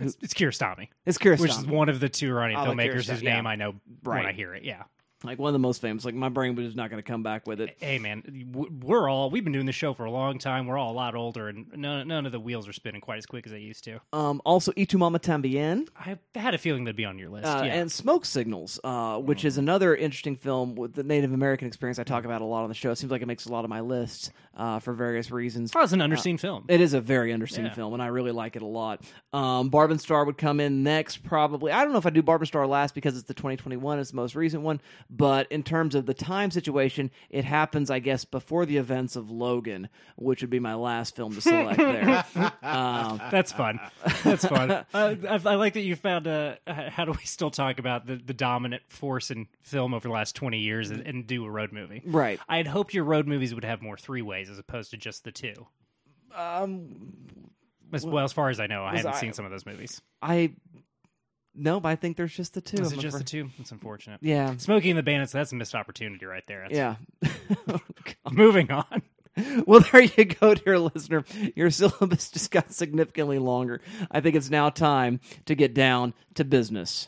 It's, 0.00 0.16
it's 0.22 0.34
Kiarostami, 0.34 0.88
It's 1.06 1.18
curious. 1.18 1.40
which 1.40 1.50
is 1.50 1.66
one 1.66 1.88
of 1.88 1.98
the 1.98 2.08
two 2.08 2.28
Iranian 2.30 2.60
filmmakers 2.60 3.08
whose 3.08 3.22
yeah. 3.22 3.34
name 3.34 3.46
I 3.46 3.56
know 3.56 3.74
when 4.02 4.16
Right. 4.16 4.26
I 4.26 4.32
hear 4.32 4.54
it. 4.54 4.64
Yeah. 4.64 4.84
Like 5.24 5.40
one 5.40 5.48
of 5.48 5.52
the 5.52 5.58
most 5.58 5.80
famous. 5.82 6.04
Like 6.04 6.14
my 6.14 6.28
brain 6.28 6.54
was 6.54 6.76
not 6.76 6.90
going 6.90 7.02
to 7.02 7.06
come 7.08 7.24
back 7.24 7.44
with 7.46 7.60
it. 7.60 7.76
Hey 7.80 7.98
man, 7.98 8.22
we're 8.84 9.08
all 9.08 9.30
we've 9.30 9.42
been 9.42 9.52
doing 9.52 9.66
this 9.66 9.74
show 9.74 9.92
for 9.92 10.04
a 10.04 10.10
long 10.12 10.38
time. 10.38 10.66
We're 10.66 10.78
all 10.78 10.92
a 10.92 10.94
lot 10.94 11.16
older, 11.16 11.48
and 11.48 11.66
none, 11.74 12.06
none 12.06 12.24
of 12.24 12.30
the 12.30 12.38
wheels 12.38 12.68
are 12.68 12.72
spinning 12.72 13.00
quite 13.00 13.18
as 13.18 13.26
quick 13.26 13.44
as 13.44 13.50
they 13.50 13.58
used 13.58 13.82
to. 13.84 14.00
Um, 14.12 14.40
also, 14.44 14.72
Y 14.76 14.84
Tu 14.84 14.96
Mama 14.96 15.18
Tambien. 15.18 15.88
I 15.98 16.16
had 16.38 16.54
a 16.54 16.58
feeling 16.58 16.84
they'd 16.84 16.94
be 16.94 17.04
on 17.04 17.18
your 17.18 17.30
list. 17.30 17.46
Uh, 17.46 17.62
yeah. 17.64 17.74
and 17.74 17.90
Smoke 17.90 18.24
Signals, 18.24 18.78
uh, 18.84 19.18
which 19.18 19.44
is 19.44 19.58
another 19.58 19.96
interesting 19.96 20.36
film 20.36 20.76
with 20.76 20.94
the 20.94 21.02
Native 21.02 21.32
American 21.32 21.66
experience 21.66 21.98
I 21.98 22.04
talk 22.04 22.24
about 22.24 22.40
a 22.40 22.44
lot 22.44 22.62
on 22.62 22.68
the 22.68 22.74
show. 22.76 22.92
It 22.92 22.96
seems 22.98 23.10
like 23.10 23.22
it 23.22 23.26
makes 23.26 23.46
a 23.46 23.52
lot 23.52 23.64
of 23.64 23.70
my 23.70 23.80
lists 23.80 24.30
uh, 24.56 24.78
for 24.78 24.92
various 24.92 25.32
reasons. 25.32 25.72
oh, 25.74 25.82
it's 25.82 25.92
an 25.92 25.98
underseen 25.98 26.38
film. 26.38 26.64
It 26.68 26.80
is 26.80 26.94
a 26.94 27.00
very 27.00 27.32
underseen 27.32 27.64
Yeah. 27.64 27.74
film, 27.74 27.92
and 27.92 28.00
I 28.02 28.06
really 28.06 28.30
like 28.32 28.54
it 28.54 28.62
a 28.62 28.66
lot. 28.66 29.02
Um, 29.32 29.68
Barb 29.68 29.90
and 29.90 30.00
Star 30.00 30.24
would 30.24 30.38
come 30.38 30.60
in 30.60 30.84
next, 30.84 31.24
probably. 31.24 31.72
I 31.72 31.82
don't 31.82 31.92
know 31.92 31.98
if 31.98 32.06
I 32.06 32.10
do 32.10 32.22
Barb 32.22 32.40
and 32.40 32.46
Star 32.48 32.68
last 32.68 32.94
because 32.94 33.16
it's 33.16 33.26
the 33.26 33.34
2021, 33.34 33.98
it's 33.98 34.10
the 34.10 34.16
most 34.16 34.36
recent 34.36 34.62
one. 34.62 34.80
But 35.10 35.50
in 35.50 35.62
terms 35.62 35.94
of 35.94 36.04
the 36.04 36.12
time 36.12 36.50
situation, 36.50 37.10
it 37.30 37.44
happens, 37.46 37.90
I 37.90 37.98
guess, 37.98 38.26
before 38.26 38.66
the 38.66 38.76
events 38.76 39.16
of 39.16 39.30
Logan, 39.30 39.88
which 40.16 40.42
would 40.42 40.50
be 40.50 40.60
my 40.60 40.74
last 40.74 41.16
film 41.16 41.34
to 41.34 41.40
select 41.40 41.78
there. 41.78 42.24
um, 42.62 43.18
That's 43.30 43.50
fun. 43.50 43.80
That's 44.22 44.44
fun. 44.46 44.70
uh, 44.70 44.84
I, 44.92 45.18
I 45.32 45.54
like 45.54 45.72
that 45.74 45.80
you 45.80 45.96
found. 45.96 46.26
Uh, 46.26 46.56
how 46.66 47.06
do 47.06 47.12
we 47.12 47.24
still 47.24 47.50
talk 47.50 47.78
about 47.78 48.06
the, 48.06 48.16
the 48.16 48.34
dominant 48.34 48.82
force 48.88 49.30
in 49.30 49.46
film 49.62 49.94
over 49.94 50.06
the 50.08 50.12
last 50.12 50.36
twenty 50.36 50.58
years 50.58 50.90
and, 50.90 51.06
and 51.06 51.26
do 51.26 51.42
a 51.46 51.50
road 51.50 51.72
movie? 51.72 52.02
right. 52.04 52.38
I 52.46 52.58
had 52.58 52.66
hoped 52.66 52.92
your 52.92 53.04
road 53.04 53.26
movies 53.26 53.54
would 53.54 53.64
have 53.64 53.80
more 53.80 53.96
three 53.96 54.20
ways 54.22 54.50
as 54.50 54.58
opposed 54.58 54.90
to 54.90 54.98
just 54.98 55.24
the 55.24 55.32
two. 55.32 55.54
Um, 56.36 57.14
As 57.92 58.04
well, 58.04 58.24
as 58.24 58.32
far 58.34 58.50
as 58.50 58.60
I 58.60 58.66
know, 58.66 58.84
I 58.84 58.96
haven't 58.96 59.14
I- 59.14 59.20
seen 59.20 59.32
some 59.32 59.44
of 59.44 59.50
those 59.50 59.64
movies. 59.66 60.02
I. 60.20 60.52
No, 61.58 61.80
but 61.80 61.88
I 61.88 61.96
think 61.96 62.16
there's 62.16 62.34
just 62.34 62.54
the 62.54 62.60
two. 62.60 62.82
Is 62.82 62.92
I'm 62.92 62.98
it 62.98 63.02
just 63.02 63.18
the 63.18 63.24
two? 63.24 63.50
It's 63.58 63.72
unfortunate. 63.72 64.20
Yeah. 64.22 64.56
Smoking 64.58 64.96
the 64.96 65.02
Bandits, 65.02 65.32
that's 65.32 65.52
a 65.52 65.56
missed 65.56 65.74
opportunity 65.74 66.24
right 66.24 66.44
there. 66.46 66.68
That's- 66.68 66.96
Yeah. 67.22 67.78
Moving 68.30 68.70
on. 68.70 69.02
Well, 69.66 69.80
there 69.92 70.02
you 70.02 70.24
go, 70.24 70.54
dear 70.54 70.78
listener. 70.80 71.24
Your 71.54 71.70
syllabus 71.70 72.30
just 72.32 72.50
got 72.50 72.72
significantly 72.72 73.38
longer. 73.38 73.80
I 74.10 74.20
think 74.20 74.34
it's 74.34 74.50
now 74.50 74.68
time 74.70 75.20
to 75.46 75.54
get 75.54 75.74
down 75.74 76.12
to 76.34 76.44
business. 76.44 77.06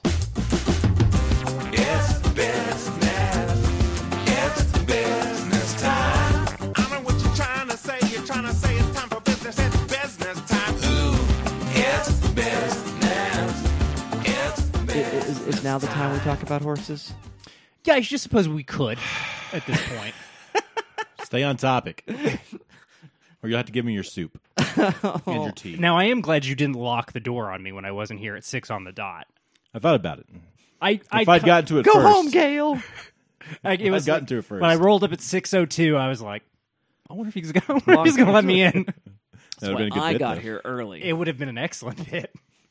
It's 1.72 2.18
business. 2.30 2.99
Now 15.70 15.78
the 15.78 15.86
time 15.86 16.12
we 16.12 16.18
talk 16.24 16.42
about 16.42 16.62
horses? 16.62 17.14
Yeah, 17.84 17.94
I 17.94 18.00
just 18.00 18.24
suppose 18.24 18.48
we 18.48 18.64
could 18.64 18.98
at 19.52 19.64
this 19.66 19.80
point. 19.96 20.12
Stay 21.22 21.44
on 21.44 21.58
topic. 21.58 22.02
or 23.40 23.48
you'll 23.48 23.56
have 23.56 23.66
to 23.66 23.72
give 23.72 23.84
me 23.84 23.92
your 23.92 24.02
soup 24.02 24.36
and 24.76 24.94
your 25.26 25.52
tea. 25.52 25.76
now, 25.76 25.96
I 25.96 26.06
am 26.06 26.22
glad 26.22 26.44
you 26.44 26.56
didn't 26.56 26.74
lock 26.74 27.12
the 27.12 27.20
door 27.20 27.52
on 27.52 27.62
me 27.62 27.70
when 27.70 27.84
I 27.84 27.92
wasn't 27.92 28.18
here 28.18 28.34
at 28.34 28.42
six 28.42 28.68
on 28.68 28.82
the 28.82 28.90
dot. 28.90 29.28
I 29.72 29.78
thought 29.78 29.94
about 29.94 30.18
it. 30.18 30.26
I, 30.82 30.90
If 30.90 31.06
I 31.12 31.20
I'd 31.34 31.44
gotten 31.44 31.66
to 31.66 31.78
it 31.78 31.84
Go 31.84 31.92
first, 31.92 32.06
home, 32.08 32.30
Gail. 32.30 32.82
I, 33.64 33.74
it 33.74 33.92
was 33.92 34.06
gotten 34.06 34.26
to 34.26 34.38
it 34.38 34.44
first. 34.44 34.60
When 34.60 34.70
I 34.72 34.74
rolled 34.74 35.04
up 35.04 35.12
at 35.12 35.20
six 35.20 35.54
oh 35.54 35.66
two, 35.66 35.96
I 35.96 36.08
was 36.08 36.20
like, 36.20 36.42
I 37.08 37.14
wonder 37.14 37.28
if 37.28 37.34
he's 37.34 37.52
gonna, 37.52 37.80
I 37.86 37.92
wonder 37.94 38.00
if 38.00 38.06
he's 38.06 38.16
gonna 38.16 38.32
let 38.32 38.44
me 38.44 38.62
in. 38.64 38.86
that 39.60 39.70
would 39.70 39.70
have 39.70 39.78
been 39.78 39.86
a 39.86 39.90
good 39.90 40.02
I 40.02 40.12
bit, 40.14 40.18
got 40.18 40.34
though. 40.34 40.40
here 40.40 40.60
early. 40.64 41.04
It 41.04 41.12
would 41.12 41.28
have 41.28 41.38
been 41.38 41.48
an 41.48 41.58
excellent 41.58 42.00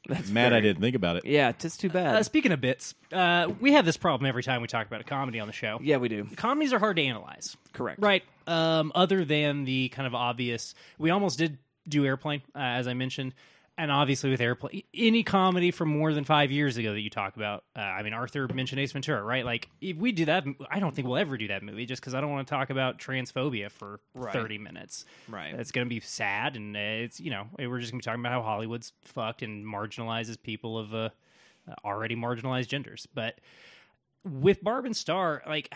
bit. 0.09 0.29
Mad 0.29 0.53
I 0.53 0.59
didn't 0.59 0.81
think 0.81 0.95
about 0.95 1.17
it. 1.17 1.25
yeah, 1.25 1.49
it's 1.49 1.77
too 1.77 1.89
bad. 1.89 2.15
Uh, 2.15 2.23
speaking 2.23 2.51
of 2.51 2.61
bits, 2.61 2.93
uh, 3.13 3.51
we 3.59 3.73
have 3.73 3.85
this 3.85 3.97
problem 3.97 4.27
every 4.27 4.43
time 4.43 4.61
we 4.61 4.67
talk 4.67 4.87
about 4.87 5.01
a 5.01 5.05
comedy 5.05 5.39
on 5.39 5.47
the 5.47 5.53
show. 5.53 5.79
yeah, 5.81 5.97
we 5.97 6.09
do. 6.09 6.27
Comedies 6.35 6.73
are 6.73 6.79
hard 6.79 6.97
to 6.97 7.03
analyze. 7.03 7.55
Correct. 7.73 8.01
Right. 8.01 8.23
Um, 8.47 8.91
other 8.95 9.23
than 9.25 9.65
the 9.65 9.89
kind 9.89 10.07
of 10.07 10.15
obvious, 10.15 10.73
we 10.97 11.09
almost 11.11 11.37
did 11.37 11.57
do 11.87 12.05
Airplane, 12.05 12.41
uh, 12.55 12.59
as 12.59 12.87
I 12.87 12.93
mentioned, 12.93 13.33
and 13.79 13.91
obviously 13.91 14.29
with 14.29 14.41
Airplane, 14.41 14.83
any 14.93 15.23
comedy 15.23 15.71
from 15.71 15.87
more 15.89 16.13
than 16.13 16.25
five 16.25 16.51
years 16.51 16.77
ago 16.77 16.91
that 16.93 16.99
you 16.99 17.09
talk 17.09 17.35
about. 17.37 17.63
Uh, 17.75 17.79
I 17.79 18.03
mean, 18.03 18.13
Arthur 18.13 18.47
mentioned 18.53 18.79
Ace 18.81 18.91
Ventura, 18.91 19.23
right? 19.23 19.45
Like, 19.45 19.69
if 19.81 19.95
we 19.97 20.11
do 20.11 20.25
that, 20.25 20.43
I 20.69 20.79
don't 20.79 20.93
think 20.93 21.07
we'll 21.07 21.17
ever 21.17 21.37
do 21.37 21.47
that 21.47 21.63
movie 21.63 21.85
just 21.85 22.01
because 22.01 22.13
I 22.13 22.19
don't 22.21 22.29
want 22.29 22.45
to 22.47 22.51
talk 22.53 22.69
about 22.69 22.99
transphobia 22.99 23.71
for 23.71 24.01
Right. 24.13 24.33
thirty 24.33 24.57
minutes. 24.57 25.05
Right. 25.27 25.53
It's 25.53 25.71
going 25.71 25.85
to 25.85 25.89
be 25.89 26.01
sad, 26.01 26.55
and 26.57 26.75
uh, 26.75 26.79
it's 26.79 27.19
you 27.19 27.31
know 27.31 27.47
we're 27.57 27.79
just 27.79 27.91
going 27.91 28.01
to 28.01 28.05
be 28.05 28.11
talking 28.11 28.19
about 28.21 28.33
how 28.33 28.41
Hollywood's 28.41 28.91
fucked 29.03 29.41
and 29.41 29.65
marginalizes 29.65 30.39
people 30.41 30.77
of 30.77 30.93
uh, 30.93 31.09
already 31.85 32.15
marginalized 32.15 32.67
genders, 32.67 33.07
but 33.13 33.39
with 34.25 34.61
Barb 34.63 34.85
and 34.85 34.95
Star, 34.95 35.41
like 35.47 35.73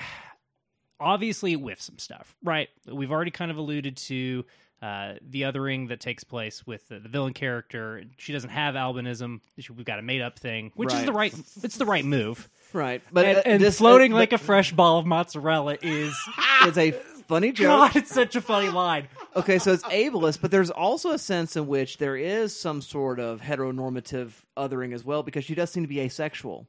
obviously 1.00 1.56
with 1.56 1.82
some 1.82 1.98
stuff, 1.98 2.36
right? 2.44 2.70
We've 2.92 3.12
already 3.12 3.32
kind 3.32 3.50
of 3.52 3.58
alluded 3.58 3.98
to 3.98 4.46
uh, 4.84 5.14
the 5.22 5.44
othering 5.44 5.88
that 5.88 6.00
takes 6.02 6.24
place 6.26 6.68
with 6.68 6.88
the, 6.90 7.00
the 7.00 7.08
villain 7.08 7.34
character. 7.34 8.04
She 8.18 8.34
doesn't 8.34 8.50
have 8.50 8.76
albinism. 8.76 9.40
She- 9.60 9.72
We've 9.72 9.86
got 9.86 10.00
a 10.00 10.02
made 10.02 10.22
up 10.22 10.38
thing, 10.38 10.72
which 10.76 10.94
is 10.94 11.06
the 11.06 11.14
right. 11.14 11.34
It's 11.64 11.78
the 11.78 11.86
right 11.86 12.04
move. 12.04 12.50
Right. 12.74 13.02
But 13.12 13.26
And, 13.26 13.38
uh, 13.38 13.42
and 13.46 13.64
this- 13.64 13.78
floating 13.78 14.14
uh, 14.14 14.18
like 14.18 14.34
a 14.34 14.38
fresh 14.38 14.72
ball 14.74 15.00
of 15.00 15.06
mozzarella 15.06 15.78
is 15.82 16.14
it's 16.64 16.78
a 16.78 16.92
funny 17.28 17.52
joke. 17.54 17.68
God. 17.94 17.96
It's 17.96 18.12
such 18.14 18.36
a 18.36 18.42
funny 18.42 18.70
line. 18.70 19.08
Okay, 19.36 19.58
so 19.58 19.72
it's 19.72 19.84
ableist, 19.84 20.42
but 20.42 20.52
there's 20.52 20.70
also 20.70 21.12
a 21.12 21.18
sense 21.18 21.56
in 21.56 21.66
which 21.68 21.98
there 21.98 22.18
is 22.18 22.54
some 22.60 22.82
sort 22.82 23.20
of 23.22 23.40
heteronormative 23.42 24.32
othering 24.58 24.94
as 24.94 25.04
well 25.06 25.24
because 25.24 25.46
she 25.46 25.56
does 25.56 25.72
seem 25.72 25.84
to 25.84 25.88
be 25.90 26.02
asexual. 26.02 26.68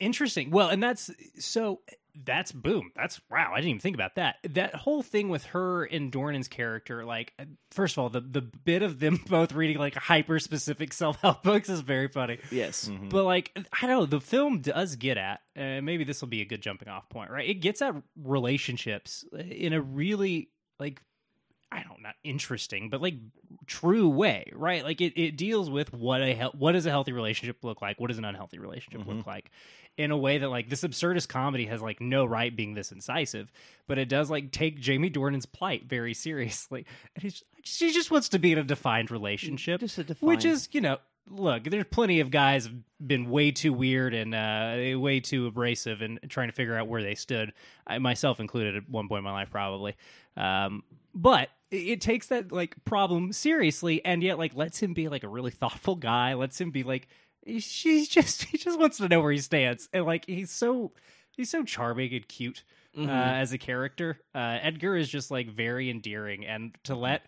Interesting. 0.00 0.50
Well, 0.50 0.68
and 0.70 0.82
that's 0.82 1.10
so 1.38 1.80
that's 2.14 2.52
boom. 2.52 2.92
That's 2.94 3.20
wow. 3.30 3.50
I 3.52 3.56
didn't 3.56 3.70
even 3.70 3.80
think 3.80 3.96
about 3.96 4.14
that. 4.16 4.36
That 4.50 4.74
whole 4.74 5.02
thing 5.02 5.28
with 5.28 5.44
her 5.46 5.84
and 5.84 6.12
Dornan's 6.12 6.48
character, 6.48 7.04
like 7.04 7.32
first 7.70 7.96
of 7.96 8.02
all, 8.02 8.08
the 8.08 8.20
the 8.20 8.40
bit 8.40 8.82
of 8.82 9.00
them 9.00 9.20
both 9.28 9.52
reading 9.52 9.78
like 9.78 9.94
hyper 9.94 10.38
specific 10.38 10.92
self 10.92 11.20
help 11.20 11.42
books 11.42 11.68
is 11.68 11.80
very 11.80 12.08
funny. 12.08 12.38
Yes. 12.50 12.88
But 13.10 13.24
like 13.24 13.50
I 13.56 13.86
don't 13.86 14.00
know, 14.00 14.06
the 14.06 14.20
film 14.20 14.60
does 14.60 14.96
get 14.96 15.18
at, 15.18 15.40
uh, 15.56 15.80
maybe 15.80 16.04
this 16.04 16.20
will 16.20 16.28
be 16.28 16.42
a 16.42 16.46
good 16.46 16.62
jumping 16.62 16.88
off 16.88 17.08
point, 17.08 17.30
right? 17.30 17.48
It 17.48 17.54
gets 17.54 17.82
at 17.82 17.94
relationships 18.16 19.24
in 19.32 19.72
a 19.72 19.80
really 19.80 20.50
like 20.78 21.00
I 21.72 21.78
don't 21.78 22.00
know, 22.00 22.08
not 22.08 22.14
interesting, 22.22 22.88
but 22.88 23.02
like 23.02 23.14
true 23.66 24.08
way, 24.08 24.52
right? 24.54 24.84
Like 24.84 25.00
it, 25.00 25.20
it 25.20 25.36
deals 25.36 25.68
with 25.68 25.92
what 25.92 26.22
a 26.22 26.32
hel- 26.32 26.54
what 26.56 26.72
does 26.72 26.86
a 26.86 26.90
healthy 26.90 27.10
relationship 27.10 27.64
look 27.64 27.82
like? 27.82 27.98
What 27.98 28.08
does 28.08 28.18
an 28.18 28.24
unhealthy 28.24 28.60
relationship 28.60 29.04
look 29.08 29.26
like? 29.26 29.50
In 29.96 30.10
a 30.10 30.16
way 30.16 30.38
that 30.38 30.48
like 30.48 30.68
this 30.68 30.82
absurdist 30.82 31.28
comedy 31.28 31.66
has 31.66 31.80
like 31.80 32.00
no 32.00 32.24
right 32.24 32.54
being 32.54 32.74
this 32.74 32.90
incisive, 32.90 33.52
but 33.86 33.96
it 33.96 34.08
does 34.08 34.28
like 34.28 34.50
take 34.50 34.80
Jamie 34.80 35.10
Dornan's 35.10 35.46
plight 35.46 35.84
very 35.84 36.14
seriously. 36.14 36.84
And 37.14 37.22
he's, 37.22 37.44
she 37.62 37.92
just 37.92 38.10
wants 38.10 38.28
to 38.30 38.40
be 38.40 38.50
in 38.50 38.58
a 38.58 38.64
defined 38.64 39.12
relationship, 39.12 39.80
Just 39.80 39.98
a 39.98 40.16
which 40.20 40.44
is 40.44 40.68
you 40.72 40.80
know 40.80 40.98
look, 41.28 41.64
there's 41.64 41.86
plenty 41.90 42.20
of 42.20 42.30
guys 42.30 42.66
have 42.66 42.74
been 43.04 43.30
way 43.30 43.50
too 43.50 43.72
weird 43.72 44.14
and 44.14 44.34
uh, 44.34 44.98
way 44.98 45.20
too 45.20 45.46
abrasive 45.46 46.02
and 46.02 46.20
trying 46.28 46.48
to 46.48 46.54
figure 46.54 46.76
out 46.76 46.88
where 46.88 47.02
they 47.02 47.14
stood. 47.14 47.52
I 47.86 47.98
myself 47.98 48.40
included 48.40 48.76
at 48.76 48.88
one 48.88 49.08
point 49.08 49.18
in 49.18 49.24
my 49.24 49.32
life, 49.32 49.50
probably. 49.50 49.96
Um, 50.36 50.82
but 51.14 51.48
it 51.70 52.00
takes 52.00 52.28
that 52.28 52.52
like 52.52 52.76
problem 52.84 53.32
seriously, 53.32 54.04
and 54.04 54.22
yet 54.22 54.38
like 54.38 54.54
lets 54.54 54.80
him 54.80 54.94
be 54.94 55.08
like 55.08 55.22
a 55.22 55.28
really 55.28 55.50
thoughtful 55.50 55.96
guy. 55.96 56.34
Lets 56.34 56.60
him 56.60 56.70
be 56.70 56.82
like 56.82 57.08
she's 57.58 58.08
just 58.10 58.44
he 58.44 58.58
just 58.58 58.78
wants 58.78 58.98
to 58.98 59.08
know 59.08 59.20
where 59.20 59.32
he 59.32 59.38
stands, 59.38 59.88
and 59.92 60.04
like 60.04 60.26
he's 60.26 60.50
so 60.50 60.92
he's 61.32 61.50
so 61.50 61.62
charming 61.62 62.12
and 62.14 62.26
cute. 62.28 62.64
Uh, 62.96 63.10
as 63.10 63.52
a 63.52 63.58
character, 63.58 64.20
uh, 64.36 64.58
Edgar 64.62 64.96
is 64.96 65.08
just 65.08 65.28
like 65.28 65.50
very 65.50 65.90
endearing, 65.90 66.46
and 66.46 66.78
to 66.84 66.94
let 66.94 67.22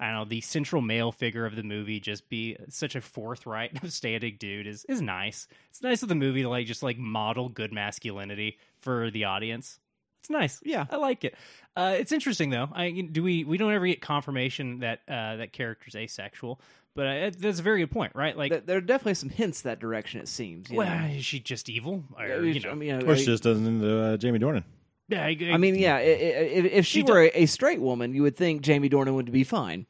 I 0.00 0.06
don't 0.06 0.14
know, 0.14 0.24
the 0.24 0.40
central 0.40 0.80
male 0.80 1.12
figure 1.12 1.44
of 1.44 1.54
the 1.54 1.62
movie 1.62 2.00
just 2.00 2.30
be 2.30 2.56
such 2.70 2.96
a 2.96 3.02
forthright, 3.02 3.76
upstanding 3.84 4.36
dude 4.40 4.66
is 4.66 4.86
is 4.86 5.02
nice. 5.02 5.46
It's 5.68 5.82
nice 5.82 6.02
of 6.02 6.08
the 6.08 6.14
movie 6.14 6.42
to 6.42 6.48
like 6.48 6.66
just 6.66 6.82
like 6.82 6.96
model 6.96 7.50
good 7.50 7.70
masculinity 7.70 8.58
for 8.78 9.10
the 9.10 9.24
audience. 9.24 9.78
It's 10.20 10.30
nice. 10.30 10.60
Yeah. 10.64 10.86
I 10.90 10.96
like 10.96 11.24
it. 11.24 11.34
Uh, 11.76 11.96
it's 11.98 12.12
interesting 12.12 12.48
though. 12.48 12.68
I 12.72 12.90
do 12.90 13.22
we 13.22 13.44
we 13.44 13.58
don't 13.58 13.72
ever 13.72 13.86
get 13.86 14.00
confirmation 14.00 14.80
that 14.80 15.00
uh, 15.06 15.36
that 15.36 15.52
character's 15.52 15.94
asexual, 15.94 16.60
but 16.94 17.06
uh, 17.06 17.30
that's 17.38 17.58
a 17.60 17.62
very 17.62 17.80
good 17.80 17.90
point, 17.90 18.12
right? 18.14 18.36
Like, 18.36 18.50
There- 18.50 18.60
There 18.60 18.76
are 18.78 18.80
definitely 18.82 19.14
some 19.14 19.28
hints 19.30 19.62
that 19.62 19.78
direction. 19.80 20.20
It 20.20 20.28
seems. 20.28 20.70
you 20.70 20.76
well, 20.78 20.98
know. 21.00 21.06
is 21.14 21.24
she 21.24 21.40
just 21.40 21.68
evil? 21.68 22.04
Or, 22.16 22.22
I 22.24 22.38
you 22.40 22.60
know, 22.60 22.70
I 22.70 22.74
mean, 22.74 23.02
Or 23.08 23.12
I- 23.12 23.16
she 23.16 23.26
just 23.26 23.42
doesn't 23.42 23.66
into 23.66 24.00
uh, 24.00 24.16
Jamie 24.16 24.38
Dornan. 24.38 24.64
yeah, 25.08 25.24
I, 25.24 25.36
I 25.52 25.56
mean, 25.56 25.74
yeah. 25.76 25.96
i- 25.96 25.98
i- 25.98 26.02
If, 26.02 26.64
if 26.66 26.86
she 26.86 27.00
She 27.00 27.02
were 27.04 27.22
a, 27.22 27.30
a 27.42 27.46
straight 27.46 27.80
woman, 27.80 28.14
you 28.14 28.22
would 28.22 28.36
think 28.36 28.62
Jamie 28.62 28.88
Dornan 28.90 29.14
would 29.14 29.30
be 29.32 29.44
fine, 29.44 29.86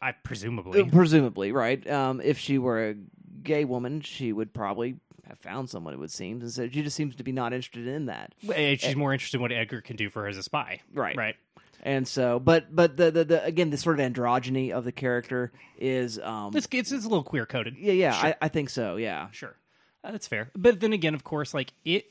I 0.00 0.12
presumably. 0.12 0.84
presumably, 0.84 1.52
right? 1.52 1.88
Um, 1.90 2.20
if 2.20 2.38
she 2.38 2.58
were 2.58 2.90
a 2.90 2.94
gay 3.42 3.64
woman, 3.64 4.00
she 4.00 4.32
would 4.32 4.52
probably 4.54 4.96
have 5.28 5.38
found 5.38 5.70
someone. 5.70 5.94
It 5.94 5.98
would 5.98 6.10
seem, 6.10 6.40
and 6.40 6.50
so 6.50 6.68
she 6.68 6.82
just 6.82 6.96
seems 6.96 7.14
to 7.16 7.22
be 7.24 7.32
not 7.32 7.52
interested 7.52 7.86
in 7.86 8.06
that. 8.06 8.34
Eh, 8.52 8.76
She's 8.78 8.96
more 8.96 9.12
interested 9.12 9.36
in 9.38 9.42
what 9.42 9.52
Edgar 9.52 9.80
can 9.80 9.96
do 9.96 10.10
for 10.10 10.22
her 10.22 10.28
as 10.28 10.36
a 10.38 10.42
spy. 10.42 10.80
Right. 10.92 11.16
Right. 11.16 11.36
And 11.84 12.06
so, 12.06 12.38
but 12.38 12.74
but 12.74 12.96
the 12.96 13.10
the, 13.10 13.24
the 13.24 13.44
again, 13.44 13.70
the 13.70 13.76
sort 13.76 13.98
of 13.98 14.12
androgyny 14.12 14.70
of 14.70 14.84
the 14.84 14.92
character 14.92 15.50
is, 15.78 16.18
um, 16.20 16.52
It's, 16.56 16.68
it's, 16.70 16.92
it's 16.92 17.04
a 17.04 17.08
little 17.08 17.24
queer 17.24 17.44
coded. 17.44 17.76
yeah, 17.78 17.92
yeah, 17.92 18.14
I, 18.14 18.34
I 18.42 18.48
think 18.48 18.70
so, 18.70 18.96
yeah. 18.96 19.28
Sure. 19.32 19.56
Uh, 20.04 20.12
that's 20.12 20.28
fair. 20.28 20.50
But 20.54 20.78
then 20.80 20.92
again, 20.92 21.14
of 21.14 21.24
course, 21.24 21.52
like 21.52 21.72
it 21.84 22.06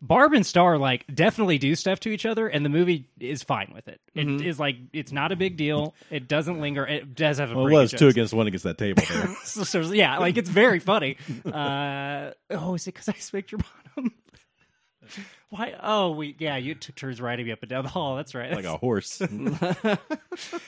Barb 0.00 0.32
and 0.34 0.46
Star 0.46 0.78
like 0.78 1.04
definitely 1.12 1.58
do 1.58 1.74
stuff 1.74 1.98
to 2.00 2.10
each 2.10 2.24
other, 2.26 2.46
and 2.46 2.64
the 2.64 2.68
movie 2.68 3.08
is 3.18 3.42
fine 3.42 3.72
with 3.74 3.88
it. 3.88 4.00
It 4.14 4.28
is 4.28 4.54
Mm-hmm. 4.54 4.60
like 4.60 4.76
it's 4.92 5.10
not 5.10 5.32
a 5.32 5.36
big 5.36 5.56
deal. 5.56 5.94
It 6.08 6.28
doesn't 6.28 6.60
linger. 6.60 6.86
It 6.86 7.16
does 7.16 7.38
have 7.38 7.50
a 7.50 7.56
Well, 7.56 7.66
it 7.66 7.72
was 7.72 7.90
good 7.90 7.98
two 7.98 8.04
jokes. 8.06 8.14
against 8.14 8.34
one 8.34 8.46
against 8.46 8.62
that 8.64 8.78
table 8.78 9.02
there. 9.08 9.26
So- 9.44 9.64
so, 9.64 9.80
yeah, 9.80 10.18
like 10.18 10.36
it's 10.36 10.48
very 10.50 10.78
funny. 10.78 11.16
Uh, 11.44 12.30
oh, 12.50 12.74
is 12.74 12.86
it 12.86 12.94
because 12.94 13.08
I 13.08 13.14
speak 13.14 13.50
your 13.50 13.60
bottom? 13.96 14.12
Why? 15.50 15.74
Oh, 15.82 16.10
we 16.10 16.36
yeah, 16.38 16.56
you 16.56 16.74
took 16.74 16.94
turns 16.94 17.20
riding 17.20 17.46
me 17.46 17.52
up 17.52 17.62
and 17.62 17.70
down 17.70 17.84
the 17.84 17.90
hall. 17.90 18.16
That's 18.16 18.34
right. 18.34 18.52
like 18.52 18.64
a 18.64 18.76
horse. 18.76 19.20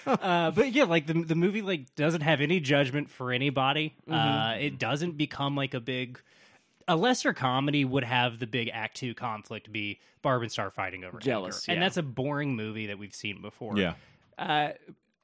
Uh, 0.06 0.50
but 0.50 0.72
yeah, 0.72 0.84
like 0.84 1.06
the 1.06 1.22
the 1.22 1.36
movie 1.36 1.62
like 1.62 1.94
doesn't 1.94 2.22
have 2.22 2.40
any 2.40 2.58
judgment 2.58 3.08
for 3.08 3.30
anybody. 3.30 3.94
Mm-hmm. 4.08 4.12
Uh, 4.12 4.54
it 4.54 4.78
doesn't 4.78 5.16
become 5.16 5.54
like 5.54 5.74
a 5.74 5.80
big. 5.80 6.20
A 6.88 6.96
lesser 6.96 7.32
comedy 7.32 7.84
would 7.84 8.02
have 8.02 8.40
the 8.40 8.48
big 8.48 8.68
Act 8.72 8.96
Two 8.96 9.14
conflict 9.14 9.70
be 9.70 10.00
Barb 10.22 10.42
and 10.42 10.50
Star 10.50 10.70
fighting 10.70 11.04
over 11.04 11.18
Jealous, 11.18 11.68
anger. 11.68 11.76
and 11.76 11.82
that's 11.82 11.96
a 11.98 12.02
boring 12.02 12.56
movie 12.56 12.86
that 12.86 12.98
we've 12.98 13.14
seen 13.14 13.40
before. 13.40 13.76
yeah. 13.78 13.94
uh, 14.38 14.70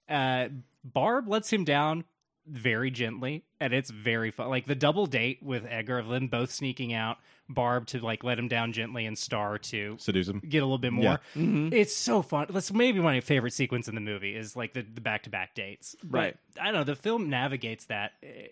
uh, 0.09 0.49
Barb 0.85 1.29
lets 1.29 1.53
him 1.53 1.65
down 1.65 2.05
very 2.49 2.91
gently, 2.91 3.45
and 3.61 3.73
it's 3.75 3.91
very 3.91 4.31
fun. 4.31 4.49
Like 4.49 4.67
the 4.67 4.75
double 4.75 5.07
date 5.07 5.43
with 5.43 5.65
Edgar 5.69 5.99
of 5.99 6.09
them 6.09 6.29
both 6.29 6.51
sneaking 6.53 6.93
out, 6.93 7.19
Barb 7.49 7.87
to 7.89 8.01
like 8.01 8.25
let 8.25 8.39
him 8.39 8.49
down 8.49 8.73
gently, 8.73 9.07
and 9.07 9.17
Star 9.19 9.59
to 9.59 9.97
Seduce 9.99 10.29
him. 10.29 10.41
get 10.49 10.63
a 10.63 10.67
little 10.67 10.79
bit 10.79 10.93
more. 10.93 11.21
Yeah. 11.35 11.69
It's 11.73 11.95
so 11.97 12.23
fun. 12.23 12.47
That's 12.51 12.73
maybe 12.73 13.01
my 13.01 13.21
favorite 13.21 13.53
sequence 13.53 13.89
in 13.89 13.95
the 13.95 14.01
movie 14.01 14.35
is 14.35 14.57
like 14.57 14.73
the 14.73 14.83
the 14.83 15.01
back 15.01 15.23
to 15.25 15.31
back 15.31 15.55
dates. 15.55 15.95
But, 16.03 16.19
Right. 16.19 16.37
I 16.61 16.65
don't 16.67 16.75
know. 16.75 16.85
The 16.85 16.97
film 16.97 17.29
navigates 17.31 17.85
that. 17.87 18.13
eh, 18.23 18.47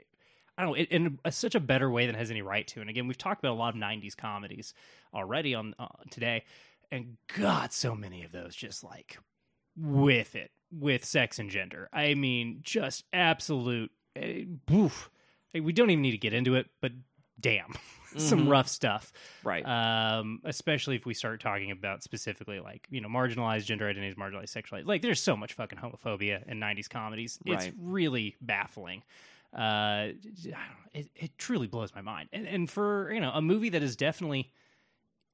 I 0.56 0.62
don't 0.62 0.70
know 0.70 0.76
in, 0.76 0.86
in 0.86 1.18
a, 1.24 1.32
such 1.32 1.56
a 1.56 1.60
better 1.60 1.90
way 1.90 2.06
than 2.06 2.14
it 2.14 2.18
has 2.18 2.30
any 2.30 2.42
right 2.42 2.64
to. 2.68 2.80
And 2.80 2.88
again, 2.88 3.08
we've 3.08 3.18
talked 3.18 3.40
about 3.42 3.54
a 3.54 3.58
lot 3.58 3.74
of 3.74 3.80
'90s 3.80 4.16
comedies 4.16 4.72
already 5.12 5.52
on 5.56 5.74
uh, 5.80 5.86
today, 6.10 6.44
and 6.92 7.16
God, 7.36 7.72
so 7.72 7.96
many 7.96 8.22
of 8.22 8.30
those 8.30 8.54
just 8.54 8.84
like 8.84 9.18
with 9.76 10.36
it 10.36 10.52
with 10.80 11.04
sex 11.04 11.38
and 11.38 11.50
gender. 11.50 11.88
I 11.92 12.14
mean, 12.14 12.60
just 12.62 13.04
absolute. 13.12 13.90
Eh, 14.16 14.44
We 15.54 15.72
don't 15.72 15.90
even 15.90 16.02
need 16.02 16.12
to 16.12 16.18
get 16.18 16.32
into 16.32 16.54
it, 16.56 16.66
but 16.80 16.92
damn, 17.40 17.74
some 18.16 18.48
rough 18.48 18.68
stuff 18.68 19.12
Right. 19.42 19.64
um, 19.66 20.40
especially 20.44 20.96
if 20.96 21.04
we 21.06 21.14
start 21.14 21.40
talking 21.40 21.70
about 21.70 22.02
specifically 22.02 22.60
like 22.60 22.86
you 22.90 23.00
know 23.00 23.08
marginalized 23.08 23.64
gender 23.64 23.88
identities, 23.88 24.14
marginalized 24.16 24.50
sexuality. 24.50 24.86
Like, 24.86 25.02
there's 25.02 25.20
so 25.20 25.36
much 25.36 25.52
fucking 25.54 25.78
homophobia 25.78 26.46
in 26.48 26.58
'90s 26.60 26.88
comedies. 26.88 27.38
It's 27.44 27.66
really 27.78 28.36
baffling. 28.40 29.02
Uh, 29.56 29.56
I 29.58 30.14
don't 30.42 30.46
know, 30.46 30.90
it, 30.94 31.08
it 31.14 31.38
truly 31.38 31.68
blows 31.68 31.94
my 31.94 32.00
mind. 32.02 32.28
And, 32.32 32.46
and 32.46 32.68
for 32.70 33.12
you 33.12 33.20
know 33.20 33.30
a 33.32 33.42
movie 33.42 33.68
that 33.70 33.82
is 33.82 33.96
definitely. 33.96 34.52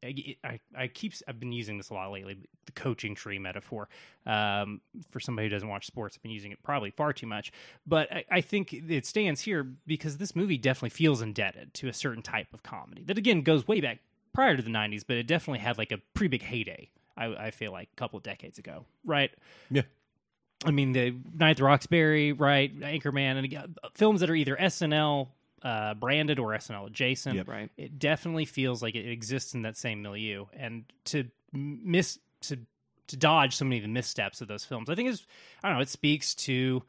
I, 0.03 0.37
I, 0.45 0.61
I 0.77 0.87
keep 0.89 1.15
I've 1.29 1.39
been 1.39 1.53
using 1.53 1.77
this 1.77 1.91
a 1.91 1.95
lot 1.95 2.11
lately 2.11 2.39
the 2.67 2.73
coaching 2.73 3.15
tree 3.15 3.39
metaphor 3.39 3.89
um, 4.27 4.81
for 5.11 5.21
somebody 5.21 5.47
who 5.47 5.51
doesn't 5.51 5.69
watch 5.69 5.87
sports 5.87 6.17
I've 6.17 6.23
been 6.23 6.31
using 6.31 6.53
it 6.53 6.63
probably 6.63 6.91
far 6.91 7.13
too 7.13 7.27
much 7.27 7.53
but 7.87 8.11
I, 8.13 8.25
I 8.31 8.41
think 8.41 8.73
it 8.73 9.07
stands 9.07 9.41
here 9.43 9.65
because 9.87 10.19
this 10.19 10.35
movie 10.35 10.59
definitely 10.59 10.91
feels 10.91 11.23
indebted 11.23 11.75
to 11.75 11.89
a 11.89 11.93
certain 11.93 12.23
type 12.23 12.49
of 12.53 12.63
comedy 12.63 13.05
that 13.05 13.19
again 13.19 13.43
goes 13.43 13.67
way 13.67 13.81
back 13.81 13.99
prior 14.33 14.57
to 14.57 14.63
the 14.63 14.71
90s 14.71 15.05
but 15.07 15.17
it 15.17 15.27
definitely 15.27 15.61
had 15.61 15.79
like 15.79 15.93
a 15.93 15.99
pretty 16.15 16.29
big 16.29 16.43
heyday 16.43 16.91
I, 17.17 17.27
I 17.27 17.51
feel 17.51 17.73
like 17.73 17.89
a 17.93 17.97
couple 17.97 18.17
of 18.17 18.23
decades 18.23 18.59
ago 18.59 18.87
right 19.05 19.31
Yeah. 19.71 19.83
I 20.63 20.73
mean, 20.73 20.93
the 20.93 21.15
at 21.41 21.59
Roxbury, 21.59 22.33
right? 22.33 22.79
Anchorman, 22.81 23.37
and 23.37 23.45
again, 23.47 23.77
films 23.95 24.21
that 24.21 24.29
are 24.29 24.35
either 24.35 24.57
SNL 24.57 25.29
uh, 25.63 25.95
branded 25.95 26.39
or 26.39 26.51
SNL 26.51 26.87
adjacent. 26.87 27.37
Yep. 27.37 27.49
Right. 27.49 27.71
It 27.77 27.99
definitely 27.99 28.45
feels 28.45 28.83
like 28.83 28.95
it 28.95 29.11
exists 29.11 29.55
in 29.55 29.63
that 29.63 29.77
same 29.77 30.03
milieu, 30.03 30.47
and 30.53 30.85
to 31.07 31.25
miss 31.53 32.19
to 32.43 32.59
to 33.09 33.17
dodge 33.17 33.57
so 33.57 33.65
many 33.65 33.79
of 33.79 33.83
the 33.83 33.89
missteps 33.89 34.41
of 34.41 34.49
those 34.49 34.65
films, 34.65 34.89
I 34.89 34.95
think 34.95 35.09
is 35.09 35.27
I 35.63 35.69
don't 35.69 35.79
know. 35.79 35.83
It 35.83 35.89
speaks 35.89 36.35
to. 36.37 36.83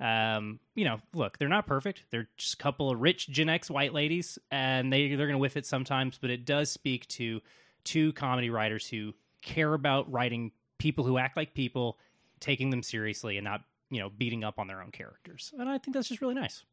Um, 0.00 0.60
you 0.76 0.84
know, 0.84 1.00
look, 1.12 1.38
they're 1.38 1.48
not 1.48 1.66
perfect. 1.66 2.04
They're 2.10 2.28
just 2.36 2.54
a 2.54 2.56
couple 2.58 2.88
of 2.88 3.00
rich 3.00 3.28
Gen 3.30 3.48
X 3.48 3.68
white 3.68 3.92
ladies, 3.92 4.38
and 4.48 4.92
they 4.92 5.08
they're 5.08 5.26
going 5.26 5.32
to 5.32 5.38
whiff 5.38 5.56
it 5.56 5.66
sometimes. 5.66 6.18
But 6.20 6.30
it 6.30 6.44
does 6.44 6.70
speak 6.70 7.08
to 7.08 7.40
two 7.82 8.12
comedy 8.12 8.48
writers 8.48 8.86
who 8.86 9.12
care 9.42 9.74
about 9.74 10.10
writing 10.12 10.52
people 10.78 11.04
who 11.04 11.18
act 11.18 11.36
like 11.36 11.52
people, 11.52 11.98
taking 12.38 12.70
them 12.70 12.84
seriously, 12.84 13.38
and 13.38 13.44
not 13.44 13.62
you 13.90 13.98
know 13.98 14.08
beating 14.08 14.44
up 14.44 14.60
on 14.60 14.68
their 14.68 14.82
own 14.82 14.92
characters. 14.92 15.52
And 15.58 15.68
I 15.68 15.78
think 15.78 15.94
that's 15.94 16.08
just 16.08 16.20
really 16.20 16.34
nice. 16.34 16.64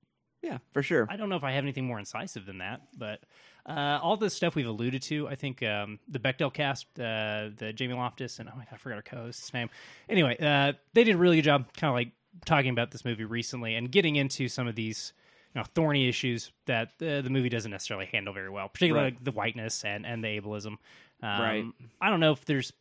Yeah, 0.45 0.57
for 0.71 0.83
sure. 0.83 1.07
I 1.09 1.15
don't 1.17 1.29
know 1.29 1.35
if 1.35 1.43
I 1.43 1.51
have 1.51 1.63
anything 1.63 1.85
more 1.85 1.99
incisive 1.99 2.45
than 2.45 2.59
that, 2.59 2.81
but 2.97 3.21
uh, 3.65 3.99
all 4.01 4.15
this 4.15 4.33
stuff 4.35 4.53
we've 4.55 4.67
alluded 4.67 5.01
to, 5.03 5.27
I 5.27 5.35
think 5.35 5.63
um, 5.63 5.99
the 6.07 6.19
Bechdel 6.19 6.53
cast, 6.53 6.85
uh, 6.99 7.49
the 7.57 7.73
Jamie 7.73 7.95
Loftus, 7.95 8.39
and 8.39 8.47
oh 8.47 8.53
my 8.55 8.63
god, 8.65 8.73
I 8.73 8.77
forgot 8.77 8.95
our 8.97 9.01
co-host's 9.01 9.53
name. 9.53 9.69
Anyway, 10.07 10.37
uh, 10.39 10.73
they 10.93 11.03
did 11.03 11.15
a 11.15 11.17
really 11.17 11.37
good 11.37 11.45
job, 11.45 11.65
kind 11.75 11.89
of 11.89 11.95
like 11.95 12.11
talking 12.45 12.69
about 12.69 12.91
this 12.91 13.03
movie 13.05 13.25
recently 13.25 13.75
and 13.75 13.91
getting 13.91 14.15
into 14.17 14.47
some 14.47 14.67
of 14.67 14.75
these 14.75 15.13
you 15.55 15.61
know, 15.61 15.65
thorny 15.73 16.07
issues 16.09 16.51
that 16.65 16.89
uh, 17.01 17.21
the 17.21 17.29
movie 17.29 17.49
doesn't 17.49 17.71
necessarily 17.71 18.05
handle 18.07 18.33
very 18.33 18.49
well, 18.49 18.67
particularly 18.67 19.05
Right. 19.05 19.13
like 19.15 19.23
the 19.23 19.31
whiteness 19.31 19.83
and 19.85 20.05
and 20.05 20.23
the 20.23 20.39
ableism. 20.39 20.77
Um, 21.23 21.41
Right. 21.41 21.65
I 22.01 22.09
don't 22.09 22.19
know 22.19 22.33
if 22.33 22.43
there's. 22.45 22.73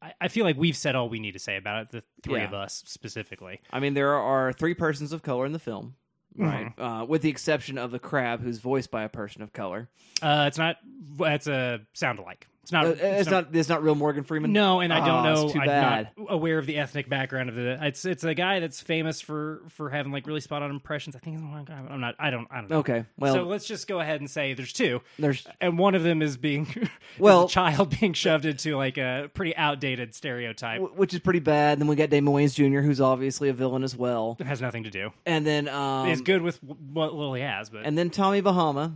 I, 0.00 0.12
I 0.20 0.28
feel 0.28 0.44
like 0.44 0.56
we've 0.56 0.76
said 0.76 0.94
all 0.94 1.08
we 1.08 1.18
need 1.18 1.32
to 1.32 1.40
say 1.40 1.56
about 1.56 1.82
it. 1.82 1.90
The 1.90 2.02
three 2.22 2.38
Yeah. 2.40 2.46
of 2.46 2.54
us 2.54 2.82
specifically. 2.86 3.60
I 3.72 3.80
mean, 3.80 3.94
there 3.94 4.14
are 4.14 4.52
three 4.52 4.74
persons 4.74 5.12
of 5.12 5.22
color 5.22 5.44
in 5.44 5.50
the 5.52 5.58
film, 5.58 5.96
Mm-hmm. 6.38 6.44
right? 6.44 6.72
Uh, 6.78 7.04
with 7.04 7.22
the 7.22 7.28
exception 7.28 7.78
of 7.78 7.90
the 7.90 7.98
crab, 7.98 8.42
who's 8.42 8.58
voiced 8.58 8.90
by 8.90 9.04
a 9.04 9.08
person 9.08 9.42
of 9.42 9.52
color. 9.52 9.88
Uh, 10.20 10.44
it's 10.48 10.58
not. 10.58 10.76
It's 11.20 11.46
a 11.46 11.80
sound 11.92 12.18
alike. 12.18 12.48
It's 12.64 12.72
not. 12.72 12.86
Uh, 12.86 12.94
it's 12.98 13.28
not. 13.30 13.48
It's 13.54 13.68
not 13.68 13.82
real 13.82 13.94
Morgan 13.94 14.24
Freeman. 14.24 14.52
No, 14.52 14.80
and 14.80 14.90
I 14.90 15.06
don't 15.06 15.26
Oh, 15.26 15.34
know. 15.44 15.48
too 15.50 15.60
I'm 15.60 15.66
bad. 15.66 16.08
not 16.16 16.30
aware 16.30 16.58
of 16.58 16.64
the 16.64 16.78
ethnic 16.78 17.10
background 17.10 17.50
of 17.50 17.54
the. 17.56 17.78
It's 17.86 18.06
it's 18.06 18.24
a 18.24 18.32
guy 18.34 18.58
that's 18.60 18.80
famous 18.80 19.20
for 19.20 19.60
for 19.68 19.90
having 19.90 20.12
like 20.12 20.26
really 20.26 20.40
spot 20.40 20.62
on 20.62 20.70
impressions. 20.70 21.14
I 21.14 21.18
think 21.18 21.36
he's 21.36 21.44
one 21.44 21.64
guy. 21.64 21.74
I'm 21.74 22.00
not. 22.00 22.14
I 22.18 22.30
don't. 22.30 22.48
I 22.50 22.60
don't 22.62 22.70
know. 22.70 22.78
Okay, 22.78 23.04
well- 23.18 23.34
so 23.34 23.42
let's 23.42 23.66
just 23.66 23.86
go 23.86 24.00
ahead 24.00 24.20
and 24.20 24.30
say 24.30 24.54
there's 24.54 24.72
two. 24.72 25.02
There's- 25.18 25.46
and 25.60 25.78
one 25.78 25.94
of 25.94 26.02
them 26.02 26.22
is 26.22 26.36
being 26.38 26.66
Well- 27.18 27.44
a 27.44 27.48
child 27.50 27.98
being 28.00 28.14
shoved 28.14 28.46
into 28.46 28.76
like 28.78 28.96
a 28.96 29.30
pretty 29.34 29.54
outdated 29.56 30.14
stereotype. 30.14 30.80
Which 30.96 31.12
is 31.12 31.20
pretty 31.20 31.40
bad. 31.40 31.78
Then 31.80 31.86
we 31.86 31.96
got 31.96 32.08
Damon 32.08 32.32
Wayans 32.32 32.54
Jr., 32.54 32.80
who's 32.80 33.00
obviously 33.00 33.50
a 33.50 33.52
villain 33.52 33.84
as 33.84 33.94
well, 33.94 34.36
It 34.40 34.46
has 34.46 34.60
nothing 34.62 34.84
to 34.84 34.90
do. 34.90 35.12
and 35.26 35.46
then 35.46 35.68
um, 35.68 36.08
It's 36.08 36.22
good 36.22 36.40
with 36.40 36.62
what 36.62 37.12
little 37.14 37.34
he 37.34 37.42
has, 37.42 37.68
but 37.68 37.84
and 37.84 37.98
then 37.98 38.08
Tommy 38.08 38.40
Bahama, 38.40 38.94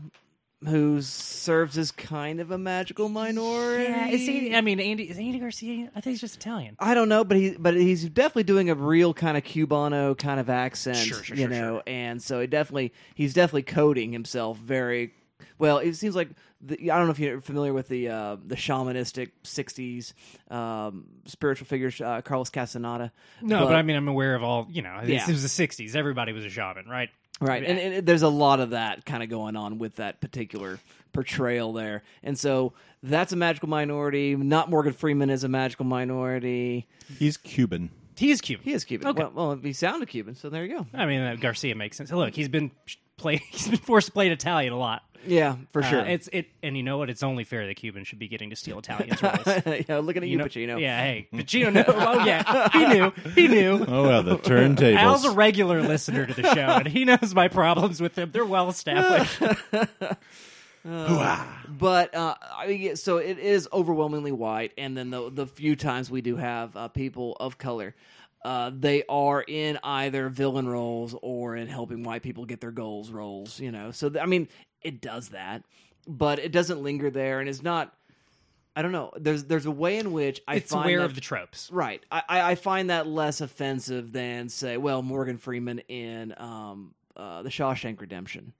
who 0.66 1.00
serves 1.02 1.78
as 1.78 1.92
kind 1.92 2.40
of 2.40 2.50
a 2.50 2.59
magical 2.59 3.09
minority. 3.09 3.84
yeah, 3.84 4.09
is 4.09 4.26
he? 4.26 4.54
I 4.54 4.61
mean, 4.61 4.80
Andy 4.80 5.04
is 5.09 5.16
Andy 5.16 5.38
Garcia. 5.38 5.90
I 5.94 6.00
think 6.00 6.14
he's 6.14 6.20
just 6.20 6.36
Italian. 6.36 6.74
I 6.80 6.94
don't 6.94 7.09
know, 7.09 7.22
but 7.24 7.36
he 7.36 7.56
but 7.59 7.74
he's 7.74 8.09
definitely 8.09 8.42
doing 8.44 8.68
a 8.68 8.74
real 8.74 9.14
kind 9.14 9.36
of 9.36 9.44
Cubano 9.44 10.18
kind 10.18 10.40
of 10.40 10.50
accent, 10.50 10.96
Sure, 10.98 11.22
sure, 11.22 11.36
you 11.36 11.42
sure, 11.44 11.50
know, 11.50 11.82
and 11.86 12.20
so 12.22 12.40
it 12.40 12.50
definitely 12.50 12.92
he's 13.14 13.34
definitely 13.34 13.62
coding 13.62 14.12
himself 14.12 14.59
very 14.59 15.12
well. 15.59 15.78
It 15.78 15.94
seems 15.94 16.16
like 16.16 16.30
the, 16.61 16.90
I 16.90 16.96
don't 16.98 17.06
know 17.06 17.12
if 17.12 17.20
you're 17.20 17.40
familiar 17.40 17.72
with 17.72 17.86
the 17.86 18.09
uh, 18.09 18.36
the 18.44 18.56
shamanistic 18.56 19.30
'60s 19.44 20.12
um, 20.52 21.04
spiritual 21.26 21.66
figures, 21.68 22.00
uh, 22.00 22.20
Carlos 22.22 22.50
Castaneda. 22.50 23.12
No, 23.40 23.64
but, 23.66 23.76
I 23.76 23.82
mean, 23.82 23.94
I'm 23.96 24.09
aware 24.09 24.34
of 24.34 24.42
all. 24.42 24.66
You 24.70 24.82
know, 24.82 25.00
Yeah. 25.04 25.22
it 25.22 25.28
was 25.28 25.42
the 25.56 25.66
'60s. 25.66 25.94
Everybody 25.94 26.32
was 26.32 26.44
a 26.44 26.50
shaman, 26.50 26.86
right? 26.88 27.11
Right, 27.41 27.62
and, 27.64 27.78
and 27.78 28.07
there's 28.07 28.22
a 28.22 28.28
lot 28.28 28.59
of 28.61 28.70
that 28.70 29.05
kind 29.05 29.22
of 29.22 29.28
going 29.28 29.55
on 29.55 29.78
with 29.78 29.97
that 29.97 30.20
particular 30.20 30.80
portrayal 31.12 31.72
there, 31.72 32.03
and 32.22 32.36
so 32.39 32.72
that's 33.03 33.32
a 33.32 33.36
magical 33.36 33.68
minority. 33.68 34.34
Not 34.34 34.70
Morgan 34.70 34.93
Freeman 34.93 35.30
is 35.30 35.45
a 35.45 35.49
magical 35.49 35.84
minority. 35.84 36.89
He's 37.18 37.36
Cuban. 37.36 37.91
He 38.16 38.32
is 38.32 38.41
Cuban. 38.41 38.64
He 38.64 38.72
is 38.72 38.84
Cuban. 38.84 39.07
Okay. 39.07 39.22
Well, 39.22 39.32
well, 39.34 39.57
he 39.57 39.72
sounded 39.72 40.09
Cuban, 40.09 40.34
so 40.34 40.51
there 40.51 40.64
you 40.64 40.78
go. 40.78 40.86
I 40.93 41.07
mean, 41.07 41.20
uh, 41.20 41.36
Garcia 41.36 41.76
makes 41.76 41.97
sense. 41.97 42.11
Look, 42.11 42.34
he's 42.34 42.49
been 42.49 42.72
play. 43.18 43.36
He's 43.50 43.68
been 43.68 43.78
forced 43.78 44.06
to 44.06 44.12
play 44.12 44.28
Italian 44.28 44.72
a 44.72 44.78
lot. 44.78 45.02
Yeah, 45.26 45.56
for 45.72 45.82
sure. 45.82 46.00
Uh, 46.00 46.04
it's 46.04 46.28
it, 46.32 46.46
and 46.62 46.76
you 46.76 46.82
know 46.82 46.96
what? 46.96 47.10
It's 47.10 47.24
only 47.24 47.42
fair 47.44 47.66
that 47.66 47.74
Cubans 47.74 48.06
should 48.06 48.20
be 48.20 48.28
getting 48.28 48.50
to 48.50 48.56
steal 48.56 48.78
Italians' 48.78 49.20
roles. 49.22 49.44
yeah, 49.88 49.98
looking 49.98 50.22
at 50.22 50.28
you, 50.28 50.32
you 50.32 50.38
know, 50.38 50.44
Pacino. 50.46 50.80
Yeah, 50.80 51.00
hey, 51.02 51.28
Pacino. 51.34 51.72
knew. 51.74 51.84
oh 51.86 52.24
yeah, 52.24 52.68
he 52.70 52.86
knew. 52.86 53.12
He 53.34 53.48
knew. 53.48 53.84
Oh 53.86 54.04
well, 54.04 54.22
the 54.22 54.38
turntables. 54.38 54.96
Al's 54.96 55.24
a 55.24 55.32
regular 55.32 55.82
listener 55.82 56.24
to 56.24 56.32
the 56.34 56.54
show, 56.54 56.60
and 56.60 56.86
he 56.86 57.04
knows 57.04 57.34
my 57.34 57.48
problems 57.48 58.00
with 58.00 58.16
him. 58.16 58.30
They're 58.32 58.44
well 58.44 58.68
established. 58.68 59.42
But 60.84 62.14
uh, 62.14 62.34
I 62.56 62.66
mean, 62.68 62.80
yeah, 62.80 62.94
so 62.94 63.18
it 63.18 63.38
is 63.38 63.68
overwhelmingly 63.72 64.32
white, 64.32 64.72
and 64.78 64.96
then 64.96 65.10
the 65.10 65.30
the 65.30 65.46
few 65.46 65.76
times 65.76 66.10
we 66.10 66.20
do 66.20 66.36
have 66.36 66.76
uh, 66.76 66.88
people 66.88 67.36
of 67.40 67.58
color, 67.58 67.94
uh, 68.45 68.70
they 68.74 69.03
are 69.09 69.43
in 69.47 69.78
either 69.82 70.28
villain 70.28 70.68
roles 70.68 71.14
or 71.22 71.57
in 71.57 71.68
helping 71.68 72.03
white 72.03 72.22
people 72.22 72.45
get 72.47 72.61
their 72.61 72.70
goals 72.70 73.11
roles. 73.11 73.59
You 73.61 73.72
know, 73.72 73.91
so 73.91 74.09
th- 74.09 74.22
I 74.22 74.26
mean, 74.26 74.49
it 74.82 75.01
does 75.01 75.30
that, 75.30 75.64
but 76.07 76.39
it 76.39 76.53
doesn't 76.53 76.82
linger 76.82 77.11
there, 77.11 77.41
and 77.41 77.49
it's 77.49 77.62
not. 77.62 77.95
I 78.76 78.82
don't 78.82 78.93
know. 78.93 79.11
There's 79.16 79.45
there's 79.45 79.66
a 79.66 79.72
way 79.72 79.99
in 79.99 80.12
which 80.12 80.41
I 80.47 80.57
it's 80.57 80.70
find 80.70 80.84
aware 80.86 80.99
that- 81.01 81.07
of 81.07 81.14
the 81.16 81.20
tropes. 81.20 81.68
Right. 81.72 82.01
I, 82.12 82.22
I 82.28 82.51
I 82.51 82.55
find 82.55 82.91
that 82.91 83.09
less 83.09 83.41
offensive 83.41 84.12
than 84.12 84.49
say, 84.49 84.76
well, 84.76 85.03
Morgan 85.03 85.36
Freeman 85.36 85.80
in 85.89 86.32
um, 86.39 86.95
uh, 87.16 87.43
the 87.43 87.49
Shawshank 87.49 88.01
Redemption. 88.01 88.53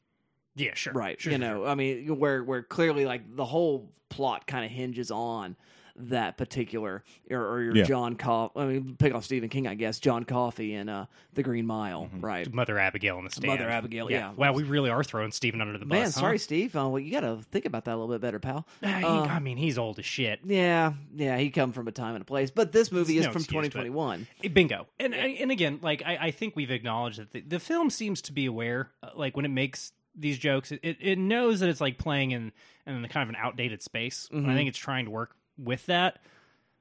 Yeah, 0.57 0.75
sure. 0.75 0.93
right? 0.93 1.21
Sure, 1.21 1.33
you 1.33 1.39
sure, 1.39 1.47
know, 1.49 1.61
sure. 1.63 1.69
I 1.69 1.77
mean, 1.77 2.19
where 2.19 2.43
where 2.43 2.65
clearly 2.65 3.05
like 3.07 3.37
the 3.37 3.45
whole 3.45 3.93
plot 4.09 4.49
kind 4.49 4.65
of 4.65 4.73
hinges 4.73 5.13
on 5.13 5.55
that 6.01 6.37
particular 6.37 7.03
or, 7.31 7.41
or 7.55 7.63
your 7.63 7.77
Yeah. 7.77 7.85
John 7.85 8.15
Coffey. 8.17 8.59
I 8.61 8.65
mean, 8.67 8.97
pick 8.99 9.15
off 9.15 9.25
Stephen 9.25 9.49
King, 9.49 9.67
I 9.67 9.75
guess. 9.75 9.99
John 9.99 10.25
Coffey 10.25 10.75
and 10.75 10.89
uh, 10.89 11.07
The 11.35 11.43
Green 11.43 11.67
Mile, 11.67 12.05
Mm-hmm. 12.05 12.21
right? 12.21 12.53
Mother 12.53 12.79
Abigail 12.79 13.19
in 13.19 13.25
the 13.25 13.31
stand. 13.31 13.47
Mother 13.59 13.69
Abigail, 13.69 14.11
yeah. 14.11 14.33
Wow, 14.37 14.53
we 14.53 14.63
really 14.63 14.91
are 14.91 15.03
throwing 15.05 15.33
Stephen 15.33 15.61
under 15.61 15.79
the 15.79 15.85
bus. 15.85 15.91
Man, 15.97 16.05
huh? 16.05 16.11
sorry, 16.11 16.39
Steve. 16.39 16.75
Uh, 16.77 16.89
well, 16.89 16.99
you 16.99 17.11
got 17.13 17.21
to 17.21 17.39
think 17.51 17.65
about 17.67 17.85
that 17.87 17.93
a 17.95 17.97
little 17.97 18.09
bit 18.15 18.21
better, 18.21 18.39
pal. 18.39 18.67
Ah, 18.83 18.99
he- 18.99 19.05
Uh, 19.05 19.23
I 19.23 19.39
mean, 19.41 19.57
he's 19.57 19.79
old 19.79 19.99
as 19.99 20.05
shit. 20.07 20.41
yeah, 20.45 20.93
yeah, 21.15 21.37
he 21.39 21.51
come 21.51 21.73
from 21.73 21.89
a 21.89 21.93
time 21.93 22.15
and 22.15 22.23
a 22.23 22.27
place, 22.27 22.51
but 22.51 22.73
this 22.73 22.93
movie 22.93 23.19
is 23.19 23.27
no 23.27 23.33
from 23.33 23.43
excuse, 23.43 23.65
2021. 23.71 24.27
Bingo. 24.53 24.87
And 25.01 25.15
and 25.15 25.51
again, 25.51 25.79
like 25.83 26.03
I, 26.05 26.17
I 26.17 26.31
think 26.31 26.55
we've 26.57 26.71
acknowledged 26.71 27.19
that 27.19 27.33
the, 27.33 27.41
the 27.41 27.59
film 27.61 27.91
seems 27.91 28.23
to 28.23 28.33
be 28.33 28.47
aware, 28.47 28.91
uh, 29.03 29.11
like 29.15 29.37
when 29.37 29.45
it 29.45 29.51
makes 29.51 29.93
these 30.15 30.39
jokes, 30.39 30.73
it, 30.73 30.81
it 30.83 31.19
knows 31.19 31.61
that 31.61 31.69
it's 31.69 31.81
like 31.81 31.97
playing 31.99 32.33
in 32.33 32.53
in 32.87 33.03
the 33.03 33.09
kind 33.09 33.23
of 33.23 33.29
an 33.29 33.37
outdated 33.41 33.83
space. 33.83 34.29
And 34.33 34.51
I 34.51 34.55
think 34.55 34.69
it's 34.69 34.79
trying 34.79 35.05
to 35.05 35.11
work 35.11 35.37
with 35.59 35.87
that. 35.87 36.19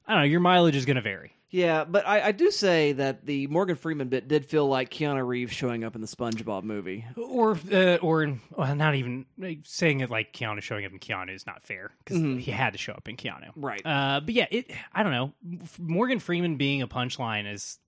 I 0.06 0.14
don't 0.14 0.22
know. 0.22 0.28
Your 0.28 0.40
mileage 0.40 0.76
is 0.76 0.86
going 0.86 0.96
to 0.96 1.02
vary. 1.02 1.34
Yeah, 1.50 1.86
but 1.86 2.06
I, 2.06 2.28
I 2.28 2.32
do 2.34 2.52
say 2.52 2.92
that 2.94 3.26
the 3.26 3.48
Morgan 3.48 3.78
Freeman 3.78 4.10
bit 4.10 4.28
did 4.28 4.46
feel 4.46 4.68
like 4.68 4.92
Keanu 4.92 5.26
Reeves 5.26 5.54
showing 5.54 5.86
up 5.86 5.96
in 5.96 6.02
the 6.02 6.08
SpongeBob 6.08 6.64
movie. 6.64 7.06
Or, 7.16 7.58
uh, 7.72 7.96
or 7.98 8.38
well, 8.52 8.76
not 8.76 8.96
even 8.96 9.26
like, 9.38 9.60
saying 9.64 10.02
it 10.02 10.10
like 10.10 10.34
Keanu 10.34 10.62
showing 10.62 10.86
up 10.86 10.92
in 10.92 11.00
Keanu 11.00 11.34
is 11.34 11.46
not 11.46 11.64
fair 11.64 11.92
because 12.04 12.18
he 12.44 12.52
had 12.52 12.74
to 12.74 12.78
show 12.78 12.92
up 12.92 13.08
in 13.08 13.16
Keanu, 13.16 13.52
Right. 13.56 13.82
Uh, 13.86 14.20
but 14.20 14.34
yeah, 14.34 14.48
it. 14.52 14.72
I 14.94 15.04
don't 15.04 15.14
know. 15.14 15.34
Morgan 15.80 16.20
Freeman 16.20 16.58
being 16.58 16.82
a 16.82 16.88
punchline 16.88 17.52
is 17.52 17.80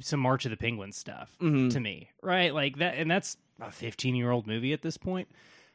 some 0.00 0.20
March 0.20 0.46
of 0.46 0.50
the 0.50 0.56
Penguins 0.56 0.96
stuff 0.96 1.36
to 1.38 1.80
me, 1.80 2.08
right? 2.22 2.54
Like 2.54 2.78
that, 2.78 2.94
and 2.94 3.10
that's 3.10 3.36
a 3.60 3.70
15 3.70 4.14
year 4.14 4.30
old 4.30 4.46
movie 4.46 4.72
at 4.72 4.80
this 4.80 4.96
point. 4.96 5.28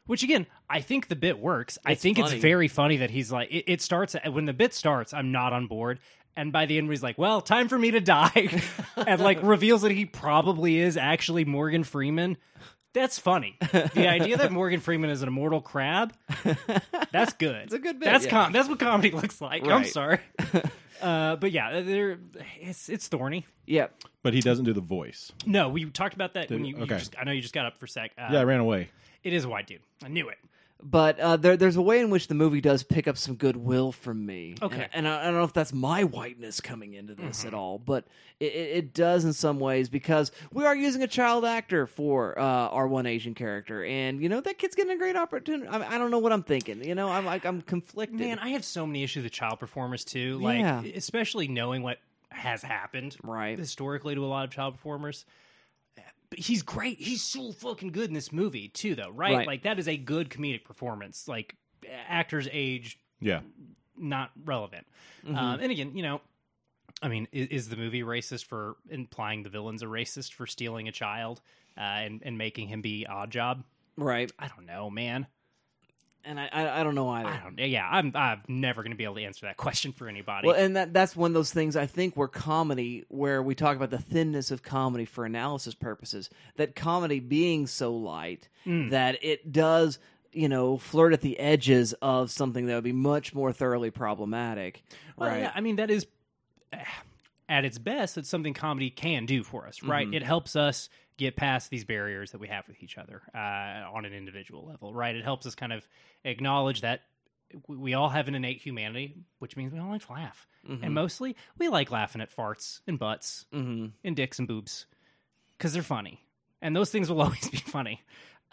Which 0.08 0.24
again, 0.24 0.46
I 0.68 0.80
think 0.80 1.06
the 1.06 1.14
bit 1.14 1.38
works. 1.38 1.78
I 1.86 1.92
It's 1.92 2.02
think 2.02 2.18
funny. 2.18 2.32
it's 2.34 2.42
very 2.42 2.66
funny 2.66 2.96
that 2.96 3.10
he's 3.10 3.30
like, 3.30 3.50
it, 3.52 3.64
it 3.70 3.80
starts 3.80 4.16
when 4.28 4.46
the 4.46 4.52
bit 4.52 4.74
starts. 4.74 5.14
I'm 5.14 5.30
not 5.30 5.52
on 5.52 5.68
board, 5.68 6.00
and 6.34 6.50
by 6.50 6.66
the 6.66 6.78
end, 6.78 6.88
he's 6.90 7.02
like, 7.02 7.18
"Well, 7.18 7.40
time 7.40 7.68
for 7.68 7.78
me 7.78 7.90
to 7.92 8.00
die," 8.00 8.62
and 8.96 9.20
like 9.20 9.38
reveals 9.42 9.82
that 9.82 9.92
he 9.92 10.06
probably 10.06 10.78
is 10.78 10.96
actually 10.96 11.44
Morgan 11.44 11.84
Freeman. 11.84 12.36
That's 12.94 13.18
funny. 13.18 13.56
The 13.60 14.08
idea 14.08 14.36
that 14.38 14.50
Morgan 14.50 14.80
Freeman 14.80 15.10
is 15.10 15.22
an 15.22 15.28
immortal 15.28 15.60
crab, 15.60 16.12
that's 17.12 17.34
good. 17.34 17.54
It's 17.56 17.74
a 17.74 17.78
good 17.78 18.00
bit, 18.00 18.06
That's 18.06 18.24
yeah. 18.24 18.30
com- 18.30 18.52
that's 18.52 18.68
what 18.68 18.78
comedy 18.80 19.10
looks 19.12 19.40
like. 19.40 19.66
I'm 19.66 19.84
sorry. 19.84 20.20
Uh, 21.00 21.36
but 21.36 21.52
yeah, 21.52 21.80
they're, 21.80 22.18
it's 22.60 22.88
it's 22.88 23.06
thorny. 23.06 23.46
Yeah, 23.66 23.86
But 24.24 24.34
he 24.34 24.40
doesn't 24.40 24.64
do 24.64 24.72
the 24.72 24.80
voice. 24.80 25.30
No, 25.46 25.68
we 25.68 25.84
talked 25.84 26.14
about 26.14 26.34
that 26.34 26.50
when 26.50 26.64
you, 26.64 26.76
you 26.76 26.82
okay. 26.82 26.98
just. 26.98 27.14
I 27.16 27.22
know 27.22 27.30
you 27.30 27.40
just 27.40 27.54
got 27.54 27.66
up 27.66 27.78
for 27.78 27.84
a 27.84 27.88
sec. 27.88 28.10
Uh, 28.18 28.30
Yeah, 28.32 28.40
I 28.40 28.42
ran 28.42 28.58
away. 28.58 28.90
it 29.22 29.32
is 29.32 29.44
a 29.44 29.48
white 29.48 29.68
dude. 29.68 29.80
I 30.02 30.08
knew 30.08 30.28
it. 30.28 30.38
But 30.82 31.18
uh, 31.18 31.36
there, 31.36 31.56
there's 31.56 31.76
a 31.76 31.82
way 31.82 32.00
in 32.00 32.08
which 32.10 32.28
the 32.28 32.34
movie 32.34 32.60
does 32.60 32.82
pick 32.84 33.08
up 33.08 33.16
some 33.18 33.34
goodwill 33.34 33.90
from 33.92 34.24
me. 34.24 34.54
Okay. 34.62 34.82
and, 34.92 35.06
and 35.06 35.08
I, 35.08 35.22
I 35.22 35.24
don't 35.24 35.34
know 35.34 35.42
if 35.44 35.52
that's 35.52 35.72
my 35.72 36.04
whiteness 36.04 36.60
coming 36.60 36.94
into 36.94 37.14
this 37.14 37.44
at 37.44 37.52
all, 37.52 37.78
but 37.78 38.06
it, 38.38 38.52
it, 38.52 38.76
it 38.76 38.94
does 38.94 39.24
in 39.24 39.32
some 39.32 39.58
ways 39.58 39.88
because 39.88 40.30
we 40.52 40.64
are 40.64 40.76
using 40.76 41.02
a 41.02 41.08
child 41.08 41.44
actor 41.44 41.86
for 41.88 42.38
uh, 42.38 42.42
our 42.42 42.86
one 42.86 43.06
Asian 43.06 43.34
character, 43.34 43.84
and 43.84 44.22
you 44.22 44.28
know 44.28 44.40
that 44.40 44.58
kid's 44.58 44.76
getting 44.76 44.92
a 44.92 44.98
great 44.98 45.16
opportunity. 45.16 45.66
I, 45.68 45.96
I 45.96 45.98
don't 45.98 46.10
know 46.12 46.20
what 46.20 46.32
I'm 46.32 46.44
thinking. 46.44 46.84
You 46.84 46.94
know, 46.94 47.08
I'm 47.08 47.24
like 47.24 47.44
I'm 47.44 47.60
conflicted. 47.62 48.20
Man, 48.20 48.38
I 48.38 48.50
have 48.50 48.64
so 48.64 48.86
many 48.86 49.02
issues 49.02 49.24
with 49.24 49.32
child 49.32 49.58
performers 49.58 50.04
too. 50.04 50.38
Like, 50.38 50.60
Yeah. 50.60 50.82
especially 50.94 51.48
knowing 51.48 51.82
what 51.82 51.98
has 52.30 52.62
happened 52.62 53.16
Right. 53.24 53.58
historically 53.58 54.14
to 54.14 54.24
a 54.24 54.26
lot 54.26 54.44
of 54.44 54.50
child 54.50 54.74
performers. 54.74 55.24
But 56.30 56.40
he's 56.40 56.62
great. 56.62 56.98
He's 56.98 57.22
so 57.22 57.52
fucking 57.52 57.92
good 57.92 58.08
in 58.08 58.14
this 58.14 58.32
movie 58.32 58.68
too, 58.68 58.94
though. 58.94 59.10
Right? 59.10 59.34
Right. 59.36 59.46
Like 59.46 59.62
that 59.62 59.78
is 59.78 59.88
a 59.88 59.96
good 59.96 60.28
comedic 60.30 60.64
performance. 60.64 61.26
Like 61.26 61.56
actors 62.08 62.48
age 62.52 62.98
Yeah. 63.20 63.40
not 63.96 64.30
relevant. 64.44 64.86
Mm-hmm. 65.24 65.36
Um, 65.36 65.60
and 65.60 65.72
again, 65.72 65.96
you 65.96 66.02
know, 66.02 66.20
I 67.00 67.08
mean, 67.08 67.28
is, 67.32 67.48
is 67.48 67.68
the 67.68 67.76
movie 67.76 68.02
racist 68.02 68.44
for 68.46 68.76
implying 68.90 69.42
the 69.42 69.48
villain's 69.50 69.82
a 69.82 69.86
racist 69.86 70.32
for 70.34 70.46
stealing 70.46 70.88
a 70.88 70.92
child 70.92 71.40
uh, 71.76 71.80
and 71.80 72.22
and 72.24 72.36
making 72.36 72.68
him 72.68 72.82
be 72.82 73.06
odd 73.06 73.30
job? 73.30 73.64
right, 73.96 74.30
I 74.38 74.48
don't 74.48 74.66
know, 74.66 74.90
man. 74.90 75.26
And 76.24 76.38
I, 76.38 76.48
I 76.52 76.80
I 76.80 76.82
don't 76.84 76.94
know 76.94 77.08
either. 77.08 77.28
I 77.28 77.40
don't. 77.42 77.58
Yeah, 77.58 77.88
I'm. 77.90 78.12
I'm 78.14 78.42
never 78.48 78.82
going 78.82 78.92
to 78.92 78.96
be 78.96 79.04
able 79.04 79.14
to 79.16 79.22
answer 79.24 79.46
that 79.46 79.56
question 79.56 79.92
for 79.92 80.08
anybody. 80.08 80.46
Well, 80.48 80.56
and 80.56 80.76
that 80.76 80.92
that's 80.92 81.16
one 81.16 81.30
of 81.30 81.34
those 81.34 81.52
things 81.52 81.76
I 81.76 81.86
think 81.86 82.16
where 82.16 82.28
comedy, 82.28 83.04
where 83.08 83.42
we 83.42 83.54
talk 83.54 83.76
about 83.76 83.90
the 83.90 83.98
thinness 83.98 84.50
of 84.50 84.62
comedy 84.62 85.04
for 85.04 85.24
analysis 85.24 85.74
purposes, 85.74 86.30
that 86.56 86.74
comedy 86.76 87.20
being 87.20 87.66
so 87.66 87.94
light 87.94 88.48
Hmm. 88.64 88.88
that 88.90 89.18
it 89.22 89.52
does, 89.52 89.98
you 90.32 90.48
know, 90.48 90.76
flirt 90.78 91.12
at 91.12 91.20
the 91.20 91.38
edges 91.38 91.94
of 92.02 92.30
something 92.30 92.66
that 92.66 92.74
would 92.74 92.84
be 92.84 92.92
much 92.92 93.32
more 93.34 93.52
thoroughly 93.52 93.90
problematic. 93.90 94.82
Well, 95.16 95.30
right. 95.30 95.40
yeah, 95.42 95.52
I 95.54 95.60
mean, 95.60 95.76
that 95.76 95.90
is 95.90 96.06
at 97.48 97.64
its 97.64 97.78
best. 97.78 98.18
It's 98.18 98.28
something 98.28 98.54
comedy 98.54 98.90
can 98.90 99.26
do 99.26 99.42
for 99.42 99.66
us, 99.66 99.82
right? 99.82 100.06
Mm-hmm. 100.06 100.14
It 100.14 100.22
helps 100.22 100.54
us 100.56 100.88
get 101.16 101.34
past 101.36 101.70
these 101.70 101.84
barriers 101.84 102.30
that 102.32 102.38
we 102.40 102.48
have 102.48 102.66
with 102.68 102.82
each 102.82 102.96
other 102.98 103.22
uh, 103.34 103.38
on 103.92 104.04
an 104.04 104.12
individual 104.12 104.66
level, 104.66 104.92
right? 104.94 105.16
It 105.16 105.24
helps 105.24 105.46
us 105.46 105.54
kind 105.54 105.72
of 105.72 105.86
acknowledge 106.24 106.82
that 106.82 107.00
we- 107.66 107.94
all 107.94 108.10
have 108.10 108.28
an 108.28 108.34
innate 108.34 108.60
humanity, 108.60 109.14
which 109.38 109.56
means 109.56 109.72
we 109.72 109.78
all 109.78 109.90
like 109.90 110.06
to 110.06 110.12
laugh, 110.12 110.46
Mm-hmm. 110.68 110.84
and 110.84 110.92
mostly 110.94 111.34
we 111.56 111.68
like 111.68 111.90
laughing 111.90 112.20
at 112.20 112.34
farts 112.34 112.80
and 112.86 112.98
butts 112.98 113.46
and 113.52 113.92
dicks 114.14 114.38
and 114.38 114.46
boobs 114.46 114.84
because 115.56 115.72
they're 115.72 115.82
funny, 115.82 116.20
and 116.60 116.76
those 116.76 116.90
things 116.90 117.08
will 117.10 117.22
always 117.22 117.48
be 117.48 117.56
funny. 117.56 118.02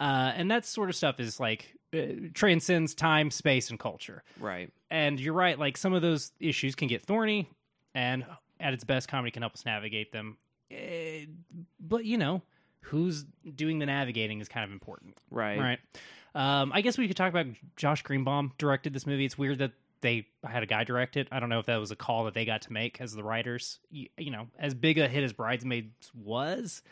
Uh, 0.00 0.32
and 0.34 0.50
that 0.50 0.64
sort 0.64 0.88
of 0.88 0.96
stuff 0.96 1.20
is 1.20 1.38
like 1.38 1.74
uh, 1.94 1.98
transcends 2.32 2.94
time, 2.94 3.30
space, 3.30 3.68
and 3.70 3.78
culture 3.78 4.22
Right. 4.40 4.70
and 4.90 5.18
you're 5.20 5.34
right 5.34 5.58
like 5.58 5.76
some 5.76 5.92
of 5.94 6.00
those 6.02 6.32
issues 6.40 6.74
can 6.74 6.88
get 6.88 7.02
thorny 7.02 7.48
and 7.94 8.24
at 8.60 8.72
its 8.72 8.84
best 8.84 9.08
comedy 9.08 9.30
can 9.30 9.42
help 9.42 9.54
us 9.54 9.64
navigate 9.64 10.12
them. 10.12 10.36
Eh, 10.70 11.26
but 11.80 12.04
you 12.04 12.18
know 12.18 12.42
who's 12.80 13.24
doing 13.54 13.78
the 13.78 13.86
navigating 13.86 14.40
is 14.40 14.48
kind 14.48 14.64
of 14.64 14.72
important. 14.72 15.16
Right. 15.30 15.58
right. 15.58 15.78
Um, 16.34 16.70
i 16.74 16.82
guess 16.82 16.98
we 16.98 17.08
could 17.08 17.16
talk 17.16 17.30
about 17.30 17.46
josh 17.76 18.02
greenbaum 18.02 18.52
directed 18.58 18.92
this 18.92 19.06
movie. 19.06 19.24
It's 19.24 19.38
weird 19.38 19.58
that 19.58 19.72
they 20.02 20.26
had 20.44 20.62
a 20.62 20.66
guy 20.66 20.84
direct 20.84 21.16
it. 21.16 21.28
I 21.32 21.40
don't 21.40 21.48
know 21.48 21.58
if 21.58 21.66
that 21.66 21.78
was 21.78 21.90
a 21.90 21.96
call 21.96 22.24
that 22.24 22.34
they 22.34 22.44
got 22.44 22.62
to 22.62 22.72
make 22.72 23.00
as 23.00 23.12
the 23.14 23.24
writers. 23.24 23.78
You, 23.90 24.08
you 24.18 24.30
know 24.30 24.48
as 24.58 24.74
big 24.74 24.98
a 24.98 25.08
hit 25.08 25.24
as 25.24 25.32
bridesmaids 25.32 26.10
was 26.14 26.82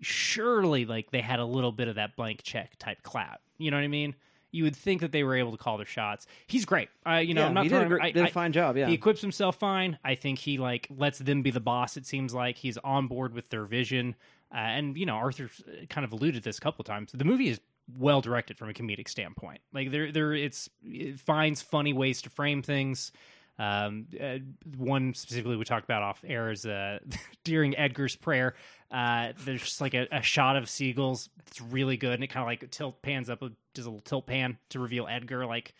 surely 0.00 0.86
like 0.86 1.10
they 1.10 1.20
had 1.20 1.40
a 1.40 1.44
little 1.44 1.72
bit 1.72 1.88
of 1.88 1.96
that 1.96 2.16
blank 2.16 2.42
check 2.42 2.78
type 2.78 3.02
clap. 3.02 3.40
You 3.58 3.70
know 3.70 3.76
what 3.76 3.84
i 3.84 3.88
mean 3.88 4.14
you 4.50 4.64
would 4.64 4.74
think 4.76 5.00
that 5.02 5.12
they 5.12 5.22
were 5.24 5.36
able 5.36 5.52
to 5.52 5.58
call 5.58 5.76
their 5.76 5.86
shots. 5.86 6.26
He's 6.46 6.64
great. 6.64 6.88
Uh, 7.06 7.16
you 7.16 7.34
know, 7.34 7.42
Yeah, 7.42 7.46
I'm 7.48 7.54
not 7.54 7.62
he 7.64 7.68
did 7.68 7.74
a, 7.74 7.78
throwing- 7.80 7.88
gr- 7.90 8.02
I- 8.02 8.10
did 8.12 8.24
a 8.24 8.26
I- 8.28 8.30
fine 8.30 8.52
job. 8.52 8.76
Yeah. 8.76 8.86
he 8.88 8.94
equips 8.94 9.20
himself 9.20 9.56
fine. 9.58 9.98
I 10.04 10.14
think 10.14 10.38
he 10.38 10.58
like 10.58 10.88
lets 10.96 11.18
them 11.18 11.42
be 11.42 11.50
the 11.50 11.60
boss. 11.60 11.96
It 11.96 12.06
seems 12.06 12.32
like 12.34 12.56
he's 12.56 12.78
on 12.78 13.06
board 13.08 13.34
with 13.34 13.50
their 13.50 13.64
vision. 13.64 14.14
Uh, 14.52 14.56
and 14.58 14.96
you 14.96 15.04
know, 15.06 15.14
Arthur 15.14 15.50
kind 15.90 16.04
of 16.04 16.12
alluded 16.12 16.42
to 16.42 16.48
this 16.48 16.58
a 16.58 16.60
couple 16.60 16.82
times. 16.84 17.12
The 17.12 17.24
movie 17.24 17.48
is 17.48 17.60
well 17.98 18.20
directed 18.20 18.56
from 18.58 18.68
a 18.68 18.72
comedic 18.72 19.08
standpoint. 19.08 19.60
Like 19.72 19.90
there, 19.90 20.10
there, 20.12 20.32
it's 20.34 20.68
it 20.82 21.18
finds 21.20 21.60
funny 21.62 21.92
ways 21.92 22.22
to 22.22 22.30
frame 22.30 22.62
things. 22.62 23.12
Um, 23.58 24.06
uh, 24.20 24.38
one 24.76 25.14
specifically 25.14 25.56
we 25.56 25.64
talked 25.64 25.84
about 25.84 26.02
off 26.02 26.22
air 26.26 26.50
is 26.50 26.64
uh, 26.64 27.00
during 27.44 27.76
Edgar's 27.76 28.14
prayer. 28.16 28.54
Uh, 28.90 29.32
there's 29.44 29.62
just 29.62 29.80
like 29.80 29.94
a, 29.94 30.06
a 30.12 30.22
shot 30.22 30.56
of 30.56 30.68
seagulls. 30.68 31.28
It's 31.46 31.60
really 31.60 31.96
good, 31.96 32.14
and 32.14 32.24
it 32.24 32.28
kind 32.28 32.42
of 32.42 32.46
like 32.46 32.70
tilt 32.70 33.02
pans 33.02 33.28
up, 33.28 33.40
does 33.74 33.86
a 33.86 33.90
little 33.90 34.00
tilt 34.00 34.26
pan 34.26 34.58
to 34.70 34.78
reveal 34.78 35.06
Edgar 35.08 35.44
like 35.46 35.74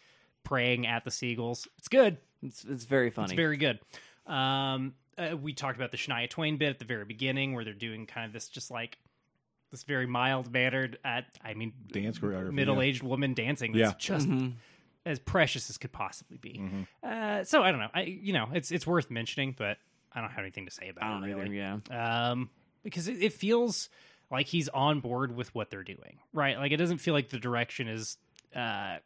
praying 0.45 0.87
at 0.87 1.05
the 1.05 1.11
seagulls. 1.11 1.69
It's 1.79 1.89
good. 1.89 2.19
it's, 2.43 2.65
it's 2.65 2.85
very 2.85 3.11
funny. 3.11 3.27
It's 3.27 3.35
very 3.35 3.57
good. 3.57 3.79
Um, 4.27 4.95
uh, 5.17 5.37
we 5.37 5.53
talked 5.53 5.77
about 5.77 5.91
the 5.91 5.97
Shania 5.97 6.29
Twain 6.29 6.59
bit 6.59 6.71
at 6.71 6.79
the 6.79 6.85
very 6.85 7.05
beginning, 7.05 7.55
where 7.55 7.65
they're 7.65 7.75
doing 7.75 8.07
kind 8.07 8.27
of 8.27 8.33
this, 8.33 8.49
just 8.49 8.71
like 8.71 8.99
this 9.71 9.83
very 9.83 10.07
mild 10.07 10.53
mannered, 10.53 10.99
at 11.05 11.27
I 11.45 11.55
mean, 11.55 11.73
Dance 11.93 12.19
choreography, 12.19 12.53
middle 12.53 12.81
aged 12.81 13.03
woman 13.03 13.35
dancing. 13.35 13.75
Yeah. 13.75 13.93
Just 13.99 14.29
Mm-hmm. 14.29 14.49
As 15.07 15.19
precious 15.19 15.71
as 15.71 15.79
could 15.79 15.93
possibly 15.93 16.37
be. 16.39 16.61
Uh, 17.03 17.45
so 17.45 17.63
I 17.63 17.71
don't 17.71 17.81
know. 17.81 17.89
I 17.95 18.03
you 18.03 18.33
know, 18.33 18.49
it's 18.53 18.71
it's 18.71 18.87
worth 18.87 19.11
mentioning, 19.11 19.55
but 19.57 19.79
I 20.13 20.21
don't 20.21 20.31
have 20.31 20.41
anything 20.41 20.67
to 20.67 20.71
say 20.73 20.89
about 20.89 21.05
I 21.05 21.09
don't 21.09 21.25
it 21.25 21.33
either. 21.33 21.43
really. 21.43 21.57
Yeah. 21.59 22.31
Um, 22.31 22.51
because 22.83 23.09
it, 23.09 23.23
it 23.23 23.33
feels 23.33 23.89
like 24.31 24.47
he's 24.47 24.69
on 24.69 25.01
board 25.01 25.35
with 25.35 25.55
what 25.55 25.71
they're 25.71 25.83
doing, 25.85 26.19
right? 26.33 26.59
Like 26.59 26.73
it 26.73 26.77
doesn't 26.77 26.99
feel 26.99 27.15
like 27.15 27.29
the 27.31 27.39
direction 27.39 27.89
is. 27.89 28.19
Uh, 28.55 28.97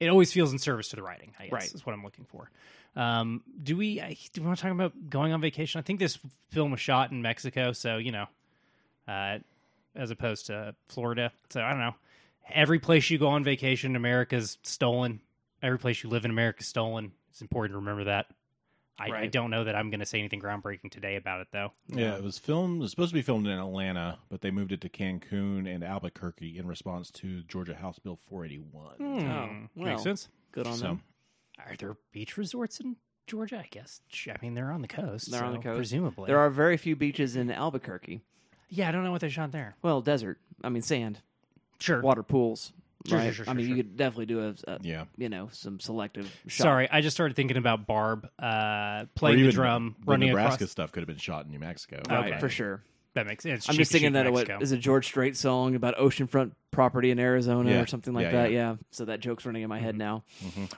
it 0.00 0.08
always 0.08 0.32
feels 0.32 0.52
in 0.52 0.58
service 0.58 0.88
to 0.88 0.96
the 0.96 1.02
writing. 1.02 1.32
I 1.38 1.44
guess 1.44 1.52
Right. 1.52 1.74
is 1.74 1.86
what 1.86 1.92
I'm 1.94 2.02
looking 2.02 2.24
for. 2.24 2.50
Um, 2.96 3.42
do 3.62 3.76
we 3.76 4.00
I- 4.00 4.16
do 4.32 4.40
we 4.40 4.46
want 4.46 4.58
to 4.58 4.62
talk 4.62 4.72
about 4.72 4.92
going 5.10 5.32
on 5.32 5.40
vacation? 5.40 5.78
I 5.78 5.82
think 5.82 5.98
this 6.00 6.18
film 6.50 6.70
was 6.72 6.80
shot 6.80 7.10
in 7.10 7.22
Mexico, 7.22 7.72
so 7.72 7.96
you 7.96 8.12
know, 8.12 8.26
uh, 9.08 9.38
as 9.96 10.10
opposed 10.10 10.46
to 10.46 10.74
Florida. 10.88 11.32
So 11.50 11.60
I 11.62 11.70
don't 11.70 11.80
know. 11.80 11.94
Every 12.52 12.78
place 12.78 13.08
you 13.10 13.18
go 13.18 13.28
on 13.28 13.44
vacation 13.44 13.92
in 13.92 13.96
America 13.96 14.36
is 14.36 14.58
stolen. 14.62 15.20
Every 15.62 15.78
place 15.78 16.02
you 16.02 16.10
live 16.10 16.24
in 16.24 16.30
America 16.30 16.60
is 16.60 16.66
stolen. 16.66 17.12
It's 17.30 17.40
important 17.40 17.72
to 17.72 17.78
remember 17.78 18.04
that. 18.04 18.26
I, 18.96 19.10
I 19.10 19.26
don't 19.26 19.50
know 19.50 19.64
that 19.64 19.74
I'm 19.74 19.90
going 19.90 20.00
to 20.00 20.06
say 20.06 20.20
anything 20.20 20.40
groundbreaking 20.40 20.90
today 20.92 21.16
about 21.16 21.40
it, 21.40 21.48
though. 21.52 21.72
Yeah, 21.88 22.14
it 22.14 22.22
was 22.22 22.38
filmed. 22.38 22.76
It 22.76 22.82
was 22.82 22.90
supposed 22.92 23.10
to 23.10 23.14
be 23.14 23.22
filmed 23.22 23.46
in 23.48 23.58
Atlanta, 23.58 24.18
but 24.28 24.40
they 24.40 24.52
moved 24.52 24.70
it 24.70 24.80
to 24.82 24.88
Cancun 24.88 25.66
and 25.72 25.82
Albuquerque 25.82 26.56
in 26.58 26.66
response 26.68 27.10
to 27.12 27.42
Georgia 27.42 27.74
House 27.74 27.98
Bill 27.98 28.20
481. 28.28 28.94
Hmm, 28.98 29.64
well. 29.74 29.90
makes 29.90 30.02
sense. 30.04 30.28
Good 30.52 30.68
on 30.68 30.74
So, 30.76 30.84
them. 30.84 31.02
Are 31.58 31.74
there 31.76 31.96
beach 32.12 32.36
resorts 32.36 32.78
in 32.78 32.94
Georgia? 33.26 33.58
I 33.58 33.66
guess. 33.68 34.00
I 34.28 34.36
mean, 34.40 34.54
they're 34.54 34.70
on 34.70 34.82
the 34.82 34.86
coast. 34.88 35.28
They're 35.32 35.42
on 35.44 35.54
the 35.54 35.58
coast. 35.58 35.76
presumably. 35.76 36.28
There 36.28 36.38
are 36.38 36.50
very 36.50 36.76
few 36.76 36.94
beaches 36.94 37.34
in 37.34 37.50
Albuquerque. 37.50 38.20
Yeah, 38.68 38.88
I 38.88 38.92
don't 38.92 39.02
know 39.02 39.10
what 39.12 39.22
they 39.22 39.28
shot 39.28 39.50
there. 39.50 39.74
Well, 39.82 40.02
desert. 40.02 40.38
I 40.62 40.68
mean, 40.68 40.82
sand, 40.82 41.20
Sure. 41.80 42.00
water 42.00 42.22
pools. 42.22 42.72
Sure, 43.06 43.18
right? 43.18 43.34
sure, 43.34 43.44
sure, 43.44 43.50
I 43.50 43.54
mean, 43.54 43.66
sure, 43.66 43.76
you 43.76 43.82
could 43.82 43.96
definitely 43.98 44.26
do 44.26 44.40
a, 44.48 44.54
a 44.70 44.78
yeah. 44.80 45.04
you 45.18 45.28
know, 45.28 45.48
some 45.52 45.78
selective. 45.78 46.24
Shot. 46.46 46.62
Sorry, 46.64 46.88
I 46.90 47.02
just 47.02 47.14
started 47.14 47.36
thinking 47.36 47.58
about 47.58 47.86
Barb 47.86 48.26
uh, 48.38 49.04
playing 49.14 49.44
the 49.44 49.52
drum, 49.52 49.94
the 50.00 50.10
running 50.10 50.28
Nebraska 50.28 50.64
across. 50.64 50.70
stuff 50.70 50.92
could 50.92 51.00
have 51.02 51.08
been 51.08 51.18
shot 51.18 51.44
in 51.44 51.50
New 51.50 51.58
Mexico. 51.58 52.00
right 52.08 52.32
Okay. 52.32 52.40
for 52.40 52.48
sure. 52.48 52.82
That 53.12 53.26
makes 53.28 53.44
sense. 53.44 53.68
I'm 53.68 53.76
just 53.76 53.92
thinking 53.92 54.14
that 54.14 54.32
what 54.32 54.50
is 54.60 54.72
a 54.72 54.76
George 54.76 55.06
Strait 55.06 55.36
song 55.36 55.76
about 55.76 55.96
oceanfront 55.98 56.50
property 56.72 57.12
in 57.12 57.20
Arizona 57.20 57.70
Yeah. 57.70 57.82
or 57.82 57.86
something 57.86 58.12
like 58.12 58.24
Yeah, 58.24 58.32
that. 58.32 58.50
yeah. 58.50 58.70
Yeah. 58.70 58.76
So 58.90 59.04
that 59.04 59.20
joke's 59.20 59.46
running 59.46 59.62
in 59.62 59.68
my 59.68 59.76
Mm-hmm. 59.76 59.84
head 59.84 59.96
now. 59.98 60.24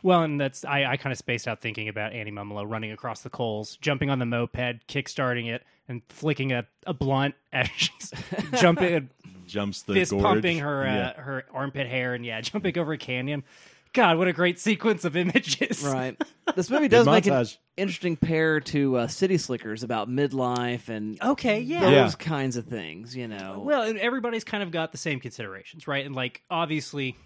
Well, 0.03 0.23
and 0.23 0.39
that's 0.39 0.63
I, 0.65 0.85
I 0.85 0.97
kind 0.99 1.13
of 1.13 1.17
spaced 1.19 1.49
out 1.49 1.61
thinking 1.63 1.89
about 1.89 2.13
Annie 2.13 2.33
Mumolo 2.33 2.69
running 2.71 2.93
across 2.93 3.23
the 3.23 3.31
coals, 3.31 3.79
jumping 3.81 4.11
on 4.11 4.19
the 4.19 4.27
moped, 4.27 4.87
kick-starting 4.87 5.47
it, 5.47 5.63
and 5.89 6.03
flicking 6.11 6.53
a, 6.53 6.67
a 6.87 6.93
blunt 6.93 7.37
as 7.55 7.69
she's 7.75 8.13
jumping, 8.61 9.09
Jumps 9.47 9.83
the 9.83 9.95
fist 9.95 10.11
gorge. 10.13 10.23
pumping 10.23 10.59
her 10.59 10.87
uh, 10.87 11.21
her 11.21 11.45
armpit 11.53 11.87
hair, 11.87 12.15
and 12.15 12.25
yeah, 12.25 12.41
jumping 12.43 12.77
over 12.79 12.93
a 12.93 12.99
canyon. 12.99 13.45
God, 13.93 14.19
what 14.19 14.29
a 14.29 14.33
great 14.35 14.59
sequence 14.61 15.05
of 15.07 15.17
images! 15.17 15.83
Right. 15.85 16.21
This 16.55 16.71
movie 16.71 16.87
does 16.89 17.07
make 17.07 17.27
an 17.27 17.45
interesting 17.77 18.17
pair 18.17 18.61
to 18.61 18.97
uh, 18.99 19.07
City 19.09 19.37
Slickers 19.37 19.83
about 19.83 20.09
midlife 20.09 20.89
and 20.89 21.21
Okay, 21.21 21.61
yeah. 21.61 21.81
those 21.81 21.93
Yeah. 21.93 22.11
kinds 22.19 22.57
of 22.57 22.67
things. 22.67 23.17
You 23.17 23.27
know. 23.29 23.63
Well, 23.65 23.83
and 23.83 23.99
everybody's 23.99 24.45
kind 24.45 24.63
of 24.63 24.71
got 24.71 24.93
the 24.93 24.97
same 24.99 25.19
considerations, 25.19 25.87
right? 25.89 26.07
And 26.07 26.15
like 26.15 26.43
obviously, 26.49 27.17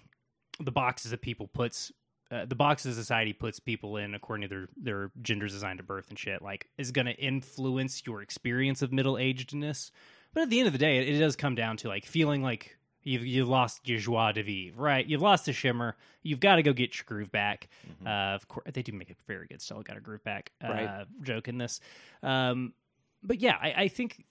the 0.58 0.72
boxes 0.72 1.10
that 1.12 1.20
people 1.20 1.48
puts, 1.48 1.92
uh, 2.30 2.46
the 2.46 2.54
boxes 2.54 2.96
society 2.96 3.32
puts 3.34 3.60
people 3.60 3.98
in 3.98 4.14
according 4.14 4.48
to 4.48 4.54
their 4.54 4.68
their 4.76 5.10
genders 5.20 5.54
assigned 5.54 5.78
to 5.78 5.84
birth 5.84 6.08
and 6.08 6.18
shit, 6.18 6.40
like 6.42 6.68
is 6.78 6.90
going 6.90 7.06
to 7.06 7.14
influence 7.14 8.02
your 8.06 8.22
experience 8.22 8.80
of 8.82 8.90
middle 8.92 9.14
agedness. 9.14 9.90
But 10.32 10.42
at 10.44 10.50
the 10.50 10.58
end 10.60 10.66
of 10.66 10.72
the 10.72 10.78
day, 10.78 10.98
it, 10.98 11.08
it 11.16 11.18
does 11.18 11.36
come 11.36 11.54
down 11.54 11.76
to 11.78 11.88
like 11.88 12.04
feeling 12.06 12.42
like 12.42 12.76
you've 13.02 13.26
you 13.26 13.44
lost 13.44 13.88
your 13.88 13.98
joie 13.98 14.32
de 14.32 14.42
vivre, 14.42 14.80
right? 14.80 15.06
You've 15.06 15.22
lost 15.22 15.46
the 15.46 15.52
shimmer. 15.52 15.96
You've 16.22 16.40
got 16.40 16.56
to 16.56 16.62
go 16.62 16.72
get 16.72 16.96
your 16.96 17.04
groove 17.06 17.32
back. 17.32 17.68
Uh, 18.04 18.08
of 18.34 18.46
course, 18.46 18.66
they 18.72 18.82
do 18.82 18.92
make 18.92 19.10
it 19.10 19.16
very 19.26 19.46
good. 19.46 19.60
Still 19.60 19.82
got 19.82 19.96
a 19.96 20.00
groove 20.00 20.22
back 20.22 20.52
uh, 20.62 20.68
Right. 20.68 21.06
joke 21.22 21.48
in 21.48 21.58
this. 21.58 21.80
Um, 22.22 22.74
but 23.22 23.40
yeah, 23.40 23.56
I, 23.60 23.72
I 23.84 23.88
think 23.88 24.24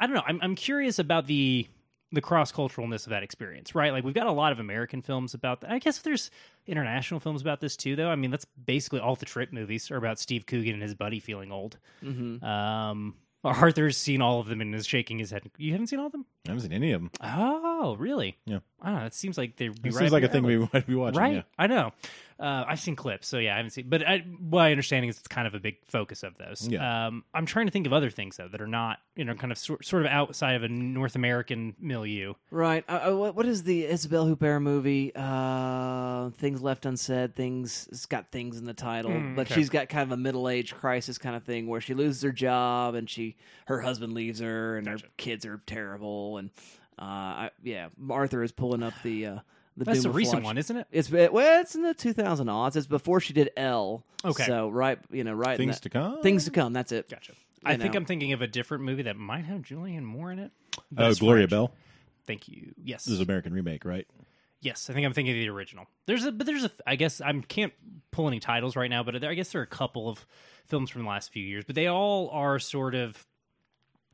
I 0.00 0.06
don't 0.06 0.14
know. 0.16 0.22
I'm 0.26 0.40
I'm 0.42 0.54
curious 0.56 0.98
about 0.98 1.26
the 1.26 1.66
the 2.14 2.20
cross 2.20 2.52
culturalness 2.52 3.06
of 3.06 3.10
that 3.10 3.22
experience, 3.22 3.74
right? 3.74 3.90
Like 3.92 4.04
we've 4.04 4.12
got 4.14 4.26
a 4.26 4.32
lot 4.32 4.52
of 4.52 4.58
American 4.60 5.00
films 5.00 5.32
about 5.32 5.62
that. 5.62 5.70
I 5.70 5.78
guess 5.78 5.98
there's 6.00 6.30
international 6.66 7.20
films 7.20 7.40
about 7.40 7.60
this 7.60 7.74
too, 7.76 7.96
though. 7.96 8.10
I 8.10 8.16
mean, 8.16 8.30
that's 8.30 8.44
basically 8.66 9.00
all 9.00 9.16
the 9.16 9.24
Trip 9.24 9.50
movies 9.52 9.90
are 9.90 9.96
about 9.96 10.18
Steve 10.18 10.44
Coogan 10.44 10.74
and 10.74 10.82
his 10.82 10.94
buddy 10.94 11.20
feeling 11.20 11.50
old. 11.50 11.78
Mhm. 12.04 12.42
Um, 12.42 13.14
Arthur's 13.44 13.96
seen 13.96 14.22
all 14.22 14.38
of 14.40 14.46
them 14.46 14.60
and 14.60 14.74
is 14.74 14.86
shaking 14.86 15.18
his 15.18 15.30
head. 15.30 15.42
You 15.58 15.72
haven't 15.72 15.88
seen 15.88 15.98
all 15.98 16.06
of 16.06 16.12
them? 16.12 16.24
I 16.46 16.50
haven't 16.50 16.62
seen 16.62 16.72
any 16.72 16.92
of 16.92 17.00
them. 17.00 17.10
Oh, 17.22 17.96
really? 17.98 18.38
Yeah. 18.46 18.58
I 18.80 18.90
don't 18.90 19.00
know. 19.00 19.06
It 19.06 19.14
seems 19.14 19.36
like 19.36 19.56
they're 19.56 19.70
It 19.84 19.94
seems 19.94 20.12
like 20.12 20.22
a 20.22 20.28
thing 20.28 20.44
we 20.44 20.58
might 20.72 20.86
be 20.86 20.94
watching. 20.94 21.18
right? 21.20 21.32
Yeah. 21.34 21.42
I 21.58 21.66
know. 21.66 21.92
Uh, 22.42 22.64
I've 22.66 22.80
seen 22.80 22.96
clips, 22.96 23.28
so 23.28 23.38
yeah, 23.38 23.54
I 23.54 23.56
haven't 23.58 23.70
seen. 23.70 23.88
But 23.88 24.06
I, 24.06 24.24
my 24.40 24.72
understanding 24.72 25.08
is 25.08 25.16
it's 25.18 25.28
kind 25.28 25.46
of 25.46 25.54
a 25.54 25.60
big 25.60 25.76
focus 25.86 26.24
of 26.24 26.36
those. 26.38 26.66
Yeah. 26.68 27.06
Um, 27.06 27.22
I'm 27.32 27.46
trying 27.46 27.66
to 27.66 27.72
think 27.72 27.86
of 27.86 27.92
other 27.92 28.10
things 28.10 28.36
though 28.36 28.48
that 28.48 28.60
are 28.60 28.66
not, 28.66 28.98
you 29.14 29.24
know, 29.24 29.34
kind 29.34 29.52
of 29.52 29.58
sort, 29.58 29.84
sort 29.84 30.04
of 30.04 30.10
outside 30.10 30.54
of 30.56 30.64
a 30.64 30.68
North 30.68 31.14
American 31.14 31.76
milieu. 31.78 32.34
Right. 32.50 32.84
Uh, 32.88 33.10
uh, 33.12 33.16
what, 33.16 33.36
what 33.36 33.46
is 33.46 33.62
the 33.62 33.84
Isabelle 33.86 34.26
Huppert 34.26 34.60
movie? 34.60 35.12
Uh, 35.14 36.30
things 36.30 36.60
left 36.62 36.84
unsaid. 36.84 37.36
Things. 37.36 37.88
It's 37.92 38.06
got 38.06 38.32
things 38.32 38.58
in 38.58 38.64
the 38.64 38.74
title, 38.74 39.12
Mm, 39.12 39.36
but 39.36 39.46
okay. 39.46 39.54
she's 39.54 39.70
got 39.70 39.88
kind 39.88 40.02
of 40.02 40.10
a 40.12 40.16
middle 40.16 40.48
age 40.48 40.74
crisis 40.74 41.18
kind 41.18 41.36
of 41.36 41.44
thing 41.44 41.66
where 41.68 41.80
she 41.80 41.94
loses 41.94 42.22
her 42.22 42.32
job 42.32 42.94
and 42.96 43.08
she 43.08 43.36
her 43.66 43.80
husband 43.80 44.14
leaves 44.14 44.40
her 44.40 44.76
and 44.78 44.86
Gotcha. 44.86 45.04
her 45.06 45.10
kids 45.16 45.46
are 45.46 45.60
terrible 45.66 46.38
and 46.38 46.50
uh, 46.98 47.04
I, 47.04 47.50
yeah, 47.62 47.88
Arthur 48.10 48.42
is 48.42 48.52
pulling 48.52 48.82
up 48.82 48.94
the 49.02 49.26
uh, 49.26 49.38
the. 49.84 49.90
That's 49.92 50.00
a 50.00 50.02
Doom 50.04 50.10
of 50.10 50.16
recent 50.16 50.36
Watch- 50.42 50.44
one, 50.44 50.58
isn't 50.58 50.76
it? 50.76 50.86
It's 50.90 51.10
well, 51.10 51.60
it's 51.60 51.74
in 51.74 51.82
the 51.82 51.94
2000 51.94 52.48
odds. 52.48 52.76
It's 52.76 52.86
before 52.86 53.20
she 53.20 53.32
did 53.32 53.50
Elle. 53.56 54.04
Okay. 54.24 54.44
So 54.44 54.68
right, 54.68 54.98
you 55.10 55.24
know, 55.24 55.32
right. 55.34 55.52
in 55.52 55.56
Things 55.58 55.76
that- 55.76 55.82
to 55.82 55.90
come. 55.90 56.22
Things 56.22 56.44
to 56.44 56.50
come. 56.50 56.72
That's 56.72 56.92
it. 56.92 57.08
Gotcha. 57.10 57.32
I 57.64 57.76
think. 57.76 57.94
I'm 57.94 58.04
thinking 58.04 58.32
of 58.32 58.42
a 58.42 58.46
different 58.46 58.84
movie 58.84 59.02
that 59.02 59.16
might 59.16 59.44
have 59.44 59.60
Julianne 59.62 60.02
Moore 60.02 60.32
in 60.32 60.38
it. 60.38 60.50
Oh, 60.96 61.08
it's 61.08 61.20
Gloria 61.20 61.42
French. 61.42 61.50
Bell. 61.50 61.72
Thank 62.26 62.48
you. 62.48 62.72
Yes. 62.82 63.04
This 63.04 63.14
is 63.14 63.20
an 63.20 63.24
American 63.24 63.52
remake, 63.52 63.84
right? 63.84 64.06
Yes, 64.60 64.88
I 64.88 64.92
think 64.92 65.04
I'm 65.04 65.12
thinking 65.12 65.34
of 65.34 65.40
the 65.40 65.48
original. 65.48 65.86
There's 66.06 66.24
a, 66.24 66.30
but 66.30 66.46
there's 66.46 66.62
a, 66.64 66.70
I 66.86 66.94
guess 66.94 67.20
I 67.20 67.32
can't 67.32 67.72
pull 68.12 68.28
any 68.28 68.38
titles 68.38 68.76
right 68.76 68.88
now, 68.88 69.02
but 69.02 69.20
there, 69.20 69.28
I 69.30 69.34
guess 69.34 69.50
there 69.50 69.60
are 69.60 69.64
a 69.64 69.66
couple 69.66 70.08
of 70.08 70.24
films 70.66 70.88
from 70.90 71.02
the 71.02 71.08
last 71.08 71.32
few 71.32 71.44
years, 71.44 71.64
but 71.64 71.74
they 71.74 71.88
all 71.88 72.28
are 72.30 72.60
sort 72.60 72.94
of, 72.94 73.26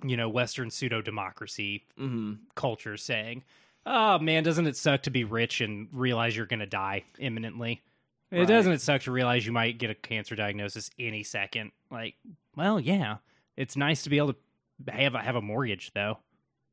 you 0.03 0.17
know, 0.17 0.29
Western 0.31 0.71
pseudo 0.71 1.03
democracy 1.03 1.85
hmm 1.99 2.35
culture 2.55 2.97
saying, 2.97 3.45
"Oh 3.89 4.19
man, 4.19 4.43
doesn't 4.45 4.67
it 4.67 4.77
suck 4.77 5.03
to 5.05 5.11
be 5.11 5.25
rich 5.25 5.61
and 5.61 5.89
realize 5.93 6.37
you're 6.37 6.47
going 6.47 6.61
to 6.61 6.67
die 6.67 7.05
imminently? 7.19 7.83
It 8.31 8.41
Right. 8.41 8.49
doesn't 8.49 8.73
it 8.73 8.83
suck 8.83 9.03
to 9.03 9.11
realize 9.11 9.47
you 9.47 9.53
might 9.53 9.79
get 9.79 9.89
a 9.91 9.95
cancer 9.95 10.37
diagnosis 10.37 10.91
any 10.99 11.23
second? 11.23 11.73
Like, 11.91 12.15
well, 12.57 12.79
yeah, 12.79 13.17
it's 13.57 13.77
nice 13.77 14.03
to 14.03 14.11
be 14.11 14.19
able 14.19 14.35
to 14.35 14.93
have 14.93 15.15
a, 15.15 15.19
have 15.21 15.35
a 15.37 15.41
mortgage 15.41 15.93
though. 15.95 16.19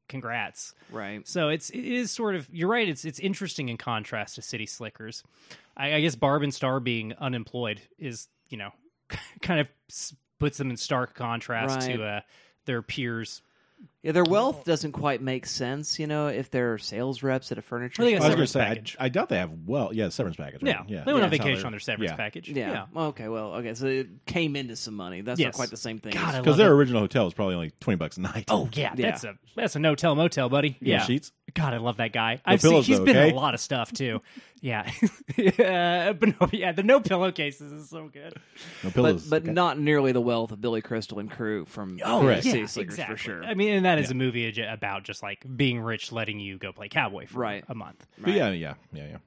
Congrats." 0.10 0.76
Right. 0.92 1.28
So 1.28 1.50
it's 1.50 1.70
it 1.72 1.84
is 1.86 2.12
sort 2.12 2.36
of 2.36 2.48
you're 2.52 2.70
right. 2.70 2.88
It's 2.88 3.06
it's 3.06 3.20
interesting 3.20 3.70
in 3.70 3.78
contrast 3.78 4.36
to 4.36 4.42
City 4.42 4.66
Slickers. 4.66 5.24
I, 5.78 5.94
I 5.96 6.02
guess 6.02 6.16
Barb 6.16 6.44
and 6.44 6.54
Star 6.54 6.80
being 6.80 7.14
unemployed 7.14 7.82
is 7.98 8.28
you 8.50 8.58
know 8.58 8.72
kind 9.42 9.60
of 9.62 9.68
puts 10.40 10.58
them 10.58 10.70
in 10.70 10.78
stark 10.78 11.16
contrast 11.16 11.88
Right. 11.88 11.96
to 11.96 12.04
uh, 12.04 12.22
their 12.66 12.82
peers. 12.82 13.42
Yeah, 14.04 14.12
their 14.12 14.24
wealth 14.24 14.66
doesn't 14.66 14.92
quite 14.92 15.20
make 15.22 15.48
sense. 15.48 15.98
You 15.98 16.06
know, 16.06 16.28
if 16.28 16.52
they're 16.52 16.78
sales 16.78 17.24
reps 17.24 17.52
at 17.52 17.58
a 17.58 17.62
furniture 17.64 18.04
I 18.04 18.06
think 18.06 18.18
store. 18.18 18.32
I 18.32 18.36
was 18.36 18.52
severance 18.52 18.54
going 18.54 18.66
to 18.66 18.70
say, 18.70 18.76
package. 18.76 18.98
I, 19.00 19.06
I 19.06 19.10
doubt 19.10 19.30
they 19.30 19.38
have 19.38 19.52
well, 19.66 19.92
yeah, 19.94 20.10
severance 20.10 20.38
package. 20.38 20.62
Right? 20.62 20.76
Yeah, 20.76 20.84
yeah. 20.88 21.04
they 21.06 21.12
went 21.14 21.24
on 21.24 21.30
That's 21.32 21.42
how 21.42 21.46
vacation 21.48 21.66
on 21.66 21.72
their 21.72 21.80
severance 21.80 22.12
yeah. 22.12 22.16
package. 22.16 22.50
Yeah. 22.50 22.86
Well, 22.94 23.06
okay. 23.08 23.28
Well, 23.28 23.54
okay. 23.56 23.74
So 23.74 23.88
it 23.88 24.26
came 24.28 24.56
into 24.56 24.76
some 24.76 24.94
money. 24.94 25.22
That's 25.22 25.40
Yes. 25.40 25.48
not 25.48 25.56
quite 25.56 25.70
the 25.72 25.78
same 25.78 25.98
thing. 26.00 26.14
God, 26.14 26.30
as- 26.30 26.36
I 26.36 26.40
Because 26.42 26.58
their 26.58 26.72
it. 26.72 26.76
original 26.76 27.02
hotel 27.02 27.26
was 27.26 27.34
probably 27.34 27.56
only 27.56 27.72
twenty 27.80 27.98
bucks 27.98 28.18
a 28.18 28.22
night. 28.22 28.46
Oh 28.48 28.70
yeah, 28.74 28.94
Yeah. 28.96 29.10
that's 29.12 29.24
a 29.24 29.36
that's 29.56 29.76
a 29.76 29.80
no 29.80 29.96
tell 29.96 30.14
motel, 30.16 30.50
buddy. 30.50 30.78
You 30.80 30.94
Yeah, 30.94 31.04
sheets. 31.04 31.32
God, 31.56 31.74
I 31.74 31.78
love 31.78 31.98
that 31.98 32.12
guy. 32.12 32.42
I've 32.46 32.62
pillows, 32.62 32.86
seen 32.86 32.94
he's 32.94 33.00
though, 33.00 33.06
been 33.06 33.16
in 33.16 33.24
okay? 33.24 33.32
a 33.32 33.36
lot 33.36 33.54
of 33.54 33.60
stuff 33.60 33.92
too. 33.92 34.22
yeah, 34.66 34.90
yeah, 35.38 36.14
but 36.14 36.42
no, 36.42 36.50
yeah, 36.52 36.72
the 36.72 36.82
no 36.82 37.00
pillowcases 37.00 37.72
is 37.72 37.88
so 37.88 38.10
good. 38.10 38.34
No 38.34 38.90
but 38.90 38.94
pillows. 38.94 39.28
but 39.28 39.44
Okay. 39.44 39.52
not 39.52 39.78
nearly 39.78 40.12
the 40.12 40.22
wealth 40.22 40.52
of 40.52 40.60
Billy 40.60 40.82
Crystal 40.82 41.20
and 41.20 41.30
crew 41.30 41.66
from 41.66 42.00
Oh, 42.04 42.22
the 42.22 42.26
Correct. 42.26 42.44
City 42.46 42.60
yeah, 42.62 42.66
Slickers 42.66 42.94
exactly. 42.96 43.16
for 43.16 43.22
sure. 43.22 43.44
I 43.44 43.54
mean, 43.54 43.74
and 43.76 43.86
that 43.86 44.00
is 44.00 44.10
a 44.10 44.16
movie 44.16 44.60
about 44.64 45.04
just 45.04 45.22
like 45.22 45.46
being 45.56 45.80
rich, 45.80 46.12
letting 46.12 46.40
you 46.40 46.58
go 46.58 46.72
play 46.72 46.90
cowboy 46.90 47.28
for 47.28 47.38
Right. 47.38 47.64
a 47.70 47.76
month. 47.76 48.08
But 48.18 48.34
yeah, 48.34 48.50
yeah, 48.50 48.74
yeah, 48.92 49.08
yeah. 49.08 49.18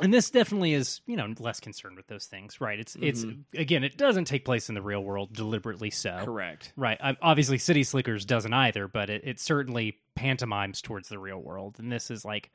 And 0.00 0.14
this 0.14 0.30
definitely 0.30 0.72
is, 0.72 1.00
you 1.04 1.16
know, 1.16 1.34
less 1.40 1.58
concerned 1.58 1.96
with 1.96 2.06
those 2.06 2.26
things, 2.26 2.60
right? 2.60 2.78
It's 2.78 2.96
it's 3.00 3.24
mm-hmm. 3.24 3.60
again, 3.60 3.82
it 3.82 3.98
doesn't 3.98 4.26
take 4.26 4.44
place 4.44 4.68
in 4.68 4.76
the 4.76 4.82
real 4.82 5.02
world 5.02 5.32
deliberately 5.32 5.90
so. 5.90 6.16
Correct. 6.24 6.72
Right. 6.76 6.96
I, 7.02 7.16
obviously, 7.20 7.58
City 7.58 7.82
Slickers 7.82 8.24
doesn't 8.24 8.52
either, 8.52 8.86
but 8.86 9.10
it, 9.10 9.22
it 9.24 9.40
certainly 9.40 9.98
pantomimes 10.14 10.80
towards 10.80 11.08
the 11.08 11.18
real 11.18 11.38
world. 11.38 11.80
And 11.80 11.90
this 11.90 12.08
is 12.12 12.24
like 12.24 12.52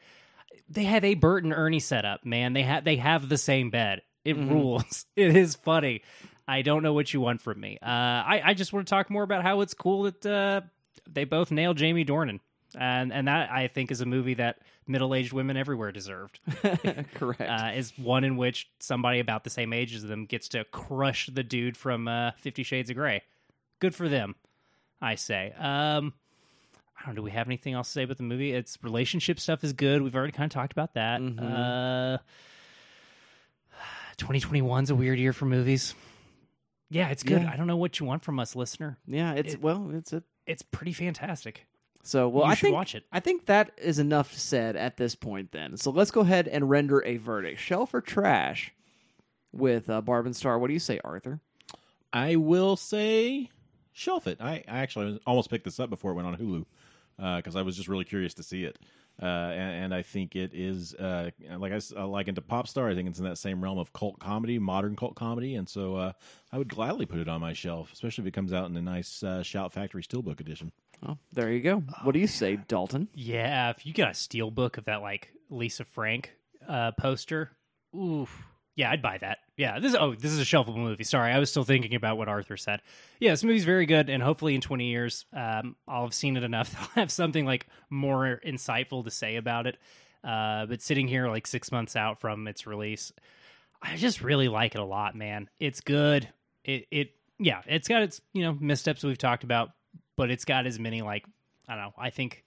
they 0.69 0.83
have 0.83 1.03
a 1.03 1.13
Bert 1.13 1.43
and 1.43 1.53
Ernie 1.53 1.79
setup, 1.79 2.25
man. 2.25 2.53
They 2.53 2.63
have 2.63 2.83
they 2.83 2.97
have 2.97 3.29
the 3.29 3.37
same 3.37 3.69
bed. 3.69 4.01
It 4.23 4.37
rules. 4.37 5.05
It 5.15 5.35
is 5.35 5.55
funny. 5.55 6.01
I 6.47 6.61
don't 6.61 6.83
know 6.83 6.93
what 6.93 7.13
you 7.13 7.21
want 7.21 7.41
from 7.41 7.59
me. 7.59 7.77
Uh, 7.81 7.85
I 7.85 8.41
I 8.45 8.53
just 8.53 8.73
want 8.73 8.87
to 8.87 8.89
talk 8.89 9.09
more 9.09 9.23
about 9.23 9.43
how 9.43 9.61
it's 9.61 9.73
cool 9.73 10.03
that 10.03 10.25
uh, 10.25 10.61
they 11.07 11.23
both 11.23 11.51
nailed 11.51 11.77
Jamie 11.77 12.05
Dornan, 12.05 12.39
and 12.77 13.13
and 13.13 13.27
that 13.27 13.51
I 13.51 13.67
think 13.67 13.91
is 13.91 14.01
a 14.01 14.05
movie 14.05 14.35
that 14.35 14.59
middle 14.87 15.15
aged 15.15 15.33
women 15.33 15.57
everywhere 15.57 15.91
deserved. 15.91 16.39
Correct. 17.15 17.41
Uh, 17.41 17.71
is 17.75 17.93
one 17.97 18.23
in 18.23 18.37
which 18.37 18.69
somebody 18.79 19.19
about 19.19 19.43
the 19.43 19.49
same 19.49 19.73
age 19.73 19.95
as 19.95 20.03
them 20.03 20.25
gets 20.25 20.49
to 20.49 20.63
crush 20.65 21.27
the 21.31 21.43
dude 21.43 21.77
from 21.77 22.07
uh, 22.07 22.31
Fifty 22.37 22.63
Shades 22.63 22.89
of 22.89 22.95
Grey. 22.95 23.23
Good 23.79 23.95
for 23.95 24.07
them, 24.07 24.35
I 25.01 25.15
say. 25.15 25.53
Um, 25.59 26.13
I 26.97 27.05
don't 27.05 27.15
know. 27.15 27.19
Do 27.21 27.23
we 27.23 27.31
have 27.31 27.47
anything 27.47 27.73
else 27.73 27.87
to 27.89 27.93
say 27.93 28.03
about 28.03 28.17
the 28.17 28.23
movie? 28.23 28.53
Its 28.53 28.77
relationship 28.81 29.39
stuff 29.39 29.63
is 29.63 29.73
good. 29.73 30.01
We've 30.01 30.15
already 30.15 30.31
kind 30.31 30.45
of 30.45 30.53
talked 30.53 30.71
about 30.71 30.93
that. 30.95 31.21
Uh, 31.21 32.17
2021's 34.17 34.89
a 34.89 34.95
weird 34.95 35.19
year 35.19 35.33
for 35.33 35.45
movies. 35.45 35.93
Yeah, 36.89 37.09
it's 37.09 37.23
good. 37.23 37.41
Yeah. 37.41 37.51
I 37.51 37.57
don't 37.57 37.67
know 37.67 37.77
what 37.77 37.99
you 37.99 38.05
want 38.05 38.23
from 38.23 38.39
us, 38.39 38.55
listener. 38.55 38.97
yeah. 39.07 39.33
It's 39.33 39.55
it- 39.55 39.61
well. 39.61 39.91
It's 39.93 40.13
a 40.13 40.23
It's 40.45 40.61
pretty 40.61 40.93
fantastic. 40.93 41.65
So 42.03 42.29
well, 42.29 42.45
You 42.45 42.51
I 42.51 42.53
should 42.53 42.61
think 42.67 42.75
watch 42.75 42.93
it. 42.93 43.03
I 43.11 43.19
think 43.19 43.47
that 43.47 43.71
is 43.79 43.97
enough 43.97 44.31
said 44.31 44.75
at 44.75 44.95
this 44.95 45.15
point. 45.15 45.51
Then, 45.51 45.75
so 45.75 45.89
let's 45.89 46.11
go 46.11 46.21
ahead 46.21 46.47
and 46.47 46.69
render 46.69 47.03
a 47.03 47.17
verdict: 47.17 47.59
shelf 47.59 47.95
or 47.95 48.01
trash 48.01 48.71
with 49.51 49.89
uh, 49.89 50.01
Barb 50.01 50.27
and 50.27 50.35
Star. 50.35 50.59
What 50.59 50.67
do 50.67 50.73
you 50.73 50.79
say, 50.79 50.99
Arthur? 51.03 51.39
I 52.13 52.35
will 52.35 52.75
say 52.75 53.49
shelf 53.91 54.27
it. 54.27 54.37
I, 54.39 54.63
I 54.67 54.77
actually 54.81 55.19
almost 55.25 55.49
picked 55.49 55.65
this 55.65 55.79
up 55.79 55.89
before 55.89 56.11
it 56.11 56.13
went 56.13 56.27
on 56.27 56.37
Hulu 56.37 56.65
because 57.17 57.55
I 57.55 57.61
was 57.61 57.75
just 57.75 57.87
really 57.87 58.05
curious 58.05 58.33
to 58.35 58.43
see 58.43 58.63
it. 58.63 58.79
Uh, 59.21 59.25
and, 59.25 59.85
and 59.85 59.95
I 59.95 60.01
think 60.01 60.35
it 60.35 60.51
is 60.53 60.93
uh, 60.93 61.29
like 61.57 61.71
I 61.71 61.79
uh, 61.97 62.05
like 62.05 62.27
into 62.27 62.41
pop 62.41 62.67
star. 62.67 62.89
I 62.89 62.95
think 62.95 63.07
it's 63.07 63.19
in 63.19 63.23
that 63.25 63.37
same 63.37 63.63
realm 63.63 63.77
of 63.77 63.93
cult 63.93 64.19
comedy, 64.19 64.59
modern 64.59 64.97
cult 64.97 65.15
comedy, 65.15 65.55
and 65.55 65.69
so 65.69 65.95
uh, 65.95 66.11
I 66.51 66.57
would 66.57 66.67
gladly 66.67 67.05
put 67.05 67.19
it 67.19 67.29
on 67.29 67.39
my 67.39 67.53
shelf, 67.53 67.93
especially 67.93 68.23
if 68.23 68.27
it 68.27 68.33
comes 68.33 68.51
out 68.51 68.69
in 68.69 68.75
a 68.75 68.81
nice 68.81 69.23
uh, 69.23 69.41
Shout 69.41 69.71
Factory 69.71 70.03
Steelbook 70.03 70.41
edition. 70.41 70.73
Oh, 71.07 71.17
there 71.31 71.51
you 71.51 71.61
go. 71.61 71.77
What 72.03 72.11
do 72.11 72.19
you 72.19 72.27
say, 72.27 72.57
Dalton? 72.67 73.07
Yeah, 73.13 73.69
if 73.69 73.85
you 73.85 73.93
got 73.93 74.09
a 74.09 74.13
Steelbook 74.13 74.77
of 74.77 74.85
that 74.85 75.01
like 75.01 75.31
Lisa 75.49 75.85
Frank 75.85 76.33
uh, 76.67 76.91
poster, 76.91 77.51
oof. 77.95 78.45
Yeah, 78.75 78.91
I'd 78.91 79.01
buy 79.01 79.17
that. 79.19 79.39
Yeah, 79.57 79.79
this 79.79 79.93
is 79.93 79.97
oh, 79.97 80.15
this 80.15 80.31
is 80.31 80.39
a 80.39 80.43
shelfable 80.43 80.77
movie. 80.77 81.05
Sorry, 81.05 81.31
I 81.31 81.39
was 81.39 81.49
still 81.49 81.63
thinking 81.63 81.95
about 81.95 82.17
what 82.17 82.27
Arthur 82.27 82.57
said. 82.57 82.81
Yeah, 83.21 83.31
this 83.31 83.43
movie's 83.43 83.63
very 83.63 83.85
good, 83.85 84.09
and 84.09 84.21
hopefully 84.21 84.53
in 84.53 84.59
twenty 84.59 84.87
years, 84.87 85.25
um, 85.31 85.77
I'll 85.87 86.03
have 86.03 86.13
seen 86.13 86.35
it 86.35 86.43
enough. 86.43 86.75
I'll 86.79 87.01
have 87.01 87.11
something 87.11 87.45
like 87.45 87.67
more 87.89 88.41
insightful 88.45 89.03
to 89.05 89.11
say 89.11 89.37
about 89.37 89.65
it. 89.65 89.77
Uh, 90.23 90.65
but 90.65 90.81
sitting 90.81 91.07
here 91.07 91.29
like 91.29 91.47
six 91.47 91.71
months 91.71 91.95
out 91.95 92.19
from 92.19 92.47
its 92.47 92.67
release, 92.67 93.13
I 93.81 93.95
just 93.95 94.21
really 94.21 94.49
like 94.49 94.75
it 94.75 94.81
a 94.81 94.85
lot, 94.85 95.15
man. 95.15 95.49
It's 95.59 95.79
good. 95.79 96.27
It 96.65 96.87
it 96.91 97.11
yeah, 97.39 97.61
it's 97.67 97.87
got 97.87 98.01
its 98.01 98.19
you 98.33 98.43
know 98.43 98.57
missteps 98.59 99.03
we've 99.03 99.17
talked 99.17 99.45
about, 99.45 99.71
but 100.17 100.29
it's 100.29 100.43
got 100.43 100.65
as 100.65 100.79
many 100.79 101.01
like 101.01 101.25
I 101.69 101.75
don't 101.75 101.83
know. 101.85 101.93
I 101.97 102.09
think 102.09 102.43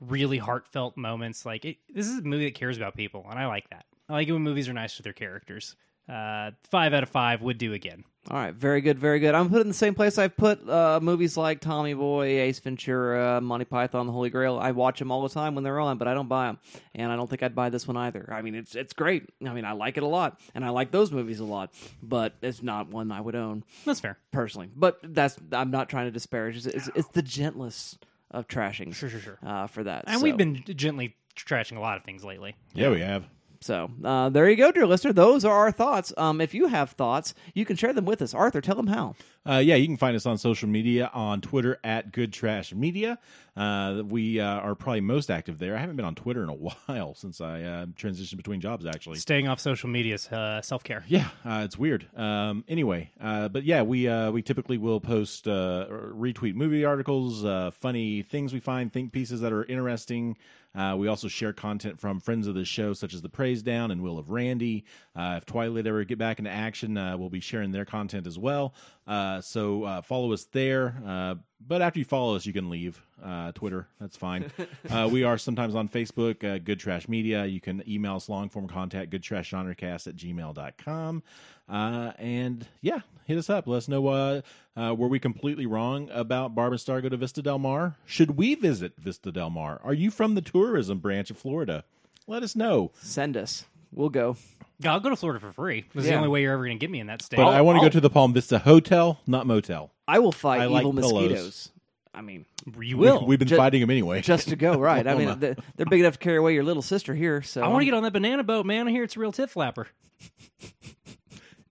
really 0.00 0.38
heartfelt 0.38 0.98
moments. 0.98 1.46
Like 1.46 1.64
it, 1.64 1.78
this 1.88 2.06
is 2.08 2.18
a 2.18 2.22
movie 2.22 2.44
that 2.44 2.54
cares 2.54 2.76
about 2.76 2.94
people, 2.94 3.26
and 3.30 3.38
I 3.38 3.46
like 3.46 3.70
that. 3.70 3.86
I 4.10 4.14
like 4.14 4.28
it 4.28 4.32
when 4.32 4.42
movies 4.42 4.68
are 4.68 4.72
nice 4.72 4.96
with 4.98 5.04
their 5.04 5.12
characters. 5.12 5.76
Uh, 6.08 6.50
five 6.68 6.92
out 6.92 7.04
of 7.04 7.08
five 7.08 7.40
would 7.40 7.56
do 7.56 7.72
again. 7.72 8.02
All 8.30 8.36
right, 8.36 8.52
very 8.52 8.80
good, 8.80 8.98
very 8.98 9.20
good. 9.20 9.32
I'm 9.34 9.48
put 9.48 9.60
in 9.60 9.68
the 9.68 9.74
same 9.74 9.94
place 9.94 10.18
I've 10.18 10.36
put 10.36 10.68
uh, 10.68 10.98
movies 11.00 11.36
like 11.36 11.60
Tommy 11.60 11.94
Boy, 11.94 12.40
Ace 12.40 12.58
Ventura, 12.58 13.40
Monty 13.40 13.64
Python, 13.64 14.06
The 14.06 14.12
Holy 14.12 14.28
Grail. 14.28 14.58
I 14.58 14.72
watch 14.72 14.98
them 14.98 15.12
all 15.12 15.22
the 15.22 15.28
time 15.32 15.54
when 15.54 15.62
they're 15.62 15.78
on, 15.78 15.98
but 15.98 16.08
I 16.08 16.14
don't 16.14 16.28
buy 16.28 16.46
them, 16.48 16.58
and 16.96 17.12
I 17.12 17.16
don't 17.16 17.30
think 17.30 17.42
I'd 17.44 17.54
buy 17.54 17.70
this 17.70 17.86
one 17.86 17.96
either. 17.96 18.28
I 18.32 18.42
mean, 18.42 18.56
it's 18.56 18.74
it's 18.74 18.92
great. 18.92 19.30
I 19.46 19.52
mean, 19.54 19.64
I 19.64 19.72
like 19.72 19.96
it 19.96 20.02
a 20.02 20.06
lot, 20.06 20.40
and 20.54 20.64
I 20.64 20.70
like 20.70 20.90
those 20.90 21.12
movies 21.12 21.38
a 21.38 21.44
lot, 21.44 21.72
but 22.02 22.34
it's 22.42 22.60
not 22.62 22.88
one 22.90 23.12
I 23.12 23.20
would 23.20 23.36
own 23.36 23.62
That's 23.86 24.00
fair. 24.00 24.18
personally. 24.32 24.68
But 24.74 24.98
that's 25.02 25.38
I'm 25.52 25.70
not 25.70 25.88
trying 25.88 26.06
to 26.06 26.10
disparage. 26.10 26.56
It's, 26.56 26.66
it's, 26.66 26.90
it's 26.96 27.08
the 27.08 27.22
gentlest 27.22 28.04
of 28.32 28.48
trashing. 28.48 28.94
Sure, 28.94 29.08
sure, 29.08 29.20
sure. 29.20 29.38
Uh, 29.46 29.66
for 29.68 29.84
that, 29.84 30.04
And 30.08 30.18
So- 30.18 30.24
we've 30.24 30.36
been 30.36 30.62
gently 30.76 31.14
trashing 31.36 31.76
a 31.76 31.80
lot 31.80 31.96
of 31.96 32.04
things 32.04 32.24
lately. 32.24 32.56
Yeah, 32.74 32.90
we 32.90 33.00
have. 33.00 33.24
So 33.62 33.90
uh, 34.02 34.30
there 34.30 34.48
you 34.48 34.56
go, 34.56 34.72
dear 34.72 34.86
listener. 34.86 35.12
Those 35.12 35.44
are 35.44 35.54
our 35.54 35.70
thoughts. 35.70 36.14
Um, 36.16 36.40
if 36.40 36.54
you 36.54 36.68
have 36.68 36.92
thoughts, 36.92 37.34
you 37.52 37.66
can 37.66 37.76
share 37.76 37.92
them 37.92 38.06
with 38.06 38.22
us. 38.22 38.32
Arthur, 38.32 38.62
tell 38.62 38.76
them 38.76 38.86
how. 38.86 39.14
Uh, 39.46 39.58
yeah, 39.58 39.74
you 39.74 39.86
can 39.86 39.98
find 39.98 40.16
us 40.16 40.24
on 40.24 40.38
social 40.38 40.68
media 40.68 41.10
on 41.12 41.42
Twitter 41.42 41.78
at 41.84 42.10
Good 42.10 42.32
Trash 42.32 42.72
Media. 42.72 43.18
Uh, 43.56 44.02
we 44.06 44.40
uh, 44.40 44.46
are 44.46 44.74
probably 44.74 45.00
most 45.00 45.30
active 45.30 45.58
there. 45.58 45.76
I 45.76 45.80
haven't 45.80 45.96
been 45.96 46.04
on 46.04 46.14
Twitter 46.14 46.42
in 46.42 46.48
a 46.48 46.54
while 46.86 47.14
since 47.14 47.40
I 47.40 47.62
uh, 47.62 47.86
transitioned 47.86 48.36
between 48.36 48.60
jobs, 48.60 48.86
actually. 48.86 49.18
Staying 49.18 49.48
off 49.48 49.60
social 49.60 49.88
media 49.88 50.14
is 50.14 50.28
uh, 50.28 50.62
self 50.62 50.84
care. 50.84 51.04
Yeah, 51.08 51.28
uh, 51.44 51.62
it's 51.64 51.78
weird. 51.78 52.06
Um, 52.16 52.64
anyway, 52.68 53.10
uh, 53.20 53.48
but 53.48 53.64
yeah, 53.64 53.82
we 53.82 54.08
uh, 54.08 54.30
we 54.30 54.42
typically 54.42 54.78
will 54.78 55.00
post 55.00 55.48
uh, 55.48 55.86
retweet 55.90 56.54
movie 56.54 56.84
articles, 56.84 57.44
uh, 57.44 57.70
funny 57.72 58.22
things 58.22 58.52
we 58.52 58.60
find, 58.60 58.92
think 58.92 59.12
pieces 59.12 59.40
that 59.40 59.52
are 59.52 59.64
interesting. 59.64 60.36
Uh, 60.74 60.94
we 60.96 61.08
also 61.08 61.26
share 61.28 61.52
content 61.52 61.98
from 61.98 62.20
friends 62.20 62.46
of 62.46 62.54
the 62.54 62.64
show, 62.64 62.92
such 62.92 63.12
as 63.12 63.22
the 63.22 63.28
Praise 63.28 63.62
Down 63.62 63.90
and 63.90 64.02
Will 64.02 64.18
of 64.18 64.30
Randy. 64.30 64.84
Uh, 65.16 65.34
if 65.36 65.44
Twilight 65.44 65.86
ever 65.86 66.04
get 66.04 66.18
back 66.18 66.38
into 66.38 66.50
action, 66.50 66.96
uh, 66.96 67.16
we'll 67.16 67.30
be 67.30 67.40
sharing 67.40 67.72
their 67.72 67.84
content 67.84 68.26
as 68.26 68.38
well. 68.38 68.74
Uh, 69.06 69.40
so 69.40 69.84
uh, 69.84 70.02
follow 70.02 70.32
us 70.32 70.44
there. 70.52 71.38
But 71.66 71.82
after 71.82 71.98
you 71.98 72.04
follow 72.04 72.36
us, 72.36 72.46
you 72.46 72.52
can 72.52 72.70
leave 72.70 73.00
uh, 73.22 73.52
Twitter. 73.52 73.86
That's 74.00 74.16
fine. 74.16 74.50
uh, 74.90 75.08
we 75.10 75.24
are 75.24 75.38
sometimes 75.38 75.74
on 75.74 75.88
Facebook, 75.88 76.42
uh, 76.42 76.58
Good 76.58 76.80
Trash 76.80 77.08
Media. 77.08 77.44
You 77.44 77.60
can 77.60 77.82
email 77.88 78.16
us 78.16 78.28
long 78.28 78.48
form 78.48 78.66
contact, 78.66 79.10
goodtrashgenrecast 79.12 80.06
at 80.06 80.16
gmail.com. 80.16 81.22
Uh, 81.68 82.12
and 82.18 82.66
yeah, 82.80 83.00
hit 83.26 83.38
us 83.38 83.50
up. 83.50 83.66
Let 83.66 83.78
us 83.78 83.88
know 83.88 84.08
uh, 84.08 84.40
uh, 84.76 84.94
were 84.94 85.08
we 85.08 85.18
completely 85.18 85.66
wrong 85.66 86.08
about 86.12 86.54
Barb 86.54 86.72
and 86.72 86.80
Star 86.80 87.00
go 87.00 87.08
to 87.08 87.16
Vista 87.16 87.42
Del 87.42 87.58
Mar? 87.58 87.96
Should 88.06 88.32
we 88.36 88.54
visit 88.54 88.94
Vista 88.98 89.30
Del 89.30 89.50
Mar? 89.50 89.80
Are 89.84 89.94
you 89.94 90.10
from 90.10 90.34
the 90.34 90.42
tourism 90.42 90.98
branch 90.98 91.30
of 91.30 91.36
Florida? 91.36 91.84
Let 92.26 92.42
us 92.42 92.56
know. 92.56 92.92
Send 93.00 93.36
us. 93.36 93.64
We'll 93.92 94.08
go. 94.08 94.36
I'll 94.84 95.00
go 95.00 95.10
to 95.10 95.16
Florida 95.16 95.40
for 95.40 95.52
free. 95.52 95.84
This 95.94 96.04
is 96.04 96.10
Yeah. 96.10 96.12
the 96.12 96.16
only 96.18 96.28
way 96.30 96.42
you're 96.42 96.52
ever 96.52 96.64
going 96.64 96.78
to 96.78 96.80
get 96.80 96.90
me 96.90 97.00
in 97.00 97.06
that 97.08 97.22
state. 97.22 97.36
But 97.36 97.48
I 97.48 97.60
want 97.60 97.76
to 97.76 97.80
I'll- 97.80 97.86
go 97.86 97.90
to 97.90 98.00
the 98.00 98.10
Palm 98.10 98.32
Vista 98.32 98.58
Hotel, 98.60 99.20
not 99.26 99.46
motel. 99.46 99.90
I 100.08 100.18
will 100.20 100.32
fight 100.32 100.60
I 100.62 100.66
like 100.66 100.80
evil 100.82 100.92
pillows. 100.94 101.12
mosquitoes. 101.12 101.68
I 102.12 102.22
mean, 102.22 102.44
you 102.80 102.96
will. 102.98 103.24
We've 103.24 103.38
been 103.38 103.46
Ju- 103.46 103.56
fighting 103.56 103.80
them 103.80 103.90
anyway. 103.90 104.20
just 104.20 104.48
to 104.48 104.56
go 104.56 104.74
right. 104.80 105.06
I 105.06 105.14
mean, 105.14 105.38
they're, 105.38 105.56
they're 105.76 105.86
big 105.86 106.00
enough 106.00 106.14
to 106.14 106.18
carry 106.18 106.38
away 106.38 106.54
your 106.54 106.64
little 106.64 106.82
sister 106.82 107.14
here. 107.14 107.40
So 107.42 107.62
I 107.62 107.68
want 107.68 107.82
to 107.82 107.84
get 107.84 107.94
on 107.94 108.02
that 108.02 108.12
banana 108.12 108.42
boat, 108.42 108.66
man. 108.66 108.88
I 108.88 108.90
hear 108.90 109.04
it's 109.04 109.16
a 109.16 109.20
real 109.20 109.30
tit 109.32 109.48
flapper. 109.50 109.86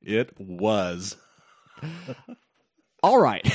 it 0.02 0.40
was. 0.40 1.18
All 3.02 3.20
right. 3.22 3.46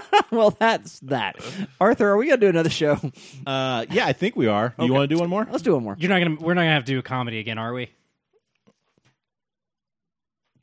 well, 0.30 0.50
that's 0.50 0.98
that. 1.00 1.36
Arthur, 1.80 2.08
are 2.10 2.16
we 2.16 2.26
gonna 2.26 2.38
do 2.40 2.48
another 2.48 2.70
show? 2.70 2.98
Uh, 3.46 3.84
yeah, 3.90 4.06
I 4.06 4.12
think 4.12 4.34
we 4.36 4.46
are. 4.46 4.74
You 4.78 4.92
want 4.92 5.08
to 5.08 5.14
do 5.14 5.20
one 5.20 5.28
more? 5.28 5.46
Let's 5.50 5.62
do 5.62 5.74
one 5.74 5.82
more. 5.84 5.96
You're 5.98 6.08
not 6.10 6.20
gonna. 6.20 6.36
We're 6.40 6.54
not 6.54 6.62
gonna 6.62 6.72
have 6.74 6.84
to 6.84 6.92
do 6.92 6.98
a 6.98 7.02
comedy 7.02 7.38
again, 7.38 7.58
are 7.58 7.72
we? 7.74 7.90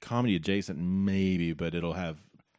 Comedy 0.01 0.35
adjacent, 0.35 0.77
maybe, 0.79 1.53
but 1.53 1.73
it'll 1.75 1.93
have 1.93 2.17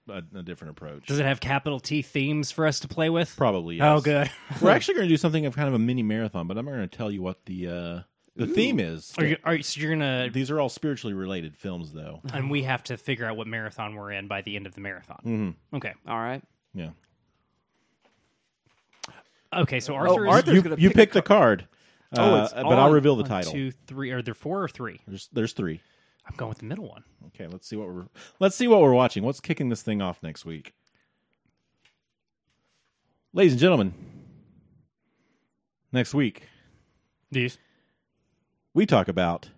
a, 0.09 0.23
a 0.35 0.43
different 0.43 0.71
approach. 0.73 1.07
Does 1.07 1.19
it 1.19 1.27
have 1.27 1.41
capital 1.41 1.79
T 1.81 2.01
themes 2.03 2.51
for 2.51 2.67
us 2.67 2.81
to 2.81 2.89
play 2.89 3.11
with? 3.11 3.35
Probably. 3.37 3.81
Oh, 3.81 4.01
good. 4.01 4.31
We're 4.61 4.71
actually 4.73 4.95
going 4.95 5.09
to 5.09 5.13
do 5.13 5.17
something 5.17 5.45
of 5.47 5.55
kind 5.57 5.69
of 5.69 5.75
a 5.75 5.79
mini 5.79 6.03
marathon, 6.03 6.47
but 6.47 6.57
I'm 6.57 6.65
not 6.65 6.73
going 6.73 6.89
to 6.89 6.97
tell 6.97 7.11
you 7.11 7.21
what 7.23 7.45
the 7.47 7.69
uh, 7.69 8.01
the 8.37 8.47
theme 8.47 8.81
is. 8.81 9.13
Are 9.19 9.25
you, 9.27 9.37
are 9.45 9.55
you, 9.57 9.63
so 9.63 9.81
you're 9.81 9.91
gonna, 9.91 10.31
These 10.33 10.51
are 10.51 10.59
all 10.59 10.69
spiritually 10.71 11.13
related 11.15 11.55
films, 11.57 11.93
though. 11.93 12.21
and 12.33 12.51
we 12.51 12.63
have 12.63 12.83
to 12.85 12.97
figure 12.97 13.27
out 13.27 13.37
what 13.37 13.47
marathon 13.47 13.95
we're 13.95 14.13
in 14.13 14.27
by 14.29 14.41
the 14.43 14.57
end 14.57 14.67
of 14.67 14.75
the 14.75 14.81
marathon. 14.81 15.21
Mm-hmm. 15.25 15.77
Okay. 15.77 15.93
All 16.09 16.19
right. 16.19 16.43
Yeah. 16.75 16.91
Okay. 19.55 19.81
So 19.81 19.95
Arthur. 19.95 20.27
is- 20.27 20.33
Arthur's 20.33 20.55
You, 20.55 20.63
gonna 20.63 20.77
you 20.77 20.89
pick 20.91 20.95
a 20.97 20.99
pick 20.99 21.13
the 21.13 21.23
car- 21.23 21.39
card, 21.39 21.69
Oh, 22.17 22.35
uh, 22.35 22.45
it's 22.45 22.53
but 22.53 22.67
I'll 22.67 22.87
on. 22.89 22.93
reveal 22.93 23.17
the 23.17 23.23
one, 23.23 23.31
title. 23.31 23.53
two, 23.53 23.71
three. 23.87 24.11
Are 24.11 24.21
there 24.23 24.35
four 24.35 24.63
or 24.63 24.69
three? 24.69 25.01
There's 25.07 25.29
there's 25.33 25.53
three. 25.55 25.81
I'm 26.27 26.35
going 26.37 26.49
with 26.51 26.59
the 26.59 26.65
middle 26.65 26.89
one. 26.89 27.05
Okay, 27.29 27.47
let's 27.47 27.67
see 27.67 27.77
what 27.77 27.89
we're 27.89 28.07
let's 28.39 28.57
see 28.57 28.69
what 28.69 28.81
we're 28.81 28.93
watching. 28.95 29.23
What's 29.25 29.41
kicking 29.41 29.69
this 29.69 29.83
thing 29.83 30.01
off 30.03 30.23
next 30.23 30.45
week? 30.45 30.75
Ladies 33.33 33.53
and 33.53 33.61
gentlemen, 33.61 33.95
next 35.91 36.13
week 36.15 36.43
These. 37.31 37.57
we 38.75 38.85
talk 38.87 39.09
about 39.09 39.49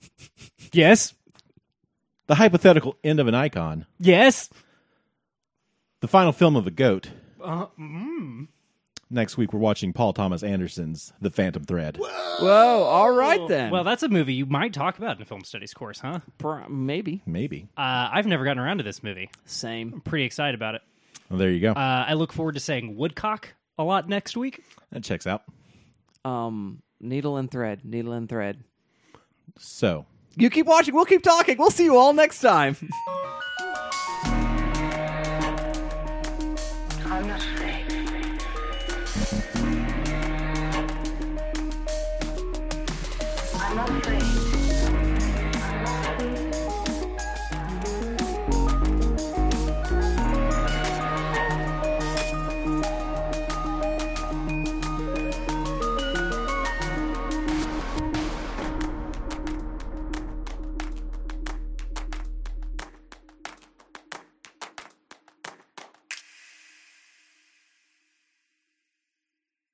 Yes. 0.72 1.14
the 2.26 2.36
hypothetical 2.36 2.96
end 3.04 3.20
of 3.20 3.26
an 3.28 3.34
icon, 3.34 3.86
Yes. 3.98 4.48
the 6.00 6.08
final 6.08 6.32
film 6.32 6.56
of 6.56 6.64
the 6.64 6.70
goat. 6.70 7.10
Uh, 7.42 7.66
mm. 7.78 8.48
Next 9.10 9.36
week 9.36 9.52
we're 9.52 9.60
watching 9.60 9.92
Paul 9.92 10.12
Thomas 10.12 10.42
Anderson's 10.42 11.12
The 11.20 11.30
Phantom 11.30 11.62
Thread. 11.64 11.98
Whoa. 11.98 12.82
All 12.84 13.12
right 13.12 13.46
then. 13.48 13.70
Well, 13.70 13.84
that's 13.84 14.02
a 14.02 14.08
movie 14.08 14.34
you 14.34 14.46
might 14.46 14.72
talk 14.72 14.98
about 14.98 15.16
in 15.16 15.22
a 15.22 15.24
film 15.26 15.44
studies 15.44 15.72
course, 15.74 16.00
huh? 16.00 16.20
Pro- 16.38 16.68
maybe. 16.68 17.22
Maybe. 17.26 17.68
Uh, 17.76 18.08
I've 18.12 18.26
never 18.26 18.44
gotten 18.44 18.58
around 18.62 18.78
to 18.78 18.84
this 18.84 19.02
movie. 19.02 19.30
Same. 19.44 19.92
I'm 19.94 20.00
pretty 20.00 20.24
excited 20.24 20.54
about 20.54 20.74
it. 20.74 20.82
Well, 21.30 21.38
there 21.38 21.50
you 21.50 21.60
go. 21.60 21.72
Uh, 21.72 22.04
I 22.08 22.14
look 22.14 22.32
forward 22.32 22.54
to 22.54 22.60
saying 22.60 22.96
woodcock 22.96 23.54
a 23.78 23.84
lot 23.84 24.08
next 24.08 24.36
week. 24.36 24.62
that 24.90 25.04
checks 25.04 25.26
out. 25.26 25.42
Um, 26.24 26.82
needle 27.00 27.36
and 27.36 27.50
thread. 27.50 27.84
Needle 27.84 28.12
and 28.14 28.28
thread. 28.28 28.64
So, 29.58 30.06
You 30.36 30.50
keep 30.50 30.66
watching. 30.66 30.94
We'll 30.94 31.04
keep 31.04 31.22
talking. 31.22 31.56
We'll 31.58 31.70
see 31.70 31.84
you 31.84 31.96
all 31.96 32.12
next 32.12 32.40
time. 32.40 32.76